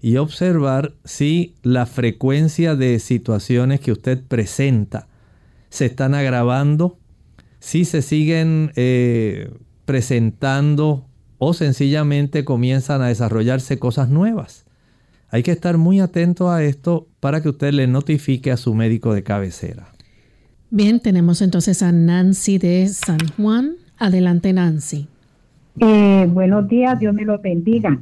y 0.00 0.16
observar 0.16 0.94
si 1.04 1.54
la 1.62 1.86
frecuencia 1.86 2.74
de 2.74 2.98
situaciones 2.98 3.80
que 3.80 3.92
usted 3.92 4.22
presenta 4.22 5.08
se 5.70 5.86
están 5.86 6.14
agravando, 6.14 6.98
si 7.60 7.84
se 7.84 8.02
siguen 8.02 8.72
eh, 8.76 9.50
presentando 9.84 11.06
o 11.38 11.54
sencillamente 11.54 12.44
comienzan 12.44 13.02
a 13.02 13.08
desarrollarse 13.08 13.78
cosas 13.78 14.08
nuevas. 14.08 14.64
Hay 15.28 15.42
que 15.42 15.52
estar 15.52 15.78
muy 15.78 16.00
atento 16.00 16.50
a 16.50 16.62
esto 16.62 17.08
para 17.20 17.42
que 17.42 17.48
usted 17.48 17.72
le 17.72 17.86
notifique 17.86 18.50
a 18.50 18.56
su 18.56 18.74
médico 18.74 19.14
de 19.14 19.22
cabecera. 19.22 19.92
Bien, 20.70 21.00
tenemos 21.00 21.42
entonces 21.42 21.82
a 21.82 21.92
Nancy 21.92 22.58
de 22.58 22.88
San 22.88 23.18
Juan. 23.36 23.76
Adelante, 24.02 24.52
Nancy. 24.52 25.06
Eh, 25.78 26.26
buenos 26.28 26.66
días, 26.66 26.98
Dios 26.98 27.14
me 27.14 27.24
lo 27.24 27.38
bendiga. 27.38 28.00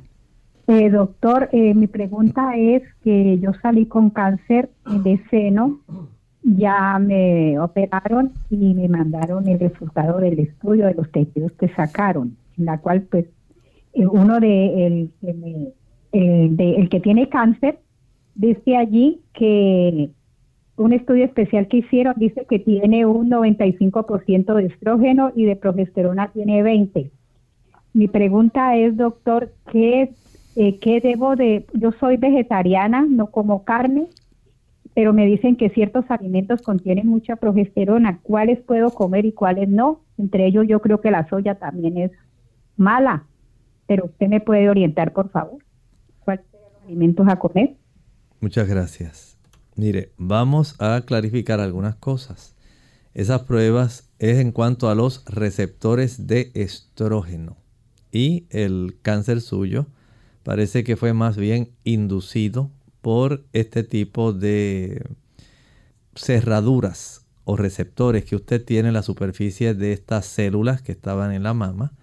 Eh, 0.66 0.88
doctor, 0.88 1.51
eh, 1.53 1.74
mi 1.74 1.88
pregunta 1.88 2.57
es 2.57 2.82
que 3.05 3.38
yo 3.38 3.53
salí 3.61 3.84
con 3.84 4.09
cáncer 4.09 4.70
de 4.86 5.20
seno, 5.28 5.80
ya 6.42 6.98
me 6.98 7.59
operaron 7.59 8.32
y 8.48 8.72
me 8.72 8.88
mandaron 8.88 9.46
el 9.46 9.61
resultado 9.61 10.20
del 10.20 10.38
estudio 10.38 10.86
de 10.86 10.94
los 10.94 11.12
tejidos 11.12 11.53
que 11.53 11.68
sacaron, 11.68 12.34
en 12.57 12.64
la 12.64 12.78
cual 12.78 13.03
pues 13.03 13.26
uno 13.94 14.40
de 14.40 14.86
el, 14.86 15.11
de, 16.12 16.76
el 16.76 16.88
que 16.88 17.01
tiene 17.01 17.28
cáncer 17.28 17.78
dice 18.34 18.74
allí 18.74 19.20
que 19.34 20.12
un 20.81 20.95
estudio 20.95 21.26
especial 21.26 21.68
que 21.68 21.78
hicieron 21.78 22.14
dice 22.16 22.47
que 22.49 22.59
tiene 22.59 23.05
un 23.05 23.28
95% 23.28 24.55
de 24.55 24.64
estrógeno 24.64 25.31
y 25.37 25.45
de 25.45 25.55
progesterona 25.55 26.28
tiene 26.28 26.62
20. 26.62 27.11
Mi 27.93 28.09
pregunta 28.09 28.74
es, 28.76 28.97
doctor, 28.97 29.53
¿qué, 29.70 30.14
eh, 30.57 30.78
¿qué 30.78 31.03
debo 31.03 31.37
de...? 31.37 31.66
Yo 31.74 31.93
soy 31.93 32.16
vegetariana, 32.16 33.05
no 33.07 33.26
como 33.26 33.64
carne, 33.64 34.07
pero 34.95 35.12
me 35.12 35.26
dicen 35.26 35.57
que 35.57 35.68
ciertos 35.68 36.07
alimentos 36.09 36.62
contienen 36.62 37.09
mucha 37.09 37.37
progesterona. 37.37 38.18
¿Cuáles 38.22 38.59
puedo 38.61 38.89
comer 38.89 39.26
y 39.26 39.33
cuáles 39.33 39.68
no? 39.68 40.01
Entre 40.16 40.47
ellos 40.47 40.64
yo 40.66 40.81
creo 40.81 41.03
que 41.03 41.11
la 41.11 41.28
soya 41.28 41.57
también 41.57 41.99
es 41.99 42.12
mala, 42.78 43.26
pero 43.87 44.07
usted 44.07 44.28
me 44.28 44.41
puede 44.41 44.70
orientar, 44.70 45.12
por 45.12 45.28
favor. 45.28 45.62
¿Cuáles 46.20 46.47
son 46.51 46.61
los 46.62 46.85
alimentos 46.85 47.28
a 47.28 47.37
comer? 47.37 47.76
Muchas 48.41 48.66
gracias. 48.66 49.39
Mire, 49.81 50.12
vamos 50.18 50.74
a 50.78 51.01
clarificar 51.07 51.59
algunas 51.59 51.95
cosas. 51.95 52.55
Esas 53.14 53.45
pruebas 53.45 54.11
es 54.18 54.37
en 54.37 54.53
cuanto 54.53 54.91
a 54.91 54.95
los 54.95 55.24
receptores 55.24 56.26
de 56.26 56.51
estrógeno. 56.53 57.57
Y 58.12 58.45
el 58.51 58.99
cáncer 59.01 59.41
suyo 59.41 59.87
parece 60.43 60.85
que 60.85 60.99
fue 60.99 61.14
más 61.14 61.39
bien 61.39 61.70
inducido 61.83 62.70
por 63.01 63.47
este 63.55 63.83
tipo 63.83 64.35
de 64.35 65.03
cerraduras 66.14 67.24
o 67.45 67.57
receptores 67.57 68.26
que 68.26 68.37
usted 68.37 68.62
tiene 68.62 68.89
en 68.89 68.95
la 68.95 69.03
superficie 69.03 69.72
de 69.72 69.95
estas 69.95 70.26
células 70.26 70.83
que 70.83 70.93
estaban 70.93 71.33
en 71.33 71.43
la 71.43 71.55
mama, 71.55 71.95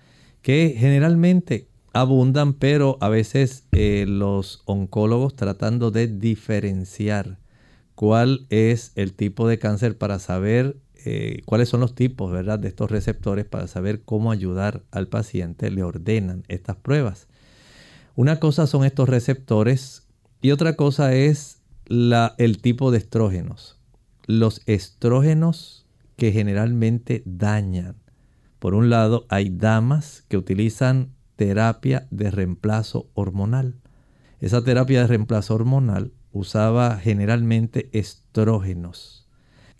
que 0.41 0.73
generalmente 0.75 1.67
abundan, 1.93 2.53
pero 2.53 2.97
a 3.01 3.09
veces 3.09 3.65
eh, 3.71 4.05
los 4.07 4.63
oncólogos 4.65 5.35
tratando 5.35 5.91
de 5.91 6.07
diferenciar 6.07 7.37
cuál 7.97 8.45
es 8.51 8.91
el 8.93 9.13
tipo 9.13 9.47
de 9.47 9.57
cáncer 9.57 9.97
para 9.97 10.19
saber 10.19 10.77
eh, 11.03 11.41
cuáles 11.45 11.69
son 11.69 11.79
los 11.79 11.95
tipos 11.95 12.31
¿verdad? 12.31 12.59
de 12.59 12.67
estos 12.67 12.91
receptores 12.91 13.45
para 13.45 13.65
saber 13.65 14.03
cómo 14.03 14.31
ayudar 14.31 14.83
al 14.91 15.07
paciente, 15.07 15.71
le 15.71 15.81
ordenan 15.81 16.43
estas 16.47 16.75
pruebas. 16.75 17.27
Una 18.15 18.39
cosa 18.39 18.67
son 18.67 18.85
estos 18.85 19.09
receptores 19.09 20.05
y 20.43 20.51
otra 20.51 20.75
cosa 20.75 21.15
es 21.15 21.63
el 21.89 22.61
tipo 22.61 22.91
de 22.91 22.99
estrógenos. 22.99 23.79
Los 24.27 24.61
estrógenos 24.67 25.87
que 26.17 26.31
generalmente 26.31 27.23
dañan. 27.25 27.95
Por 28.59 28.75
un 28.75 28.91
lado, 28.91 29.25
hay 29.27 29.49
damas 29.49 30.23
que 30.27 30.37
utilizan 30.37 31.15
terapia 31.35 32.05
de 32.11 32.29
reemplazo 32.29 33.09
hormonal. 33.15 33.73
Esa 34.39 34.63
terapia 34.63 35.01
de 35.01 35.07
reemplazo 35.07 35.55
hormonal 35.55 36.11
usaba 36.37 36.97
generalmente 36.97 37.89
estrógenos 37.93 39.27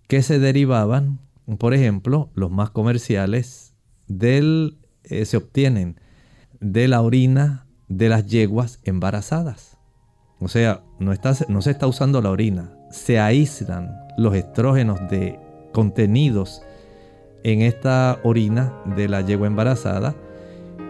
que 0.08 0.24
se 0.24 0.39
derivaban, 0.39 1.20
por 1.60 1.74
ejemplo, 1.74 2.30
los 2.34 2.49
más 2.49 2.70
comerciales, 2.70 3.74
del, 4.08 4.78
eh, 5.03 5.26
se 5.26 5.38
obtienen 5.38 5.99
de 6.60 6.88
la 6.88 7.01
orina 7.01 7.68
de 7.88 8.10
las 8.10 8.26
yeguas 8.26 8.80
embarazadas. 8.84 9.78
O 10.39 10.47
sea, 10.47 10.84
no, 10.99 11.14
está, 11.14 11.34
no 11.49 11.62
se 11.62 11.72
está 11.72 11.88
usando 11.88 12.22
la 12.22 12.32
orina, 12.32 12.74
se 12.91 13.20
aíslan 13.20 13.91
los 14.18 14.36
estrógenos 14.36 14.99
de 15.10 15.39
contenidos 15.74 16.62
en 17.43 17.62
esta 17.62 18.20
orina 18.24 18.74
de 18.95 19.08
la 19.08 19.22
yegua 19.22 19.47
embarazada 19.47 20.16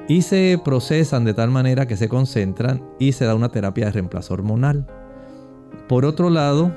y 0.08 0.22
se 0.22 0.60
procesan 0.64 1.26
de 1.26 1.34
tal 1.34 1.52
manera 1.52 1.86
que 1.86 1.98
se 1.98 2.10
concentran 2.10 2.84
y 3.00 3.12
se 3.12 3.26
da 3.26 3.36
una 3.36 3.50
terapia 3.50 3.86
de 3.86 3.92
reemplazo 3.92 4.34
hormonal. 4.34 4.88
Por 5.88 6.06
otro 6.06 6.30
lado, 6.30 6.74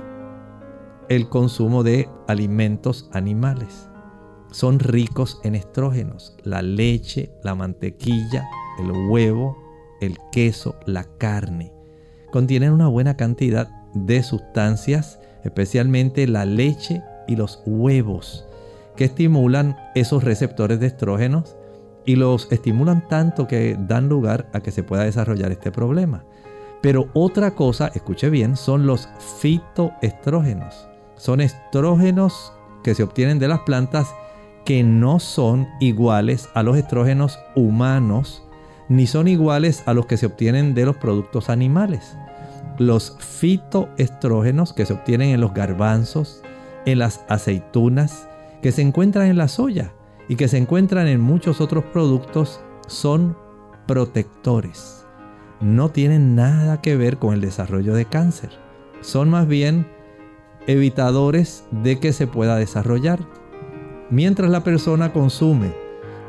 el 1.08 1.28
consumo 1.28 1.82
de 1.82 2.08
alimentos 2.28 3.10
animales. 3.12 3.88
Son 4.52 4.78
ricos 4.78 5.40
en 5.42 5.54
estrógenos. 5.54 6.36
La 6.44 6.62
leche, 6.62 7.32
la 7.42 7.54
mantequilla, 7.54 8.48
el 8.78 8.90
huevo, 9.08 9.56
el 10.00 10.16
queso, 10.32 10.76
la 10.86 11.04
carne. 11.18 11.72
Contienen 12.30 12.72
una 12.72 12.88
buena 12.88 13.16
cantidad 13.16 13.68
de 13.94 14.22
sustancias, 14.22 15.18
especialmente 15.42 16.26
la 16.26 16.44
leche 16.44 17.02
y 17.26 17.36
los 17.36 17.62
huevos, 17.66 18.46
que 18.96 19.04
estimulan 19.04 19.76
esos 19.94 20.24
receptores 20.24 20.80
de 20.80 20.86
estrógenos 20.86 21.56
y 22.04 22.16
los 22.16 22.50
estimulan 22.52 23.06
tanto 23.08 23.46
que 23.46 23.76
dan 23.78 24.08
lugar 24.08 24.48
a 24.52 24.60
que 24.60 24.70
se 24.70 24.82
pueda 24.82 25.04
desarrollar 25.04 25.50
este 25.52 25.70
problema. 25.70 26.24
Pero 26.82 27.08
otra 27.12 27.54
cosa, 27.54 27.88
escuche 27.94 28.30
bien, 28.30 28.56
son 28.56 28.86
los 28.86 29.08
fitoestrógenos. 29.40 30.88
Son 31.16 31.40
estrógenos 31.40 32.52
que 32.82 32.94
se 32.94 33.02
obtienen 33.02 33.38
de 33.38 33.48
las 33.48 33.60
plantas 33.60 34.14
que 34.64 34.82
no 34.82 35.20
son 35.20 35.68
iguales 35.80 36.48
a 36.54 36.62
los 36.62 36.76
estrógenos 36.76 37.38
humanos, 37.54 38.42
ni 38.88 39.06
son 39.06 39.28
iguales 39.28 39.82
a 39.86 39.94
los 39.94 40.06
que 40.06 40.16
se 40.16 40.26
obtienen 40.26 40.74
de 40.74 40.86
los 40.86 40.96
productos 40.96 41.50
animales. 41.50 42.16
Los 42.78 43.16
fitoestrógenos 43.18 44.72
que 44.72 44.86
se 44.86 44.94
obtienen 44.94 45.30
en 45.30 45.40
los 45.40 45.52
garbanzos, 45.52 46.42
en 46.86 46.98
las 46.98 47.24
aceitunas, 47.28 48.28
que 48.62 48.72
se 48.72 48.82
encuentran 48.82 49.26
en 49.26 49.36
la 49.36 49.48
soya, 49.48 49.92
y 50.28 50.36
que 50.36 50.48
se 50.48 50.58
encuentran 50.58 51.08
en 51.08 51.20
muchos 51.20 51.60
otros 51.60 51.84
productos 51.86 52.60
son 52.86 53.36
protectores. 53.86 54.99
No 55.60 55.90
tienen 55.90 56.34
nada 56.34 56.80
que 56.80 56.96
ver 56.96 57.18
con 57.18 57.34
el 57.34 57.42
desarrollo 57.42 57.94
de 57.94 58.06
cáncer. 58.06 58.50
Son 59.02 59.28
más 59.28 59.46
bien 59.46 59.86
evitadores 60.66 61.66
de 61.70 62.00
que 62.00 62.14
se 62.14 62.26
pueda 62.26 62.56
desarrollar. 62.56 63.20
Mientras 64.08 64.50
la 64.50 64.64
persona 64.64 65.12
consume, 65.12 65.74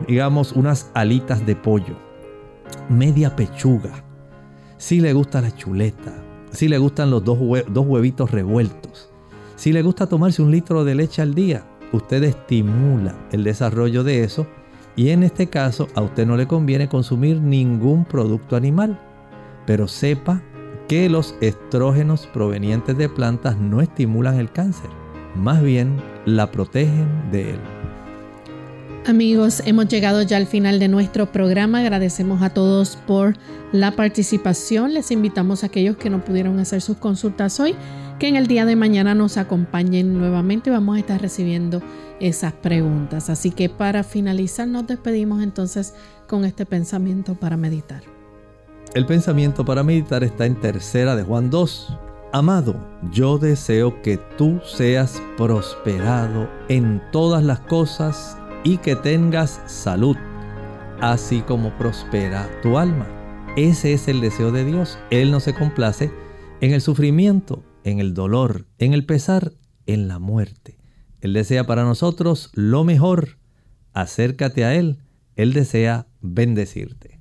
digamos, 0.06 0.52
unas 0.52 0.92
alitas 0.94 1.46
de 1.46 1.56
pollo, 1.56 1.96
media 2.90 3.34
pechuga, 3.38 4.04
si 4.78 5.00
le 5.00 5.14
gusta 5.14 5.40
la 5.40 5.56
chuleta, 5.56 6.12
si 6.52 6.68
le 6.68 6.78
gustan 6.78 7.10
los 7.10 7.24
dos, 7.24 7.38
huevitos 7.40 8.32
revueltos, 8.32 9.14
si 9.56 9.72
le 9.72 9.82
gusta 9.82 10.08
tomarse 10.08 10.42
un 10.42 10.52
litro 10.52 10.84
de 10.84 10.96
leche 10.96 11.22
al 11.22 11.34
día, 11.34 11.64
usted 11.94 12.22
estimula 12.24 13.16
el 13.32 13.46
desarrollo 13.46 14.04
de 14.04 14.26
eso 14.26 14.46
y 14.98 15.10
en 15.12 15.24
este 15.24 15.48
caso 15.48 15.88
a 15.96 16.02
usted 16.02 16.26
no 16.26 16.36
le 16.36 16.48
conviene 16.48 16.90
consumir 16.90 17.40
ningún 17.40 18.04
producto 18.04 18.58
animal. 18.58 19.00
Pero 19.66 19.88
sepa 19.88 20.42
que 20.88 21.10
los 21.10 21.36
estrógenos 21.42 22.28
provenientes 22.28 22.98
de 22.98 23.10
plantas 23.10 23.58
no 23.58 23.82
estimulan 23.82 24.40
el 24.40 24.52
cáncer, 24.52 24.90
más 25.36 25.62
bien 25.64 26.02
la 26.26 26.52
protegen 26.52 27.32
de 27.32 27.52
él. 27.52 27.60
Amigos, 29.06 29.64
hemos 29.66 29.88
llegado 29.88 30.22
ya 30.22 30.38
al 30.38 30.46
final 30.46 30.78
de 30.80 30.88
nuestro 30.88 31.32
programa. 31.32 31.80
Agradecemos 31.80 32.44
a 32.44 32.52
todos 32.52 32.98
por 33.08 33.36
la 33.72 33.92
participación. 33.96 34.94
Les 34.94 35.10
invitamos 35.10 35.64
a 35.64 35.68
aquellos 35.68 35.98
que 35.98 36.12
no 36.12 36.24
pudieron 36.24 36.60
hacer 36.60 36.82
sus 36.82 36.98
consultas 36.98 37.60
hoy 37.60 37.76
que 38.20 38.28
en 38.28 38.36
el 38.36 38.46
día 38.46 38.66
de 38.66 38.76
mañana 38.76 39.16
nos 39.16 39.38
acompañen 39.38 40.16
nuevamente. 40.20 40.70
Vamos 40.70 40.98
a 40.98 41.00
estar 41.00 41.20
recibiendo 41.20 41.82
esas 42.20 42.54
preguntas. 42.54 43.32
Así 43.32 43.50
que 43.50 43.70
para 43.70 44.04
finalizar 44.04 44.68
nos 44.68 44.86
despedimos 44.86 45.42
entonces 45.42 45.96
con 46.28 46.46
este 46.46 46.68
pensamiento 46.68 47.34
para 47.34 47.58
meditar. 47.58 48.21
El 48.94 49.06
pensamiento 49.06 49.64
para 49.64 49.84
meditar 49.84 50.22
está 50.22 50.46
en 50.46 50.60
tercera 50.60 51.16
de 51.16 51.24
Juan 51.24 51.50
2. 51.50 51.98
Amado, 52.34 52.76
yo 53.14 53.38
deseo 53.38 54.02
que 54.02 54.18
tú 54.38 54.60
seas 54.66 55.22
prosperado 55.38 56.50
en 56.68 57.02
todas 57.14 57.42
las 57.42 57.62
cosas 57.62 58.38
y 58.66 58.80
que 58.80 58.98
tengas 58.98 59.62
salud, 59.66 60.18
así 61.00 61.40
como 61.40 61.70
prospera 61.78 62.50
tu 62.62 62.78
alma. 62.78 63.08
Ese 63.56 63.94
es 63.94 64.10
el 64.10 64.20
deseo 64.20 64.52
de 64.52 64.66
Dios. 64.66 65.00
Él 65.10 65.32
no 65.32 65.40
se 65.40 65.54
complace 65.54 66.12
en 66.60 66.74
el 66.74 66.82
sufrimiento, 66.82 67.64
en 67.86 68.00
el 68.00 68.14
dolor, 68.14 68.68
en 68.78 68.92
el 68.92 69.06
pesar, 69.06 69.54
en 69.86 70.10
la 70.10 70.20
muerte. 70.20 70.80
Él 71.22 71.32
desea 71.32 71.66
para 71.66 71.86
nosotros 71.86 72.52
lo 72.56 72.84
mejor. 72.84 73.38
Acércate 73.94 74.66
a 74.66 74.76
Él. 74.76 74.98
Él 75.38 75.54
desea 75.54 76.08
bendecirte. 76.20 77.21